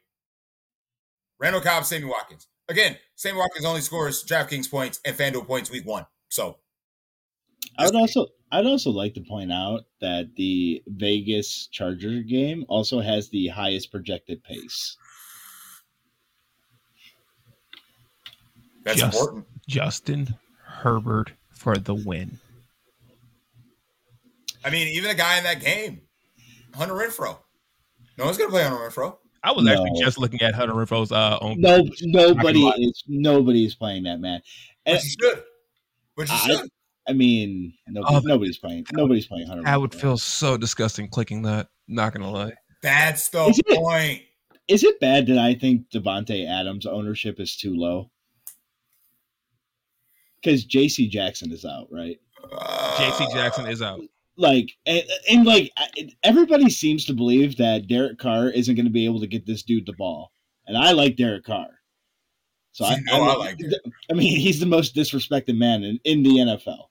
Randall 1.38 1.60
Cobb, 1.60 1.84
Sammy 1.84 2.06
Watkins. 2.06 2.48
Again, 2.70 2.96
Sammy 3.14 3.36
Watkins 3.36 3.66
only 3.66 3.82
scores 3.82 4.24
DraftKings 4.24 4.70
points 4.70 4.98
and 5.04 5.14
FanDuel 5.14 5.46
points 5.46 5.70
week 5.70 5.86
one. 5.86 6.06
So 6.30 6.56
I 7.76 7.84
would 7.84 7.94
also 7.94 8.28
I'd 8.50 8.64
also 8.64 8.88
like 8.88 9.12
to 9.12 9.20
point 9.20 9.52
out 9.52 9.82
that 10.00 10.30
the 10.36 10.82
Vegas 10.86 11.66
Charger 11.70 12.22
game 12.22 12.64
also 12.66 13.00
has 13.00 13.28
the 13.28 13.48
highest 13.48 13.90
projected 13.90 14.42
pace. 14.42 14.96
that's 18.84 19.00
Just- 19.00 19.14
important. 19.14 19.46
Justin 19.68 20.34
Herbert 20.64 21.32
for 21.50 21.76
the 21.76 21.94
win. 21.94 22.38
I 24.64 24.70
mean, 24.70 24.88
even 24.88 25.10
a 25.10 25.14
guy 25.14 25.38
in 25.38 25.44
that 25.44 25.60
game, 25.60 26.02
Hunter 26.74 26.94
Renfrow. 26.94 27.38
No 28.18 28.24
one's 28.26 28.38
gonna 28.38 28.50
play 28.50 28.62
Hunter 28.62 28.78
Renfrow. 28.78 29.16
I 29.44 29.50
was 29.52 29.64
No. 29.64 29.72
actually 29.72 30.00
just 30.00 30.18
looking 30.18 30.40
at 30.42 30.54
Hunter 30.54 30.74
Renfrow's 30.74 31.10
uh 31.12 31.38
own. 31.40 31.60
No, 31.60 31.82
nobody 32.02 32.60
lie. 32.60 32.76
is 33.64 33.74
playing 33.74 34.04
that 34.04 34.20
man. 34.20 34.40
And 34.86 34.96
But 34.96 35.04
you 35.04 35.10
should. 35.10 35.42
But 36.16 36.28
you 36.28 36.34
I- 36.34 36.38
should. 36.60 36.70
I 37.08 37.12
mean, 37.14 37.74
nobody, 37.88 38.14
Oh, 38.14 38.20
nobody's 38.20 38.58
playing. 38.58 38.86
Nobody's 38.92 39.26
playing 39.26 39.48
Hunter. 39.48 39.64
I 39.66 39.76
would 39.76 39.92
feel 39.92 40.16
so 40.16 40.56
disgusting 40.56 41.08
clicking 41.08 41.42
that. 41.42 41.68
Not 41.88 42.12
gonna 42.14 42.30
lie. 42.30 42.52
That's 42.80 43.28
the 43.30 43.44
Is 43.46 43.58
it? 43.66 43.76
point. 43.76 44.22
Is 44.68 44.84
it 44.84 45.00
bad 45.00 45.26
that 45.26 45.38
I 45.38 45.54
think 45.54 45.90
Davante 45.90 46.46
Adams' 46.48 46.86
ownership 46.86 47.40
is 47.40 47.56
too 47.56 47.74
low? 47.74 48.10
Because 50.40 50.64
J.C. 50.64 51.08
Jackson 51.08 51.52
is 51.52 51.64
out, 51.64 51.88
right? 51.90 52.18
Uh, 52.52 52.98
J.C. 52.98 53.26
Jackson 53.34 53.66
is 53.66 53.82
out. 53.82 54.00
Like, 54.42 54.72
and, 54.84 55.04
and 55.30 55.46
like 55.46 55.70
everybody 56.24 56.68
seems 56.68 57.04
to 57.04 57.14
believe 57.14 57.56
that 57.58 57.86
Derek 57.86 58.18
Carr 58.18 58.48
isn't 58.48 58.74
going 58.74 58.86
to 58.86 58.90
be 58.90 59.04
able 59.04 59.20
to 59.20 59.28
get 59.28 59.46
this 59.46 59.62
dude 59.62 59.86
the 59.86 59.92
ball, 59.92 60.32
and 60.66 60.76
I 60.76 60.90
like 60.90 61.16
Derek 61.16 61.44
Carr. 61.44 61.68
So 62.72 62.84
I, 62.84 62.96
know 63.04 63.22
I 63.22 63.36
like 63.36 63.58
Derek. 63.58 63.80
I 64.10 64.14
mean, 64.14 64.36
he's 64.40 64.58
the 64.58 64.66
most 64.66 64.96
disrespected 64.96 65.56
man 65.56 65.84
in, 65.84 66.00
in 66.04 66.24
the 66.24 66.30
NFL. 66.30 66.86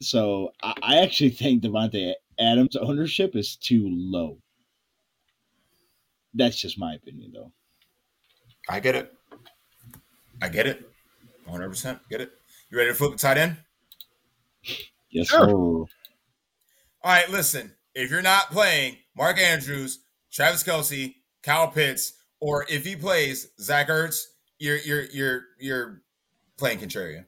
So 0.00 0.52
I, 0.62 0.74
I 0.82 0.96
actually 1.02 1.30
think 1.30 1.62
Davante 1.62 2.14
Adams' 2.40 2.76
ownership 2.76 3.36
is 3.36 3.56
too 3.56 3.86
low. 3.90 4.38
That's 6.32 6.58
just 6.58 6.78
my 6.78 6.94
opinion, 6.94 7.32
though. 7.34 7.52
I 8.70 8.80
get 8.80 8.94
it. 8.94 9.12
I 10.40 10.48
get 10.48 10.66
it. 10.66 10.90
100% 11.46 12.00
get 12.08 12.22
it. 12.22 12.32
You 12.70 12.78
ready 12.78 12.90
to 12.90 12.94
flip 12.94 13.12
the 13.12 13.18
tight 13.18 13.36
end? 13.36 13.58
Yes, 15.10 15.28
Sure. 15.28 15.46
sir. 15.48 15.52
All 15.52 15.86
right, 17.04 17.28
listen. 17.30 17.74
If 17.94 18.10
you're 18.10 18.22
not 18.22 18.50
playing 18.50 18.96
Mark 19.16 19.38
Andrews, 19.38 20.00
Travis 20.32 20.62
Kelce, 20.62 21.14
Kyle 21.42 21.68
Pitts, 21.68 22.12
or 22.40 22.66
if 22.68 22.84
he 22.84 22.94
plays 22.96 23.48
Zach 23.60 23.88
Ertz, 23.88 24.20
you're 24.58 24.76
you're 24.78 25.04
you're 25.06 25.42
you're 25.58 26.02
playing 26.58 26.78
Contrarian. 26.78 27.24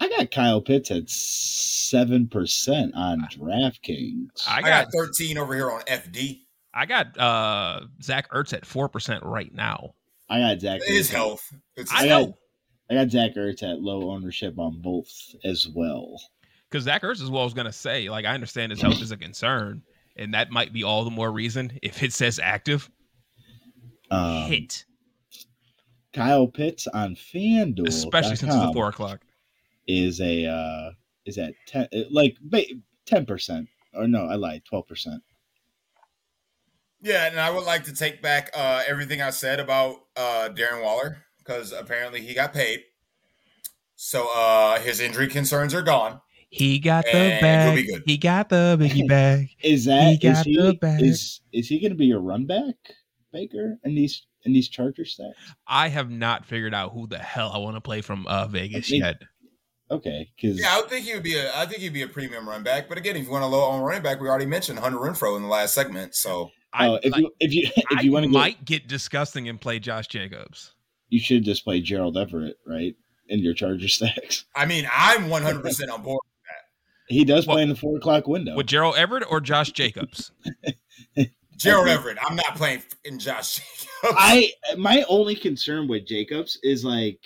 I 0.00 0.08
got 0.10 0.30
Kyle 0.30 0.60
Pitts 0.60 0.90
at 0.90 1.08
seven 1.08 2.28
percent 2.28 2.92
on 2.94 3.20
DraftKings. 3.32 4.46
I 4.46 4.58
I 4.58 4.62
got 4.62 4.84
got 4.86 4.92
13 4.92 5.38
over 5.38 5.54
here 5.54 5.70
on 5.70 5.80
FD. 5.82 6.40
I 6.74 6.84
got 6.86 7.16
uh 7.18 7.80
Zach 8.02 8.30
Ertz 8.32 8.52
at 8.52 8.66
four 8.66 8.88
percent 8.88 9.22
right 9.24 9.52
now. 9.54 9.94
I 10.28 10.40
got 10.40 10.60
Zach. 10.60 10.82
His 10.84 11.08
health. 11.08 11.50
It's 11.76 11.92
I 11.92 12.04
I 12.04 12.08
know 12.08 12.26
got- 12.26 12.34
I 12.90 12.94
got 12.94 13.10
Zach 13.10 13.34
Ertz 13.36 13.62
at 13.62 13.80
low 13.80 14.10
ownership 14.10 14.58
on 14.58 14.80
both 14.82 15.10
as 15.44 15.66
well. 15.68 16.20
Because 16.70 16.84
Zach 16.84 17.02
Ertz 17.02 17.22
is 17.22 17.30
what 17.30 17.40
I 17.40 17.44
was 17.44 17.54
gonna 17.54 17.72
say. 17.72 18.08
Like 18.08 18.24
I 18.24 18.34
understand 18.34 18.72
his 18.72 18.80
health 18.80 19.00
is 19.00 19.10
a 19.12 19.16
concern, 19.16 19.82
and 20.16 20.34
that 20.34 20.50
might 20.50 20.72
be 20.72 20.82
all 20.84 21.04
the 21.04 21.10
more 21.10 21.30
reason 21.30 21.78
if 21.82 22.02
it 22.02 22.12
says 22.12 22.38
active 22.42 22.90
Um, 24.10 24.50
hit, 24.50 24.84
Kyle 26.12 26.46
Pitts 26.46 26.86
on 26.86 27.14
FanDuel, 27.14 27.88
especially 27.88 28.36
since 28.36 28.54
it's 28.54 28.64
a 28.64 28.72
four 28.72 28.88
o'clock. 28.88 29.20
is 29.86 30.20
a 30.20 30.46
uh, 30.46 30.90
is 31.24 31.38
at 31.38 31.54
ten 31.66 31.88
like 32.10 32.36
ten 33.04 33.26
percent 33.26 33.68
or 33.94 34.06
no, 34.06 34.26
I 34.26 34.34
lied, 34.34 34.62
twelve 34.68 34.86
percent. 34.86 35.22
Yeah, 37.02 37.26
and 37.26 37.38
I 37.38 37.50
would 37.50 37.64
like 37.64 37.84
to 37.84 37.94
take 37.94 38.22
back 38.22 38.50
uh, 38.54 38.82
everything 38.86 39.20
I 39.22 39.30
said 39.30 39.60
about 39.60 39.96
uh, 40.16 40.48
Darren 40.52 40.82
Waller 40.82 41.24
because 41.38 41.72
apparently 41.72 42.20
he 42.20 42.34
got 42.34 42.52
paid. 42.52 42.80
So 43.94 44.28
uh, 44.34 44.80
his 44.80 45.00
injury 45.00 45.28
concerns 45.28 45.72
are 45.74 45.82
gone. 45.82 46.20
He 46.48 46.78
got 46.78 47.04
the 47.04 47.38
bag. 47.40 47.86
He 48.06 48.16
got 48.16 48.48
the 48.48 48.76
biggie 48.80 49.08
bag. 49.08 49.48
Is 49.62 49.84
that 49.86 50.18
He 50.20 50.26
is 50.28 50.40
he, 50.42 50.56
the 50.56 50.74
bag. 50.74 51.02
is 51.02 51.40
is 51.52 51.68
he 51.68 51.80
going 51.80 51.90
to 51.90 51.96
be 51.96 52.06
your 52.06 52.20
run 52.20 52.46
back, 52.46 52.74
Baker, 53.32 53.78
in 53.84 53.94
these 53.94 54.26
in 54.44 54.52
these 54.52 54.68
Charger 54.68 55.02
stats? 55.02 55.32
I 55.66 55.88
have 55.88 56.10
not 56.10 56.46
figured 56.46 56.72
out 56.74 56.92
who 56.92 57.06
the 57.06 57.18
hell 57.18 57.50
I 57.52 57.58
want 57.58 57.76
to 57.76 57.80
play 57.80 58.00
from 58.00 58.26
uh, 58.26 58.46
Vegas 58.46 58.88
I 58.90 58.92
mean- 58.92 59.02
yet. 59.02 59.16
Okay, 59.88 60.28
because 60.34 60.58
Yeah, 60.60 60.74
I 60.74 60.80
would 60.80 60.90
think 60.90 61.04
he 61.06 61.14
would 61.14 61.22
be 61.22 61.36
a. 61.36 61.54
I 61.56 61.64
think 61.64 61.80
he'd 61.80 61.92
be 61.92 62.02
a 62.02 62.08
premium 62.08 62.48
run 62.48 62.64
back. 62.64 62.88
But 62.88 62.98
again, 62.98 63.14
if 63.14 63.24
you 63.24 63.30
want 63.30 63.44
a 63.44 63.46
low 63.46 63.60
on 63.60 63.80
running 63.82 64.02
back, 64.02 64.20
we 64.20 64.28
already 64.28 64.44
mentioned 64.46 64.80
Hunter 64.80 64.98
Renfrow 64.98 65.36
in 65.36 65.42
the 65.42 65.48
last 65.48 65.74
segment. 65.74 66.16
So 66.16 66.50
I, 66.72 66.88
oh, 66.88 66.98
if 67.04 67.12
like, 67.12 67.22
you 67.22 67.30
if 67.38 67.52
you 67.54 67.68
if 67.92 68.02
you 68.02 68.10
want 68.10 68.24
to 68.24 68.28
go, 68.32 68.36
might 68.36 68.64
get 68.64 68.88
disgusting 68.88 69.48
and 69.48 69.60
play 69.60 69.78
Josh 69.78 70.08
Jacobs. 70.08 70.74
you 71.08 71.20
should 71.20 71.44
just 71.44 71.62
play 71.62 71.80
Gerald 71.80 72.16
Everett, 72.16 72.56
right? 72.66 72.96
In 73.28 73.38
your 73.40 73.54
Charger 73.54 73.86
stacks. 73.88 74.44
I 74.56 74.66
mean, 74.66 74.88
I'm 74.92 75.28
100 75.28 75.62
percent 75.62 75.90
on 75.92 76.02
board. 76.02 76.20
He 77.08 77.24
does 77.24 77.46
Well- 77.46 77.56
play 77.56 77.62
in 77.62 77.68
the 77.68 77.76
four 77.76 77.96
o'clock 77.96 78.26
window. 78.26 78.54
With 78.56 78.66
Gerald 78.66 78.96
Everett 78.96 79.24
or 79.30 79.40
Josh 79.40 79.70
Jacobs? 79.72 80.32
Gerald 81.56 81.88
Everett. 81.88 82.18
I'm 82.20 82.36
not 82.36 82.54
playing 82.56 82.82
in 83.04 83.18
Josh 83.18 83.56
Jacobs. 83.56 83.88
I 84.18 84.50
my 84.76 85.04
only 85.08 85.34
concern 85.34 85.88
with 85.88 86.06
Jacobs 86.06 86.58
is 86.62 86.84
like 86.84 87.18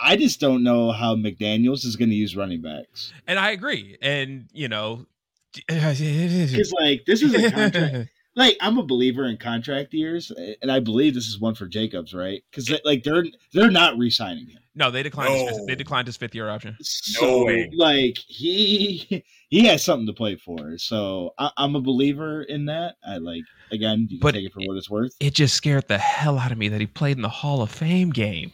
I 0.00 0.16
just 0.16 0.40
don't 0.40 0.62
know 0.62 0.92
how 0.92 1.16
McDaniels 1.16 1.84
is 1.84 1.96
going 1.96 2.08
to 2.10 2.14
use 2.14 2.34
running 2.36 2.62
backs 2.62 3.12
And 3.26 3.38
I 3.38 3.50
agree. 3.50 3.98
And 4.00 4.48
you 4.52 4.68
know, 4.68 5.06
because 5.68 6.72
like 6.80 7.04
this 7.06 7.22
is 7.22 7.34
a 7.34 7.50
contract. 7.50 8.10
Like 8.34 8.56
I'm 8.60 8.78
a 8.78 8.82
believer 8.82 9.26
in 9.26 9.36
contract 9.36 9.92
years, 9.92 10.32
and 10.62 10.72
I 10.72 10.80
believe 10.80 11.14
this 11.14 11.28
is 11.28 11.38
one 11.38 11.54
for 11.54 11.66
Jacobs, 11.66 12.14
right? 12.14 12.42
Because 12.50 12.72
like 12.84 13.02
they're 13.02 13.24
they're 13.52 13.70
not 13.70 13.98
re-signing 13.98 14.46
him. 14.46 14.58
no, 14.74 14.90
they 14.90 15.02
declined. 15.02 15.34
His 15.34 15.50
fifth, 15.50 15.66
they 15.66 15.74
declined 15.74 16.08
his 16.08 16.16
fifth 16.16 16.34
year 16.34 16.48
option. 16.48 16.76
So 16.80 17.44
way. 17.44 17.70
like 17.74 18.16
he 18.26 19.22
he 19.48 19.66
has 19.66 19.84
something 19.84 20.06
to 20.06 20.14
play 20.14 20.36
for. 20.36 20.78
So 20.78 21.34
I, 21.38 21.50
I'm 21.58 21.76
a 21.76 21.80
believer 21.80 22.42
in 22.42 22.66
that. 22.66 22.96
I 23.06 23.18
like 23.18 23.42
again, 23.70 24.06
you 24.08 24.18
can 24.18 24.20
But 24.20 24.32
take 24.32 24.46
it 24.46 24.52
for 24.54 24.60
what 24.60 24.78
it's 24.78 24.88
worth. 24.88 25.14
It 25.20 25.34
just 25.34 25.54
scared 25.54 25.88
the 25.88 25.98
hell 25.98 26.38
out 26.38 26.52
of 26.52 26.58
me 26.58 26.68
that 26.68 26.80
he 26.80 26.86
played 26.86 27.16
in 27.16 27.22
the 27.22 27.28
Hall 27.28 27.60
of 27.60 27.70
Fame 27.70 28.10
game. 28.10 28.52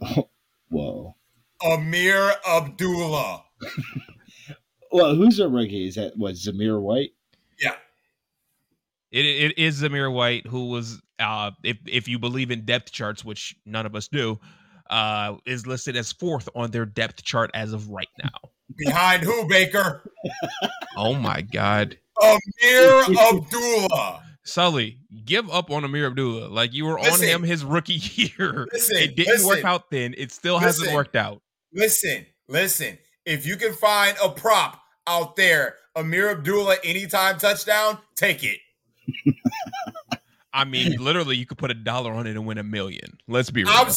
Whoa. 0.68 1.16
Ameer 1.62 2.34
Abdullah. 2.46 3.44
Well, 4.92 5.14
who's 5.14 5.40
a 5.40 5.48
rookie? 5.48 5.88
Is 5.88 5.96
that 5.96 6.16
what 6.16 6.36
Zamir 6.36 6.80
White? 6.80 7.10
Yeah. 9.10 9.20
It, 9.20 9.24
it 9.24 9.58
is 9.58 9.82
Zamir 9.82 10.12
White, 10.12 10.46
who 10.46 10.68
was 10.68 11.00
uh, 11.18 11.52
if 11.62 11.78
if 11.86 12.08
you 12.08 12.18
believe 12.18 12.50
in 12.50 12.64
depth 12.64 12.92
charts, 12.92 13.24
which 13.24 13.54
none 13.64 13.86
of 13.86 13.94
us 13.94 14.08
do, 14.08 14.38
uh, 14.90 15.36
is 15.46 15.66
listed 15.66 15.96
as 15.96 16.12
fourth 16.12 16.48
on 16.54 16.70
their 16.70 16.86
depth 16.86 17.22
chart 17.22 17.50
as 17.54 17.72
of 17.72 17.88
right 17.88 18.08
now. 18.22 18.50
Behind 18.76 19.22
who, 19.22 19.46
Baker? 19.48 20.10
Oh 20.96 21.14
my 21.14 21.40
God, 21.40 21.96
Ameer 22.20 23.02
Abdullah. 23.02 24.22
Sully, 24.44 24.98
give 25.24 25.50
up 25.50 25.72
on 25.72 25.82
Ameer 25.82 26.06
Abdullah. 26.06 26.48
Like 26.48 26.72
you 26.72 26.84
were 26.84 26.98
on 26.98 27.20
him 27.20 27.42
his 27.42 27.64
rookie 27.64 27.94
year. 28.14 28.68
Listen, 28.72 28.96
it 28.98 29.16
didn't 29.16 29.44
work 29.44 29.64
out 29.64 29.90
then. 29.90 30.14
It 30.16 30.30
still 30.32 30.58
hasn't 30.58 30.92
worked 30.92 31.16
out. 31.16 31.42
Listen, 31.72 32.26
listen. 32.48 32.98
If 33.24 33.44
you 33.44 33.56
can 33.56 33.72
find 33.72 34.16
a 34.22 34.28
prop 34.28 34.80
out 35.08 35.34
there, 35.34 35.76
Ameer 35.96 36.30
Abdullah 36.30 36.76
anytime 36.84 37.38
touchdown, 37.38 37.98
take 38.14 38.44
it. 38.44 38.58
I 40.52 40.64
mean, 40.64 40.96
literally, 40.98 41.36
you 41.36 41.46
could 41.46 41.58
put 41.58 41.70
a 41.70 41.74
dollar 41.74 42.12
on 42.12 42.26
it 42.26 42.30
and 42.30 42.46
win 42.46 42.58
a 42.58 42.62
million. 42.62 43.18
Let's 43.28 43.50
be 43.50 43.64
real. 43.64 43.72
I'm 43.74 43.92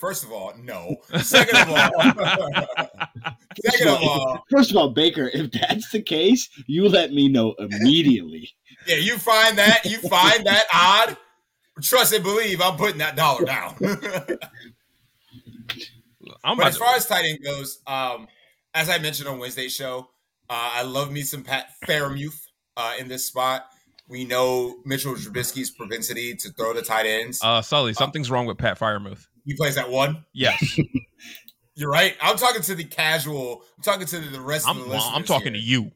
first 0.00 0.24
of 0.24 0.32
all, 0.32 0.52
no. 0.58 0.96
Second 1.22 1.56
of 1.58 1.68
all, 1.70 1.90
second 3.64 3.88
of 3.88 4.02
all, 4.02 4.44
First 4.50 4.70
of 4.70 4.76
all, 4.78 4.90
Baker, 4.90 5.30
if 5.32 5.52
that's 5.52 5.90
the 5.90 6.02
case, 6.02 6.48
you 6.66 6.88
let 6.88 7.12
me 7.12 7.28
know 7.28 7.54
immediately. 7.58 8.50
yeah, 8.86 8.96
you 8.96 9.18
find 9.18 9.56
that 9.58 9.84
you 9.84 9.98
find 9.98 10.44
that 10.46 10.64
odd. 10.72 11.16
Trust 11.82 12.14
and 12.14 12.24
believe, 12.24 12.60
I'm 12.62 12.76
putting 12.76 12.98
that 12.98 13.16
dollar 13.16 13.44
down. 13.44 13.76
I'm 16.42 16.56
But 16.56 16.62
about 16.62 16.66
as 16.68 16.74
to- 16.74 16.80
far 16.80 16.94
as 16.96 17.06
tight 17.06 17.24
end 17.26 17.38
goes, 17.44 17.80
um, 17.86 18.26
as 18.74 18.88
I 18.88 18.98
mentioned 18.98 19.28
on 19.28 19.38
Wednesday's 19.38 19.74
show, 19.74 20.08
uh, 20.48 20.70
I 20.74 20.82
love 20.82 21.10
me 21.12 21.22
some 21.22 21.42
Pat 21.42 21.66
Freiermuth 21.84 22.46
uh, 22.76 22.94
in 22.98 23.08
this 23.08 23.26
spot. 23.26 23.66
We 24.08 24.24
know 24.24 24.76
Mitchell 24.84 25.14
Trubisky's 25.14 25.70
propensity 25.70 26.36
to 26.36 26.50
throw 26.52 26.72
the 26.72 26.82
tight 26.82 27.06
ends. 27.06 27.40
uh, 27.42 27.60
Sully, 27.62 27.92
something's 27.92 28.30
wrong 28.30 28.46
with 28.46 28.56
Pat 28.58 28.78
Freiermuth. 28.78 29.26
he 29.44 29.54
plays 29.56 29.76
at 29.76 29.90
one. 29.90 30.24
Yes, 30.32 30.78
You're 31.74 31.90
right. 31.90 32.16
I'm 32.22 32.36
talking 32.36 32.62
to 32.62 32.74
the 32.74 32.84
casual. 32.84 33.62
I'm 33.76 33.82
talking 33.82 34.06
to 34.06 34.18
the 34.20 34.40
rest 34.40 34.66
I'm. 34.66 34.78
of 34.78 34.84
the 34.84 34.88
well, 34.90 34.98
listeners. 34.98 35.14
I'm 35.16 35.24
talking 35.24 35.52
to 35.52 35.58
you. 35.58 35.90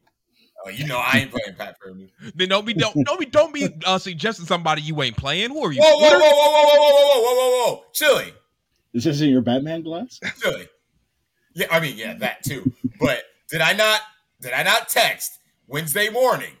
Oh, 0.63 0.69
you 0.69 0.85
know 0.85 0.97
I 0.97 1.19
ain't 1.19 1.31
playing 1.31 1.55
Pat 1.57 1.77
Freiermuth. 1.79 2.11
Then 2.35 2.49
don't 2.49 2.65
be 2.65 2.73
don't 2.73 2.95
don't 3.05 3.19
be 3.19 3.25
don't 3.25 3.53
be 3.53 3.67
uh, 3.85 3.97
suggesting 3.97 4.45
somebody 4.45 4.81
you 4.83 5.01
ain't 5.01 5.17
playing. 5.17 5.49
Who 5.49 5.63
are 5.65 5.71
you? 5.71 5.81
Whoa, 5.81 5.97
whoa, 5.97 6.09
whoa, 6.09 6.19
whoa, 6.19 6.19
whoa, 6.19 6.77
whoa, 6.77 6.77
whoa, 6.77 7.21
whoa, 7.21 7.21
whoa, 7.23 7.49
whoa, 7.65 7.73
whoa, 7.75 7.83
Chili, 7.93 8.33
This 8.93 9.07
isn't 9.07 9.27
your 9.29 9.41
Batman 9.41 9.81
glass? 9.81 10.19
chili. 10.41 10.67
Yeah, 11.55 11.65
I 11.71 11.79
mean, 11.79 11.97
yeah, 11.97 12.13
that 12.19 12.43
too. 12.43 12.71
But 12.99 13.23
did 13.49 13.61
I 13.61 13.73
not? 13.73 14.01
Did 14.41 14.53
I 14.53 14.61
not 14.63 14.87
text 14.87 15.39
Wednesday 15.67 16.09
morning 16.09 16.53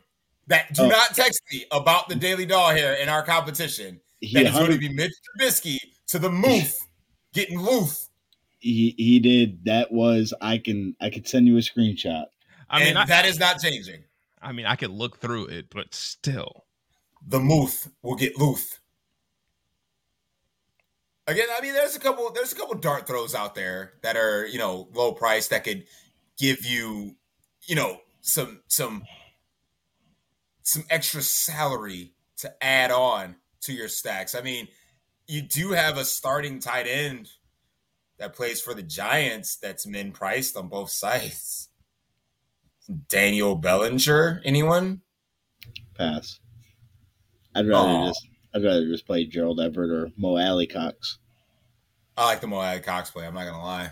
that 0.47 0.73
do 0.73 0.83
Oh. 0.83 0.87
not 0.89 1.15
text 1.15 1.41
me 1.51 1.65
about 1.71 2.09
the 2.09 2.15
Daily 2.15 2.45
Doll 2.45 2.73
here 2.73 2.93
in 2.93 3.09
our 3.09 3.23
competition? 3.23 3.99
He, 4.19 4.33
That 4.35 4.47
it's 4.47 4.57
going 4.57 4.71
to 4.71 4.77
be 4.77 4.89
Mitch 4.89 5.13
Trubisky 5.39 5.77
to 6.07 6.19
the 6.19 6.29
moof, 6.29 6.77
getting 7.33 7.59
loof. 7.59 8.07
he 8.59 8.93
he 8.97 9.19
did. 9.19 9.65
That 9.65 9.91
was 9.91 10.33
I 10.41 10.57
can 10.59 10.95
I 11.01 11.09
could 11.09 11.27
send 11.27 11.47
you 11.47 11.57
a 11.57 11.61
screenshot. 11.61 12.25
I 12.69 12.79
mean, 12.79 12.89
and 12.89 12.99
I, 12.99 13.05
that 13.05 13.25
is 13.25 13.39
not 13.39 13.59
changing. 13.59 14.03
I 14.41 14.51
mean, 14.51 14.65
I 14.65 14.75
could 14.75 14.91
look 14.91 15.19
through 15.19 15.47
it, 15.47 15.67
but 15.69 15.93
still, 15.93 16.65
the 17.27 17.39
moof 17.39 17.89
will 18.01 18.15
get 18.15 18.37
Luth. 18.37 18.79
Again, 21.27 21.47
I 21.55 21.61
mean, 21.61 21.73
there's 21.73 21.95
a 21.95 21.99
couple, 21.99 22.29
there's 22.31 22.51
a 22.51 22.55
couple 22.55 22.75
dart 22.75 23.07
throws 23.07 23.35
out 23.35 23.55
there 23.55 23.93
that 24.01 24.17
are, 24.17 24.45
you 24.47 24.57
know, 24.57 24.89
low 24.93 25.11
price 25.13 25.47
that 25.49 25.63
could 25.63 25.85
give 26.37 26.65
you, 26.65 27.15
you 27.67 27.75
know, 27.75 27.99
some 28.21 28.61
some 28.67 29.03
some 30.71 30.85
extra 30.89 31.21
salary 31.21 32.13
to 32.37 32.63
add 32.63 32.91
on 32.91 33.35
to 33.61 33.73
your 33.73 33.89
stacks. 33.89 34.33
I 34.33 34.41
mean, 34.41 34.69
you 35.27 35.41
do 35.41 35.71
have 35.71 35.97
a 35.97 36.05
starting 36.05 36.59
tight 36.59 36.87
end 36.87 37.29
that 38.17 38.33
plays 38.33 38.61
for 38.61 38.73
the 38.73 38.81
Giants 38.81 39.57
that's 39.57 39.85
min 39.85 40.13
priced 40.13 40.55
on 40.55 40.69
both 40.69 40.89
sides. 40.89 41.67
Daniel 43.09 43.55
Bellinger, 43.55 44.41
anyone? 44.45 45.01
Pass. 45.97 46.39
I'd 47.53 47.67
rather 47.67 47.89
Aw. 47.89 48.07
just 48.07 48.27
I'd 48.55 48.63
rather 48.63 48.87
just 48.87 49.05
play 49.05 49.25
Gerald 49.25 49.59
Everett 49.59 49.91
or 49.91 50.09
Mo 50.17 50.37
Alie-Cox. 50.37 51.19
I 52.15 52.25
like 52.25 52.41
the 52.41 52.47
Mo 52.47 52.57
Alie-Cox 52.57 53.11
play. 53.11 53.25
I'm 53.27 53.33
not 53.33 53.45
gonna 53.45 53.61
lie. 53.61 53.91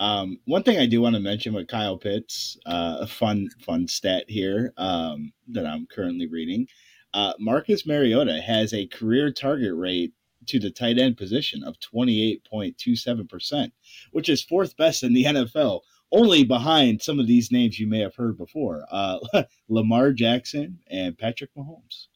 Um, 0.00 0.38
one 0.44 0.62
thing 0.62 0.78
I 0.78 0.86
do 0.86 1.00
want 1.00 1.16
to 1.16 1.20
mention 1.20 1.54
with 1.54 1.68
Kyle 1.68 1.96
Pitts, 1.96 2.56
uh, 2.66 2.98
a 3.00 3.06
fun 3.06 3.48
fun 3.60 3.88
stat 3.88 4.24
here 4.28 4.72
um, 4.76 5.32
that 5.48 5.66
I'm 5.66 5.86
currently 5.86 6.28
reading. 6.28 6.68
Uh, 7.14 7.32
Marcus 7.38 7.86
Mariota 7.86 8.40
has 8.40 8.72
a 8.72 8.86
career 8.86 9.32
target 9.32 9.74
rate 9.74 10.12
to 10.46 10.58
the 10.58 10.70
tight 10.70 10.98
end 10.98 11.16
position 11.16 11.62
of 11.64 11.78
28.27%, 11.80 13.72
which 14.12 14.28
is 14.28 14.42
fourth 14.42 14.76
best 14.76 15.02
in 15.02 15.12
the 15.14 15.24
NFL, 15.26 15.80
only 16.12 16.44
behind 16.44 17.02
some 17.02 17.18
of 17.18 17.26
these 17.26 17.50
names 17.50 17.78
you 17.78 17.86
may 17.86 18.00
have 18.00 18.14
heard 18.14 18.38
before 18.38 18.84
uh, 18.90 19.18
Lamar 19.68 20.12
Jackson 20.12 20.78
and 20.88 21.18
Patrick 21.18 21.50
Mahomes. 21.56 22.06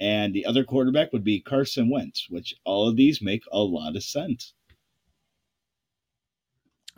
And 0.00 0.32
the 0.32 0.46
other 0.46 0.64
quarterback 0.64 1.12
would 1.12 1.24
be 1.24 1.40
Carson 1.40 1.90
Wentz, 1.90 2.28
which 2.30 2.54
all 2.64 2.88
of 2.88 2.96
these 2.96 3.20
make 3.20 3.42
a 3.50 3.60
lot 3.60 3.96
of 3.96 4.04
sense. 4.04 4.54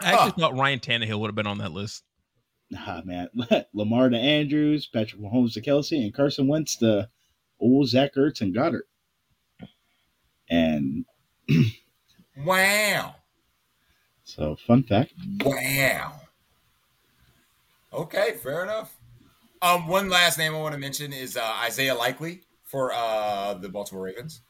I 0.02 0.12
actually 0.12 0.30
Huh. 0.30 0.32
thought 0.38 0.56
Ryan 0.56 0.80
Tannehill 0.80 1.18
would 1.20 1.28
have 1.28 1.34
been 1.34 1.46
on 1.46 1.58
that 1.58 1.72
list. 1.72 2.04
Nah, 2.70 3.02
man. 3.04 3.28
Lamar 3.74 4.08
to 4.10 4.16
Andrews, 4.16 4.86
Patrick 4.86 5.20
Mahomes 5.20 5.54
to 5.54 5.60
Kelce, 5.60 6.02
and 6.02 6.14
Carson 6.14 6.46
Wentz 6.46 6.76
to 6.76 7.08
old 7.58 7.88
Zach 7.88 8.14
Ertz 8.14 8.40
and 8.40 8.54
Goedert. 8.54 8.82
And 10.48 11.04
Wow. 12.44 13.16
so, 14.24 14.56
fun 14.56 14.82
fact. 14.84 15.12
Wow. 15.44 16.12
Okay, 17.92 18.34
fair 18.42 18.62
enough. 18.62 18.96
Um, 19.62 19.88
one 19.88 20.08
last 20.08 20.38
name 20.38 20.54
I 20.54 20.58
want 20.58 20.72
to 20.74 20.78
mention 20.80 21.12
is 21.12 21.36
uh, 21.36 21.56
Isaiah 21.64 21.94
Likely 21.94 22.42
for 22.64 22.92
uh, 22.94 23.54
the 23.54 23.68
Baltimore 23.68 24.04
Ravens. 24.04 24.40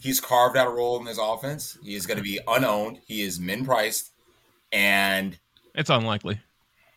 He's 0.00 0.20
carved 0.20 0.56
out 0.56 0.66
a 0.66 0.70
role 0.70 0.98
in 0.98 1.04
this 1.04 1.18
offense. 1.20 1.76
He 1.82 1.94
is 1.94 2.06
going 2.06 2.16
to 2.16 2.22
be 2.22 2.38
unowned. 2.48 3.00
He 3.06 3.20
is 3.22 3.38
min 3.38 3.64
priced, 3.66 4.12
and 4.72 5.38
It's 5.74 5.90
unlikely. 5.90 6.40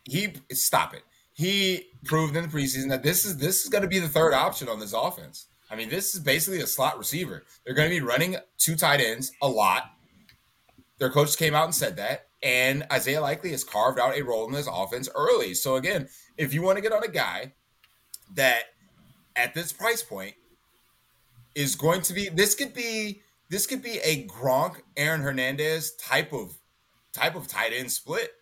he 0.04 0.34
stop 0.52 0.94
it. 0.94 1.02
He 1.32 1.86
proved 2.04 2.36
in 2.36 2.42
the 2.42 2.48
preseason 2.48 2.88
that 2.90 3.02
this 3.02 3.24
is 3.24 3.38
this 3.38 3.64
is 3.64 3.68
going 3.68 3.82
to 3.82 3.88
be 3.88 3.98
the 3.98 4.08
third 4.08 4.32
option 4.34 4.68
on 4.68 4.78
this 4.78 4.92
offense. 4.92 5.46
I 5.70 5.76
mean, 5.76 5.88
this 5.88 6.14
is 6.14 6.20
basically 6.20 6.60
a 6.60 6.66
slot 6.66 6.98
receiver. 6.98 7.44
They're 7.64 7.74
going 7.74 7.88
to 7.90 7.94
be 7.94 8.00
running 8.00 8.36
two 8.58 8.76
tight 8.76 9.00
ends 9.00 9.32
a 9.42 9.48
lot. 9.48 9.90
Their 10.98 11.10
coach 11.10 11.36
came 11.36 11.54
out 11.54 11.64
and 11.64 11.74
said 11.74 11.96
that, 11.96 12.28
and 12.42 12.86
Isaiah 12.92 13.20
Likely 13.20 13.50
has 13.50 13.64
carved 13.64 13.98
out 13.98 14.16
a 14.16 14.22
role 14.22 14.46
in 14.46 14.52
this 14.52 14.68
offense 14.70 15.08
early. 15.14 15.54
So 15.54 15.74
again, 15.74 16.08
if 16.38 16.54
you 16.54 16.62
want 16.62 16.76
to 16.76 16.82
get 16.82 16.92
on 16.92 17.02
a 17.02 17.08
guy 17.08 17.54
that 18.34 18.62
at 19.34 19.54
this 19.54 19.72
price 19.72 20.02
point 20.02 20.34
is 21.56 21.74
going 21.74 22.02
to 22.02 22.12
be 22.12 22.28
this 22.28 22.54
could 22.54 22.74
be 22.74 23.22
this 23.48 23.66
could 23.66 23.82
be 23.82 23.98
a 24.04 24.26
Gronk 24.26 24.76
Aaron 24.96 25.22
Hernandez 25.22 25.94
type 25.96 26.32
of 26.32 26.56
type 27.14 27.36
of 27.36 27.48
tight 27.48 27.72
end 27.72 27.90
split 27.90 28.32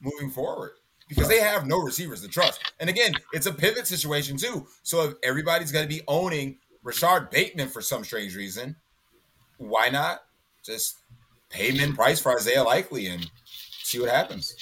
moving 0.00 0.30
forward 0.30 0.72
because 1.08 1.28
they 1.28 1.40
have 1.40 1.66
no 1.66 1.80
receivers 1.80 2.20
to 2.22 2.28
trust. 2.28 2.72
And 2.78 2.88
again, 2.88 3.14
it's 3.32 3.46
a 3.46 3.52
pivot 3.52 3.86
situation 3.86 4.36
too. 4.36 4.66
So 4.82 5.04
if 5.04 5.14
everybody's 5.22 5.72
going 5.72 5.88
to 5.88 5.94
be 5.94 6.02
owning 6.06 6.58
Rashod 6.82 7.30
Bateman 7.30 7.68
for 7.68 7.80
some 7.80 8.04
strange 8.04 8.36
reason, 8.36 8.76
why 9.58 9.88
not 9.88 10.22
just 10.64 10.98
pay 11.48 11.70
him 11.70 11.80
in 11.80 11.94
price 11.94 12.20
for 12.20 12.34
Isaiah 12.34 12.62
Likely 12.62 13.06
and 13.06 13.28
see 13.82 14.00
what 14.00 14.10
happens? 14.10 14.54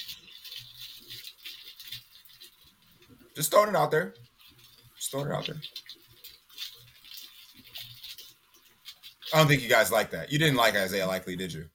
Just 3.35 3.51
throwing 3.51 3.69
it 3.69 3.75
out 3.75 3.91
there. 3.91 4.13
Just 4.97 5.11
throwing 5.11 5.27
it 5.27 5.33
out 5.33 5.47
there. 5.47 5.57
I 9.33 9.37
don't 9.37 9.47
think 9.47 9.63
you 9.63 9.69
guys 9.69 9.91
like 9.91 10.11
that. 10.11 10.31
You 10.31 10.37
didn't 10.37 10.57
like 10.57 10.75
Isaiah 10.75 11.07
Likely, 11.07 11.37
did 11.37 11.53
you? 11.53 11.65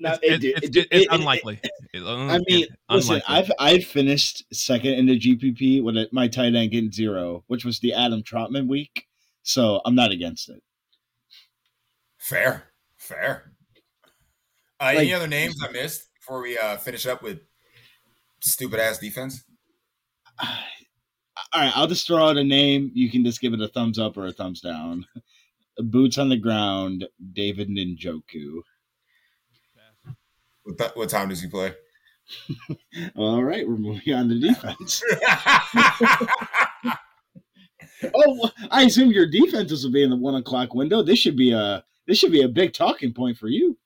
No, 0.00 0.16
It's, 0.22 0.22
it- 0.22 0.44
it's, 0.44 0.44
it- 0.44 0.64
it's, 0.64 0.76
it's 0.90 1.02
it- 1.04 1.08
unlikely. 1.10 1.60
It- 1.92 2.02
I 2.02 2.38
mean, 2.46 2.66
listen, 2.88 3.16
unlikely. 3.20 3.22
I've 3.28 3.52
I've 3.58 3.84
finished 3.84 4.44
second 4.52 4.94
in 4.94 5.06
the 5.06 5.18
GPP 5.18 5.82
with 5.82 5.96
it, 5.96 6.12
my 6.12 6.26
tight 6.28 6.54
end 6.54 6.70
getting 6.70 6.90
zero, 6.92 7.44
which 7.48 7.64
was 7.64 7.80
the 7.80 7.92
Adam 7.92 8.22
Trautman 8.22 8.68
week. 8.68 9.06
So 9.42 9.80
I'm 9.84 9.94
not 9.94 10.10
against 10.12 10.48
it. 10.48 10.62
Fair, 12.18 12.64
fair. 12.96 13.52
Uh, 14.78 14.92
any 14.96 15.12
other 15.12 15.26
names 15.26 15.56
I 15.66 15.70
missed 15.72 16.08
before 16.14 16.42
we 16.42 16.56
uh, 16.58 16.76
finish 16.76 17.06
up 17.06 17.22
with 17.22 17.40
stupid 18.40 18.78
ass 18.80 18.98
defense? 18.98 19.42
All 20.42 21.60
right, 21.60 21.72
I'll 21.74 21.86
just 21.88 22.06
throw 22.06 22.28
out 22.28 22.36
a 22.36 22.44
name. 22.44 22.90
You 22.94 23.10
can 23.10 23.24
just 23.24 23.40
give 23.40 23.52
it 23.52 23.60
a 23.60 23.68
thumbs 23.68 23.98
up 23.98 24.16
or 24.16 24.26
a 24.26 24.32
thumbs 24.32 24.60
down. 24.60 25.04
Boots 25.78 26.18
on 26.18 26.28
the 26.28 26.36
ground, 26.36 27.06
David 27.32 27.68
Njoku. 27.68 28.60
What, 30.64 30.78
th- 30.78 30.90
what 30.94 31.08
time 31.08 31.28
does 31.28 31.42
he 31.42 31.48
play? 31.48 31.74
All 33.16 33.42
right, 33.42 33.66
we're 33.66 33.76
moving 33.76 34.14
on 34.14 34.28
to 34.28 34.38
defense. 34.38 35.02
Oh, 38.14 38.50
I 38.70 38.84
assume 38.84 39.10
your 39.10 39.26
defenses 39.26 39.84
will 39.84 39.92
be 39.92 40.02
in 40.02 40.10
the 40.10 40.16
one 40.16 40.34
o'clock 40.34 40.74
window. 40.74 41.02
This 41.02 41.18
should 41.18 41.36
be 41.36 41.52
a 41.52 41.84
this 42.06 42.18
should 42.18 42.32
be 42.32 42.42
a 42.42 42.48
big 42.48 42.72
talking 42.72 43.12
point 43.12 43.36
for 43.36 43.48
you. 43.48 43.76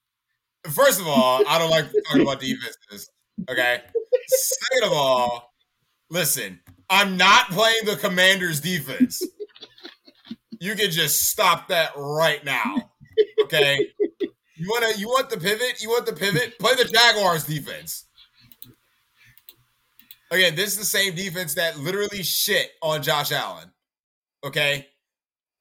First 0.71 1.01
of 1.01 1.07
all, 1.07 1.43
I 1.47 1.59
don't 1.59 1.71
like 1.71 1.87
talking 2.09 2.23
about 2.23 2.41
defenses. 2.41 3.11
Okay. 3.51 3.83
Second 4.27 4.85
of 4.85 4.93
all, 4.93 5.53
listen, 6.11 6.61
I'm 6.89 7.17
not 7.17 7.51
playing 7.51 7.85
the 7.85 7.97
Commanders 7.97 8.61
defense. 8.61 9.23
You 10.61 10.75
can 10.75 10.91
just 10.91 11.29
stop 11.29 11.69
that 11.69 11.93
right 11.97 12.45
now. 12.45 12.93
Okay. 13.43 13.89
You 14.57 14.69
wanna 14.71 14.93
you 14.97 15.09
want 15.09 15.31
the 15.31 15.39
pivot? 15.39 15.83
You 15.83 15.91
want 15.91 16.07
the 16.07 16.13
pivot? 16.13 16.59
Play 16.59 16.75
the 16.75 16.85
Jaguars 16.85 17.45
defense. 17.45 18.05
Again, 20.31 20.55
this 20.55 20.73
is 20.73 20.79
the 20.79 20.85
same 20.85 21.15
defense 21.15 21.55
that 21.55 21.79
literally 21.79 22.23
shit 22.23 22.71
on 22.83 23.03
Josh 23.03 23.31
Allen. 23.31 23.71
Okay. 24.45 24.89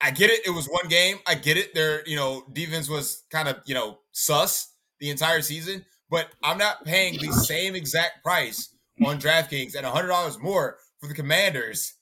I 0.00 0.10
get 0.10 0.30
it. 0.30 0.46
It 0.46 0.50
was 0.50 0.66
one 0.66 0.88
game. 0.88 1.18
I 1.26 1.34
get 1.34 1.56
it. 1.56 1.74
Their, 1.74 2.06
you 2.06 2.16
know, 2.16 2.44
defense 2.52 2.88
was 2.88 3.22
kind 3.30 3.48
of, 3.48 3.60
you 3.66 3.74
know, 3.74 4.00
sus 4.12 4.74
the 5.00 5.10
entire 5.10 5.42
season, 5.42 5.84
but 6.10 6.28
I'm 6.42 6.58
not 6.58 6.84
paying 6.84 7.18
the 7.18 7.32
same 7.32 7.74
exact 7.74 8.22
price 8.24 8.74
on 9.04 9.20
DraftKings 9.20 9.74
and 9.74 9.86
$100 9.86 10.40
more 10.42 10.78
for 11.00 11.08
the 11.08 11.14
Commanders. 11.14 11.94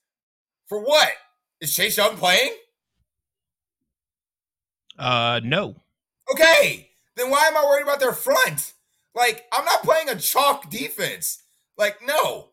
For 0.68 0.82
what? 0.82 1.10
Is 1.60 1.74
Chase 1.74 1.96
Young 1.96 2.16
playing? 2.16 2.52
Uh, 4.98 5.40
no. 5.44 5.81
Okay. 6.32 6.88
Then 7.16 7.30
why 7.30 7.46
am 7.46 7.56
I 7.56 7.64
worried 7.64 7.82
about 7.82 8.00
their 8.00 8.12
front? 8.12 8.72
Like, 9.14 9.44
I'm 9.52 9.64
not 9.64 9.82
playing 9.82 10.08
a 10.08 10.16
chalk 10.16 10.70
defense. 10.70 11.42
Like, 11.76 11.98
no. 12.06 12.48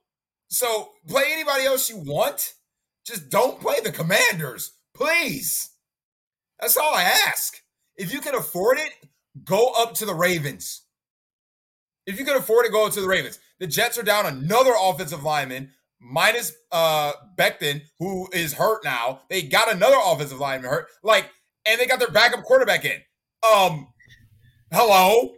So 0.50 0.90
play 1.08 1.24
anybody 1.32 1.64
else 1.66 1.90
you 1.90 1.98
want. 1.98 2.54
Just 3.06 3.30
don't 3.30 3.62
play 3.62 3.80
the 3.84 3.92
commanders, 3.92 4.74
please. 4.94 5.70
That's 6.60 6.78
all 6.78 6.94
I 6.94 7.04
ask. 7.04 7.56
If 7.96 8.14
you 8.14 8.20
can 8.20 8.36
afford 8.36 8.78
it, 8.80 8.92
go 9.46 9.72
up 9.78 9.94
to 9.96 10.06
the 10.06 10.14
Ravens. 10.14 10.84
If 12.06 12.20
you 12.20 12.26
can 12.26 12.36
afford 12.36 12.66
it, 12.66 12.72
go 12.72 12.90
to 12.90 13.02
the 13.02 13.08
Ravens. 13.08 13.40
The 13.60 13.68
Jets 13.68 13.98
are 13.98 14.04
down 14.04 14.26
another 14.26 14.74
offensive 14.78 15.24
lineman, 15.24 15.72
minus 16.02 16.54
uh 16.72 17.14
Becton, 17.38 17.82
who 18.00 18.28
is 18.34 18.54
hurt 18.54 18.84
now. 18.84 19.22
They 19.30 19.44
got 19.44 19.72
another 19.72 19.98
offensive 20.04 20.40
lineman 20.40 20.70
hurt. 20.70 20.88
Like, 21.04 21.30
and 21.66 21.80
they 21.80 21.86
got 21.86 22.00
their 22.00 22.10
backup 22.10 22.44
quarterback 22.44 22.84
in. 22.86 23.02
Um, 23.44 23.88
hello. 24.72 25.36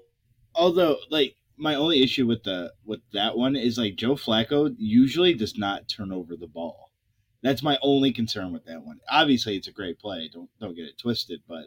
Although, 0.56 0.98
like, 1.10 1.36
my 1.58 1.76
only 1.76 2.02
issue 2.02 2.26
with 2.28 2.44
the 2.44 2.74
with 2.86 3.02
that 3.14 3.38
one 3.38 3.56
is 3.56 3.78
like 3.78 3.96
Joe 3.96 4.16
Flacco 4.16 4.74
usually 4.78 5.34
does 5.34 5.58
not 5.58 5.88
turn 5.88 6.12
over 6.12 6.36
the 6.36 6.48
ball. 6.48 6.92
That's 7.44 7.64
my 7.64 7.78
only 7.82 8.12
concern 8.12 8.52
with 8.52 8.66
that 8.66 8.84
one. 8.84 9.00
Obviously, 9.10 9.56
it's 9.56 9.68
a 9.68 9.72
great 9.72 10.00
play. 10.00 10.30
Don't 10.34 10.50
don't 10.60 10.76
get 10.76 10.86
it 10.86 10.98
twisted, 10.98 11.42
but 11.48 11.66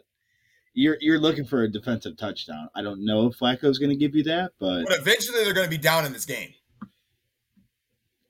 you're 0.73 0.97
you're 0.99 1.19
looking 1.19 1.45
for 1.45 1.63
a 1.63 1.71
defensive 1.71 2.17
touchdown. 2.17 2.69
I 2.75 2.81
don't 2.81 3.05
know 3.05 3.27
if 3.27 3.39
Flacco's 3.39 3.79
going 3.79 3.89
to 3.91 3.95
give 3.95 4.15
you 4.15 4.23
that, 4.23 4.51
but 4.59 4.83
But 4.87 4.99
eventually 4.99 5.43
they're 5.43 5.53
going 5.53 5.65
to 5.67 5.69
be 5.69 5.77
down 5.77 6.05
in 6.05 6.11
this 6.13 6.25
game. 6.25 6.53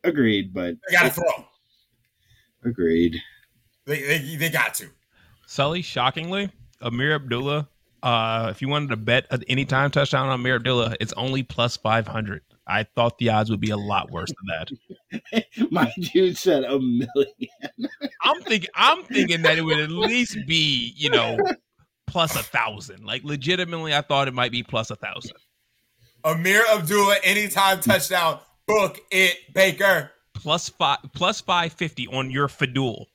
agreed. 0.04 0.54
But 0.54 0.76
They 0.88 0.94
got 0.96 1.04
to 1.04 1.10
throw. 1.10 1.46
agreed. 2.64 3.16
They, 3.86 4.02
they, 4.02 4.36
they 4.36 4.50
got 4.50 4.74
to. 4.76 4.90
Sully, 5.48 5.82
shockingly, 5.84 6.50
Ameer 6.82 7.16
Abdullah. 7.16 7.68
Uh, 8.06 8.50
if 8.52 8.62
you 8.62 8.70
wanted 8.70 8.90
to 8.90 8.96
bet 8.96 9.26
at 9.32 9.44
any 9.48 9.66
time 9.66 9.90
touchdown 9.90 10.30
on 10.30 10.40
Ameer 10.40 10.58
Abdullah, 10.58 10.96
it's 11.00 11.12
only 11.14 11.42
plus 11.42 11.76
five 11.76 12.08
hundred. 12.08 12.44
I 12.68 12.84
thought 12.84 13.18
the 13.18 13.30
odds 13.30 13.50
would 13.50 13.60
be 13.60 13.72
a 13.72 13.78
lot 13.78 14.12
worse 14.12 14.32
than 14.32 14.70
that. 15.42 15.46
My 15.72 15.92
dude 16.00 16.38
said 16.38 16.66
a 16.66 16.80
million. 16.80 17.10
I'm 18.22 18.42
thinking 18.44 18.70
I'm 18.76 19.04
thinking 19.06 19.42
that 19.42 19.58
it 19.58 19.64
would 19.64 19.80
at 19.80 19.90
least 19.90 20.38
be, 20.46 20.94
you 20.96 21.10
know, 21.10 21.36
plus 22.06 22.36
a 22.36 22.44
thousand. 22.44 23.06
Like 23.06 23.24
legitimately, 23.24 23.96
I 23.96 24.02
thought 24.02 24.28
it 24.28 24.36
might 24.36 24.52
be 24.52 24.62
plus 24.62 24.92
a 24.92 24.96
thousand. 24.96 25.38
Ameer 26.24 26.62
Abdullah, 26.76 27.18
anytime 27.24 27.80
touchdown. 27.80 28.40
Book 28.68 29.00
it, 29.10 29.52
Baker. 29.56 30.12
Plus 30.36 30.70
five 30.70 31.00
plus 31.16 31.42
five 31.42 31.74
fifty 31.74 32.06
on 32.08 32.30
your 32.30 32.50
FanDuel. 32.50 33.06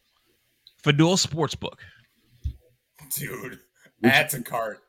FanDuel 0.83 1.25
Sportsbook. 1.25 1.79
Dude, 3.15 3.61
add 4.05 4.29
to 4.31 4.43
cart. 4.43 4.81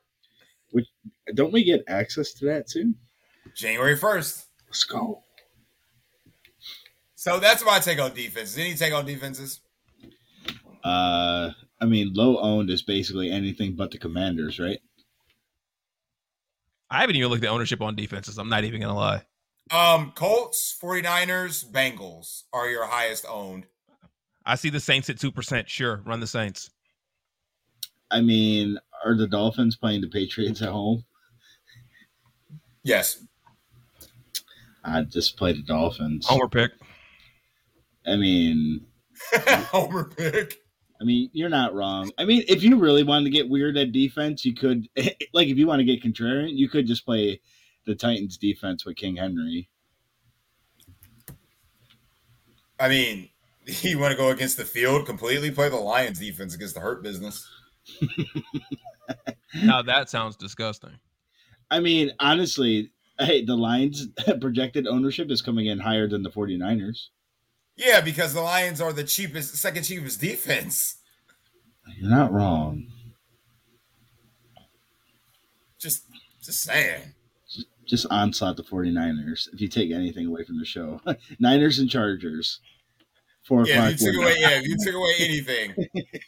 Don't 1.34 1.52
we 1.52 1.64
get 1.64 1.84
access 1.88 2.32
to 2.34 2.46
that 2.46 2.70
soon? 2.70 2.96
January 3.54 3.96
1st. 3.96 4.44
Let's 4.66 4.84
go. 4.84 5.22
So 7.14 7.38
that's 7.38 7.64
my 7.64 7.78
take 7.78 8.00
on 8.00 8.14
defenses. 8.14 8.58
Any 8.58 8.74
take 8.74 8.92
on 8.92 9.06
defenses? 9.06 9.60
Uh, 10.82 11.50
I 11.80 11.84
mean, 11.84 12.12
low 12.14 12.38
owned 12.38 12.70
is 12.70 12.82
basically 12.82 13.30
anything 13.30 13.76
but 13.76 13.90
the 13.90 13.98
Commanders, 13.98 14.58
right? 14.58 14.80
I 16.90 17.00
haven't 17.00 17.16
even 17.16 17.30
looked 17.30 17.44
at 17.44 17.50
ownership 17.50 17.80
on 17.80 17.94
defenses. 17.94 18.38
I'm 18.38 18.48
not 18.48 18.64
even 18.64 18.80
gonna 18.80 18.96
lie. 18.96 19.22
Um, 19.70 20.12
Colts, 20.14 20.76
49ers, 20.82 21.64
Bengals 21.70 22.42
are 22.52 22.68
your 22.68 22.86
highest 22.86 23.24
owned. 23.28 23.66
I 24.44 24.56
see 24.56 24.68
the 24.70 24.80
Saints 24.80 25.08
at 25.08 25.18
two 25.18 25.32
percent. 25.32 25.70
Sure, 25.70 26.02
run 26.04 26.20
the 26.20 26.26
Saints. 26.26 26.70
I 28.10 28.20
mean, 28.20 28.78
are 29.04 29.16
the 29.16 29.26
Dolphins 29.26 29.76
playing 29.76 30.00
the 30.00 30.08
Patriots 30.08 30.62
at 30.62 30.68
home? 30.68 31.04
Yes. 32.82 33.24
I 34.84 35.02
just 35.02 35.36
play 35.36 35.52
the 35.52 35.62
Dolphins. 35.62 36.26
Homer 36.26 36.48
pick. 36.48 36.72
I 38.06 38.16
mean, 38.16 38.86
Homer 39.34 40.04
pick. 40.04 40.58
I 41.00 41.04
mean, 41.04 41.30
you're 41.32 41.48
not 41.48 41.74
wrong. 41.74 42.12
I 42.16 42.24
mean, 42.24 42.44
if 42.46 42.62
you 42.62 42.78
really 42.78 43.02
wanted 43.02 43.24
to 43.24 43.30
get 43.30 43.48
weird 43.48 43.76
at 43.76 43.92
defense, 43.92 44.44
you 44.44 44.54
could, 44.54 44.88
like, 45.32 45.48
if 45.48 45.58
you 45.58 45.66
want 45.66 45.80
to 45.80 45.84
get 45.84 46.02
contrarian, 46.02 46.56
you 46.56 46.68
could 46.68 46.86
just 46.86 47.04
play 47.04 47.40
the 47.86 47.94
Titans 47.94 48.36
defense 48.36 48.84
with 48.84 48.96
King 48.96 49.16
Henry. 49.16 49.68
I 52.78 52.88
mean, 52.88 53.30
you 53.66 53.98
want 53.98 54.12
to 54.12 54.16
go 54.16 54.30
against 54.30 54.56
the 54.56 54.64
field 54.64 55.06
completely? 55.06 55.50
Play 55.50 55.68
the 55.68 55.76
Lions 55.76 56.18
defense 56.18 56.54
against 56.54 56.74
the 56.74 56.80
Hurt 56.80 57.02
Business. 57.02 57.48
Now 59.54 59.82
that 59.82 60.08
sounds 60.08 60.36
disgusting. 60.36 60.98
I 61.70 61.80
mean, 61.80 62.12
honestly, 62.20 62.90
hey, 63.18 63.44
the 63.44 63.56
Lions 63.56 64.08
projected 64.40 64.86
ownership 64.86 65.30
is 65.30 65.42
coming 65.42 65.66
in 65.66 65.78
higher 65.78 66.08
than 66.08 66.22
the 66.22 66.30
49ers. 66.30 67.08
Yeah, 67.76 68.00
because 68.00 68.34
the 68.34 68.42
Lions 68.42 68.80
are 68.80 68.92
the 68.92 69.04
cheapest, 69.04 69.56
second 69.56 69.84
cheapest 69.84 70.20
defense. 70.20 70.98
You're 71.98 72.10
not 72.10 72.32
wrong. 72.32 72.86
Just, 75.78 76.04
just 76.42 76.60
saying. 76.60 77.14
Just 77.86 78.06
onslaught 78.10 78.56
the 78.56 78.62
49ers 78.62 79.48
if 79.52 79.60
you 79.60 79.68
take 79.68 79.90
anything 79.90 80.26
away 80.26 80.44
from 80.44 80.58
the 80.58 80.64
show. 80.64 81.00
Niners 81.40 81.78
and 81.78 81.90
Chargers. 81.90 82.60
Four 83.42 83.66
Yeah, 83.66 83.88
if 83.88 84.00
you 84.00 84.12
took 84.12 84.22
away, 84.22 84.34
yeah, 84.38 84.50
if 84.50 84.68
you 84.68 84.76
took 84.78 84.94
away 84.94 85.14
anything, 85.18 85.74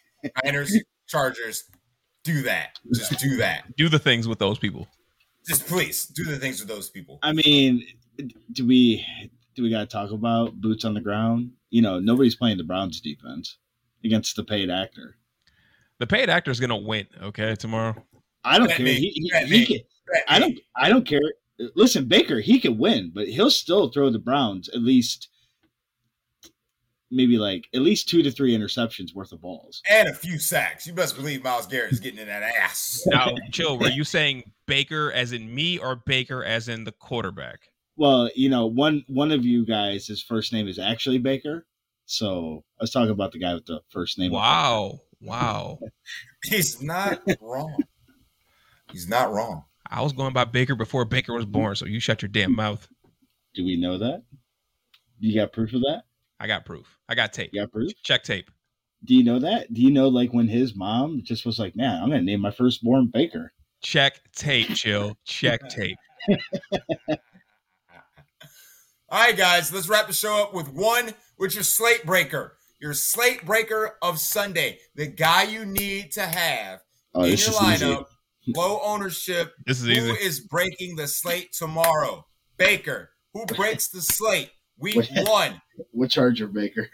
Niners, 0.45 0.77
Chargers, 1.07 1.65
do 2.23 2.43
that. 2.43 2.79
Just 2.95 3.19
do 3.19 3.37
that. 3.37 3.77
Do 3.77 3.89
the 3.89 3.99
things 3.99 4.27
with 4.27 4.39
those 4.39 4.59
people. 4.59 4.89
Just 5.47 5.67
please 5.67 6.07
do 6.07 6.25
the 6.25 6.39
things 6.39 6.61
with 6.61 6.69
those 6.69 6.89
people. 6.89 7.19
I 7.23 7.33
mean, 7.33 7.85
do 8.53 8.67
we 8.67 9.05
do 9.55 9.63
we 9.63 9.71
got 9.71 9.81
to 9.81 9.87
talk 9.87 10.11
about 10.11 10.61
boots 10.61 10.85
on 10.85 10.95
the 10.95 11.01
ground? 11.01 11.53
You 11.71 11.83
know, 11.83 11.99
nobody's 12.01 12.35
playing 12.35 12.57
the 12.59 12.65
Browns 12.65 13.01
defense 13.01 13.59
against 14.05 14.37
the 14.37 14.45
paid 14.45 14.71
actor. 14.71 15.17
The 15.99 16.07
paid 16.07 16.29
actor 16.31 16.51
is 16.51 16.61
gonna 16.61 16.77
win. 16.77 17.07
Okay, 17.23 17.55
tomorrow. 17.55 17.95
I 18.43 18.59
don't 18.59 18.69
Bet 18.69 18.79
care. 18.79 18.87
me. 18.87 18.95
He, 18.95 19.31
he, 19.31 19.47
he 19.47 19.67
can, 19.67 19.79
I 20.29 20.39
don't. 20.39 20.59
I 20.77 20.89
don't 20.89 21.07
care. 21.07 21.21
Listen, 21.77 22.07
Baker, 22.07 22.41
he 22.41 22.59
can 22.59 22.79
win, 22.79 23.13
but 23.15 23.29
he'll 23.29 23.51
still 23.51 23.89
throw 23.89 24.11
the 24.11 24.19
Browns 24.19 24.69
at 24.71 24.81
least, 24.83 25.29
maybe 27.15 27.39
like 27.39 27.69
at 27.75 27.81
least 27.81 28.09
two 28.09 28.23
to 28.23 28.31
three 28.31 28.57
interceptions 28.57 29.15
worth 29.15 29.33
of 29.33 29.41
balls. 29.41 29.81
And 29.89 30.09
a 30.09 30.15
few 30.15 30.39
sacks. 30.39 30.87
You 30.87 30.93
best 30.93 31.17
believe 31.17 31.43
Myles 31.43 31.67
Garrett 31.67 31.93
is 31.93 32.01
getting 32.01 32.19
in 32.19 32.27
that 32.27 32.43
ass. 32.43 33.03
Now, 33.15 33.31
chill. 33.53 33.79
Were 33.79 33.89
you 33.89 34.03
saying 34.03 34.51
Baker 34.67 35.13
as 35.13 35.33
in 35.33 35.55
me 35.55 35.79
or 35.79 35.97
Baker 35.97 36.43
as 36.43 36.69
in 36.69 36.85
the 36.85 36.93
quarterback? 36.93 37.61
Well, 37.97 38.29
you 38.35 38.49
know, 38.49 38.67
one 38.67 39.05
one 39.07 39.31
of 39.31 39.45
you 39.45 39.65
guys, 39.65 40.07
his 40.07 40.23
first 40.23 40.53
name 40.53 40.67
is 40.67 40.79
actually 40.79 41.19
Baker. 41.19 41.67
So 42.07 42.65
I 42.81 42.83
was 42.83 42.91
talking 42.91 43.11
about 43.11 43.33
the 43.33 43.39
guy 43.39 43.55
with 43.55 43.67
the 43.67 43.81
first 43.91 44.19
name. 44.19 44.33
Wow. 44.33 45.01
Wow. 45.21 45.79
He's 46.45 46.83
not 46.83 47.23
wrong. 47.41 47.77
He's 48.91 49.09
not 49.09 49.33
wrong. 49.33 49.65
I 49.89 50.03
was 50.03 50.13
going 50.13 50.33
by 50.33 50.45
Baker 50.45 50.75
before 50.75 51.05
Baker 51.05 51.35
was 51.35 51.47
born, 51.47 51.77
so 51.77 51.87
you 51.87 52.01
shut 52.01 52.23
your 52.23 52.29
damn 52.29 52.55
mouth. 52.55 52.89
Do 53.55 53.65
we 53.65 53.77
know 53.77 53.99
that? 53.99 54.23
You 55.21 55.35
got 55.35 55.53
proof 55.53 55.73
of 55.73 55.81
that? 55.83 56.03
I 56.41 56.47
got 56.47 56.65
proof. 56.65 56.87
I 57.09 57.15
got 57.15 57.33
tape. 57.33 57.51
You 57.53 57.63
got 57.63 57.73
proof? 57.73 57.93
Check 58.03 58.23
tape. 58.25 58.51
Do 59.05 59.15
you 59.15 59.23
know 59.25 59.39
that? 59.39 59.73
Do 59.73 59.81
you 59.83 59.91
know 59.91 60.09
like 60.09 60.33
when 60.33 60.49
his 60.49 60.75
mom 60.75 61.21
just 61.25 61.45
was 61.47 61.59
like, 61.59 61.77
"Man, 61.77 62.03
I'm 62.03 62.09
gonna 62.09 62.23
name 62.23 62.41
my 62.41 62.51
firstborn 62.51 63.07
Baker." 63.13 63.53
Check 63.83 64.21
tape, 64.35 64.69
chill. 64.75 65.17
Check 65.25 65.69
tape. 65.69 65.97
All 69.11 69.21
right, 69.21 69.37
guys, 69.37 69.73
let's 69.73 69.89
wrap 69.89 70.07
the 70.07 70.13
show 70.13 70.43
up 70.43 70.55
with 70.55 70.69
one, 70.73 71.13
which 71.37 71.57
is 71.57 71.69
Slate 71.75 72.05
Breaker. 72.05 72.57
your 72.81 72.95
slate 72.95 73.45
breaker 73.47 73.97
of 74.03 74.19
Sunday, 74.19 74.79
the 74.95 75.07
guy 75.07 75.45
you 75.45 75.65
need 75.65 76.13
to 76.13 76.23
have 76.23 76.81
Oh, 77.15 77.21
in 77.23 77.27
your 77.29 77.35
is 77.35 77.49
easy. 77.49 77.57
lineup, 77.85 78.07
low 78.57 78.81
ownership. 78.83 79.53
This 79.67 79.81
is 79.81 79.87
Who 79.87 79.93
easy. 79.93 80.25
is 80.25 80.41
breaking 80.41 80.97
the 80.97 81.07
slate 81.07 81.53
tomorrow? 81.53 82.27
Baker. 82.59 83.11
Who 83.33 83.47
breaks 83.47 83.89
the 83.89 84.01
slate? 84.03 84.51
Week 84.79 84.97
Wait. 84.97 85.29
one. 85.29 85.61
What 85.93 86.11
Charger 86.11 86.47
Baker? 86.47 86.89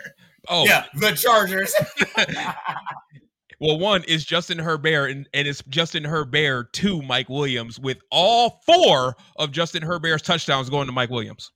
Oh, 0.48 0.64
Yeah, 0.64 0.86
the 0.94 1.12
Chargers. 1.12 1.74
well, 3.60 3.78
one 3.78 4.04
is 4.04 4.24
Justin 4.24 4.58
Herbert, 4.58 5.10
and, 5.10 5.28
and 5.34 5.46
it's 5.46 5.62
Justin 5.68 6.04
Herbert 6.04 6.72
to 6.74 7.02
Mike 7.02 7.28
Williams, 7.28 7.78
with 7.78 7.98
all 8.10 8.60
four 8.64 9.16
of 9.36 9.52
Justin 9.52 9.82
Herbert's 9.82 10.22
touchdowns 10.22 10.70
going 10.70 10.86
to 10.86 10.92
Mike 10.92 11.10
Williams. 11.10 11.52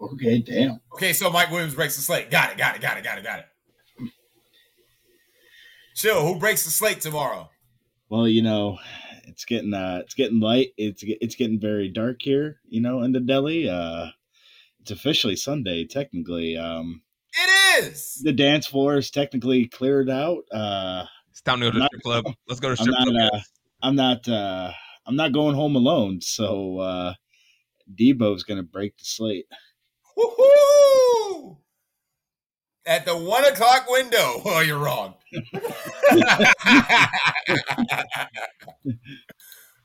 Okay, 0.00 0.38
damn. 0.38 0.80
okay, 0.94 1.12
so 1.12 1.30
Mike 1.30 1.50
Williams 1.50 1.74
breaks 1.74 1.96
the 1.96 2.02
slate. 2.02 2.30
Got 2.30 2.52
it, 2.52 2.58
got 2.58 2.76
it, 2.76 2.80
got 2.80 2.96
it, 2.96 3.04
got 3.04 3.18
it, 3.18 3.24
got 3.24 3.40
it. 3.40 3.46
Chill. 5.94 6.26
Who 6.26 6.38
breaks 6.38 6.64
the 6.64 6.70
slate 6.70 7.00
tomorrow? 7.00 7.50
Well, 8.08 8.26
you 8.26 8.40
know, 8.40 8.78
it's 9.24 9.44
getting 9.44 9.74
uh 9.74 10.00
it's 10.02 10.14
getting 10.14 10.40
light. 10.40 10.70
It's 10.78 11.02
it's 11.04 11.34
getting 11.34 11.60
very 11.60 11.88
dark 11.88 12.16
here, 12.20 12.60
you 12.68 12.80
know, 12.80 13.02
in 13.02 13.12
the 13.12 13.20
deli. 13.20 13.68
Uh 13.68 14.06
it's 14.80 14.90
officially 14.90 15.36
Sunday 15.36 15.84
technically. 15.86 16.56
Um 16.56 17.02
It 17.34 17.84
is. 17.84 18.20
the 18.22 18.32
dance 18.32 18.66
floor 18.66 18.96
is 18.96 19.10
technically 19.10 19.66
cleared 19.68 20.10
out. 20.10 20.42
Uh 20.52 21.04
It's 21.30 21.42
time 21.42 21.60
to 21.60 21.66
go 21.66 21.72
to 21.72 21.78
the 21.78 21.86
strip 21.86 22.02
club. 22.02 22.24
Let's 22.48 22.60
go 22.60 22.68
to 22.74 22.80
I'm 22.80 22.84
strip 22.84 22.96
club. 22.96 23.08
not 23.14 23.32
uh, 23.34 23.40
I'm 23.82 23.96
not 23.96 24.28
uh 24.28 24.72
I'm 25.06 25.16
not 25.16 25.32
going 25.32 25.54
home 25.54 25.76
alone, 25.76 26.20
so 26.20 26.78
uh 26.78 27.14
Deebo's 27.94 28.42
gonna 28.44 28.62
break 28.62 28.96
the 28.98 29.04
slate. 29.04 29.46
Woohoo! 30.16 31.56
At 32.86 33.04
the 33.04 33.16
one 33.16 33.44
o'clock 33.44 33.88
window. 33.88 34.42
Oh, 34.44 34.60
you're 34.60 34.78
wrong. 34.78 35.14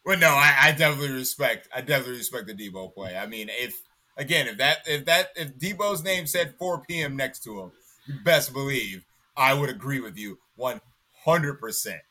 well, 0.05 0.17
no, 0.17 0.29
I, 0.29 0.55
I 0.63 0.71
definitely 0.71 1.11
respect. 1.13 1.67
I 1.73 1.81
definitely 1.81 2.17
respect 2.17 2.47
the 2.47 2.53
Deebo 2.53 2.93
play. 2.93 3.15
I 3.17 3.25
mean, 3.27 3.49
if 3.51 3.75
again, 4.17 4.47
if 4.47 4.57
that, 4.57 4.79
if 4.85 5.05
that, 5.05 5.29
if 5.35 5.57
Deebo's 5.57 6.03
name 6.03 6.27
said 6.27 6.55
4 6.57 6.83
p.m. 6.87 7.15
next 7.15 7.43
to 7.43 7.59
him, 7.59 7.71
you 8.05 8.15
best 8.23 8.53
believe 8.53 9.05
I 9.35 9.53
would 9.53 9.69
agree 9.69 9.99
with 9.99 10.17
you 10.17 10.39
100. 10.55 11.59
percent 11.59 12.01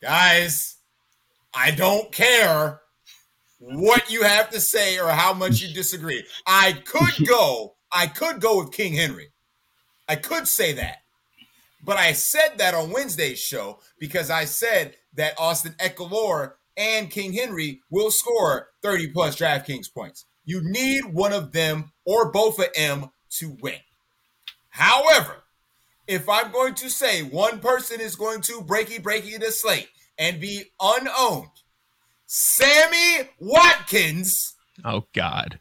Guys, 0.00 0.76
I 1.54 1.70
don't 1.72 2.10
care 2.10 2.80
what 3.58 4.10
you 4.10 4.22
have 4.22 4.50
to 4.50 4.60
say 4.60 4.98
or 4.98 5.08
how 5.08 5.34
much 5.34 5.60
you 5.60 5.72
disagree. 5.74 6.24
I 6.46 6.72
could 6.72 7.26
go, 7.26 7.74
I 7.92 8.06
could 8.06 8.40
go 8.40 8.58
with 8.58 8.72
King 8.72 8.94
Henry. 8.94 9.28
I 10.08 10.16
could 10.16 10.48
say 10.48 10.72
that. 10.72 10.98
But 11.84 11.96
I 11.96 12.12
said 12.12 12.58
that 12.58 12.74
on 12.74 12.90
Wednesday's 12.90 13.38
show 13.38 13.80
because 13.98 14.30
I 14.30 14.44
said 14.44 14.96
that 15.14 15.34
Austin 15.38 15.74
Ekeler 15.78 16.52
and 16.76 17.10
King 17.10 17.32
Henry 17.32 17.80
will 17.90 18.10
score 18.10 18.68
30 18.82 19.08
plus 19.12 19.36
DraftKings 19.36 19.92
points. 19.92 20.24
You 20.50 20.62
need 20.64 21.04
one 21.04 21.32
of 21.32 21.52
them 21.52 21.92
or 22.04 22.32
both 22.32 22.58
of 22.58 22.72
them 22.74 23.12
to 23.38 23.56
win. 23.62 23.78
However, 24.70 25.44
if 26.08 26.28
I'm 26.28 26.50
going 26.50 26.74
to 26.74 26.90
say 26.90 27.22
one 27.22 27.60
person 27.60 28.00
is 28.00 28.16
going 28.16 28.40
to 28.42 28.60
breaky 28.62 29.00
breaky 29.00 29.38
the 29.38 29.52
slate 29.52 29.88
and 30.18 30.40
be 30.40 30.64
unowned, 30.80 31.46
Sammy 32.26 33.28
Watkins 33.38 34.54
Oh 34.84 35.06
God. 35.14 35.60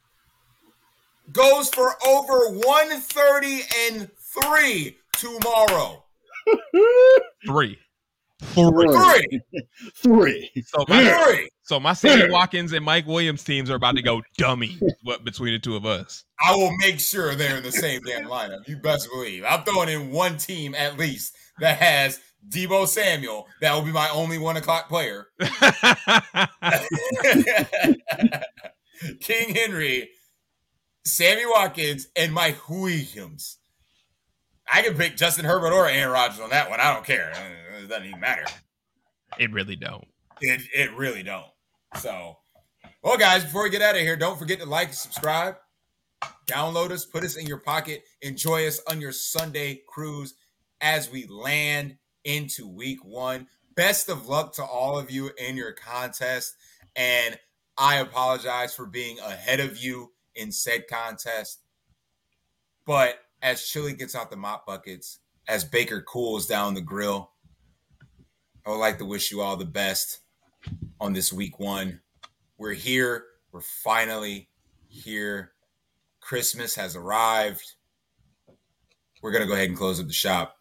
goes 1.31 1.69
for 1.69 1.93
over 2.03 2.49
130 2.49 3.61
and 3.91 4.09
three 4.41 4.97
tomorrow. 5.13 6.03
Three. 7.45 7.77
Three, 8.41 9.41
Three. 9.95 10.49
So 10.65 10.85
my 10.87 11.25
three. 11.25 11.49
so 11.61 11.79
my 11.79 11.93
Sammy 11.93 12.31
Watkins 12.31 12.71
and 12.71 12.85
Mike 12.85 13.05
Williams 13.05 13.43
teams 13.43 13.69
are 13.69 13.75
about 13.75 13.95
to 13.95 14.01
go 14.01 14.21
dummy. 14.37 14.77
What 15.03 15.23
between 15.23 15.53
the 15.53 15.59
two 15.59 15.75
of 15.75 15.85
us? 15.85 16.25
I 16.41 16.55
will 16.55 16.75
make 16.77 16.99
sure 16.99 17.33
they're 17.35 17.57
in 17.57 17.63
the 17.63 17.71
same 17.71 18.01
damn 18.05 18.25
lineup. 18.25 18.67
You 18.67 18.77
best 18.77 19.09
believe. 19.11 19.43
I'm 19.47 19.63
throwing 19.63 19.89
in 19.89 20.11
one 20.11 20.37
team 20.37 20.75
at 20.75 20.97
least 20.97 21.35
that 21.59 21.77
has 21.77 22.19
Deebo 22.49 22.87
Samuel. 22.87 23.47
That 23.61 23.73
will 23.73 23.81
be 23.81 23.91
my 23.91 24.09
only 24.09 24.37
one 24.37 24.57
o'clock 24.57 24.89
player. 24.89 25.27
King 29.21 29.55
Henry, 29.55 30.09
Sammy 31.05 31.45
Watkins, 31.45 32.07
and 32.15 32.33
Mike 32.33 32.69
Williams. 32.69 33.57
I 34.71 34.81
can 34.81 34.95
pick 34.95 35.17
Justin 35.17 35.45
Herbert 35.45 35.73
or 35.73 35.87
Aaron 35.87 36.11
Rodgers 36.11 36.39
on 36.39 36.49
that 36.51 36.69
one. 36.69 36.79
I 36.79 36.93
don't 36.93 37.05
care. 37.05 37.31
It 37.81 37.87
doesn't 37.87 38.05
even 38.05 38.19
matter. 38.19 38.45
it 39.37 39.51
really 39.51 39.75
don't. 39.75 40.07
It 40.41 40.61
it 40.73 40.95
really 40.95 41.23
don't. 41.23 41.47
So, 41.95 42.37
well, 43.03 43.17
guys, 43.17 43.43
before 43.43 43.63
we 43.63 43.69
get 43.69 43.81
out 43.81 43.95
of 43.95 44.01
here, 44.01 44.15
don't 44.15 44.37
forget 44.37 44.59
to 44.59 44.65
like, 44.65 44.89
and 44.89 44.95
subscribe, 44.95 45.55
download 46.45 46.91
us, 46.91 47.05
put 47.05 47.23
us 47.23 47.35
in 47.35 47.47
your 47.47 47.57
pocket, 47.57 48.03
enjoy 48.21 48.67
us 48.67 48.79
on 48.87 49.01
your 49.01 49.11
Sunday 49.11 49.81
cruise 49.87 50.35
as 50.81 51.09
we 51.09 51.25
land 51.27 51.97
into 52.23 52.67
week 52.67 53.03
one. 53.03 53.47
Best 53.75 54.09
of 54.09 54.27
luck 54.27 54.53
to 54.55 54.63
all 54.63 54.99
of 54.99 55.09
you 55.09 55.31
in 55.37 55.55
your 55.55 55.71
contest. 55.71 56.55
And 56.95 57.39
I 57.77 57.97
apologize 57.97 58.75
for 58.75 58.85
being 58.85 59.19
ahead 59.19 59.59
of 59.59 59.77
you 59.77 60.11
in 60.35 60.51
said 60.51 60.87
contest. 60.87 61.61
But 62.85 63.19
as 63.41 63.67
Chili 63.67 63.93
gets 63.93 64.15
out 64.15 64.29
the 64.29 64.37
mop 64.37 64.65
buckets, 64.65 65.19
as 65.47 65.63
Baker 65.63 66.01
cools 66.01 66.45
down 66.45 66.73
the 66.73 66.81
grill, 66.81 67.31
I 68.65 68.69
would 68.69 68.77
like 68.77 68.97
to 68.99 69.05
wish 69.05 69.31
you 69.31 69.41
all 69.41 69.57
the 69.57 69.65
best 69.65 70.19
on 70.99 71.13
this 71.13 71.31
week 71.33 71.59
one. 71.59 72.01
We're 72.57 72.73
here. 72.73 73.25
We're 73.51 73.61
finally 73.61 74.49
here. 74.87 75.53
Christmas 76.19 76.75
has 76.75 76.95
arrived. 76.95 77.75
We're 79.21 79.31
going 79.31 79.41
to 79.41 79.47
go 79.47 79.53
ahead 79.53 79.69
and 79.69 79.77
close 79.77 79.99
up 79.99 80.07
the 80.07 80.13
shop. 80.13 80.57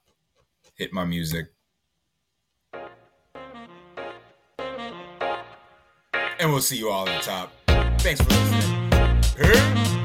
Hit 0.74 0.92
my 0.92 1.04
music. 1.04 1.46
And 6.40 6.52
we'll 6.52 6.60
see 6.60 6.78
you 6.78 6.88
all 6.88 7.08
at 7.08 7.22
the 7.22 7.30
top. 7.30 7.52
Thanks 8.00 8.20
for 8.20 8.30
listening. 8.30 8.90
Peace. 9.36 9.97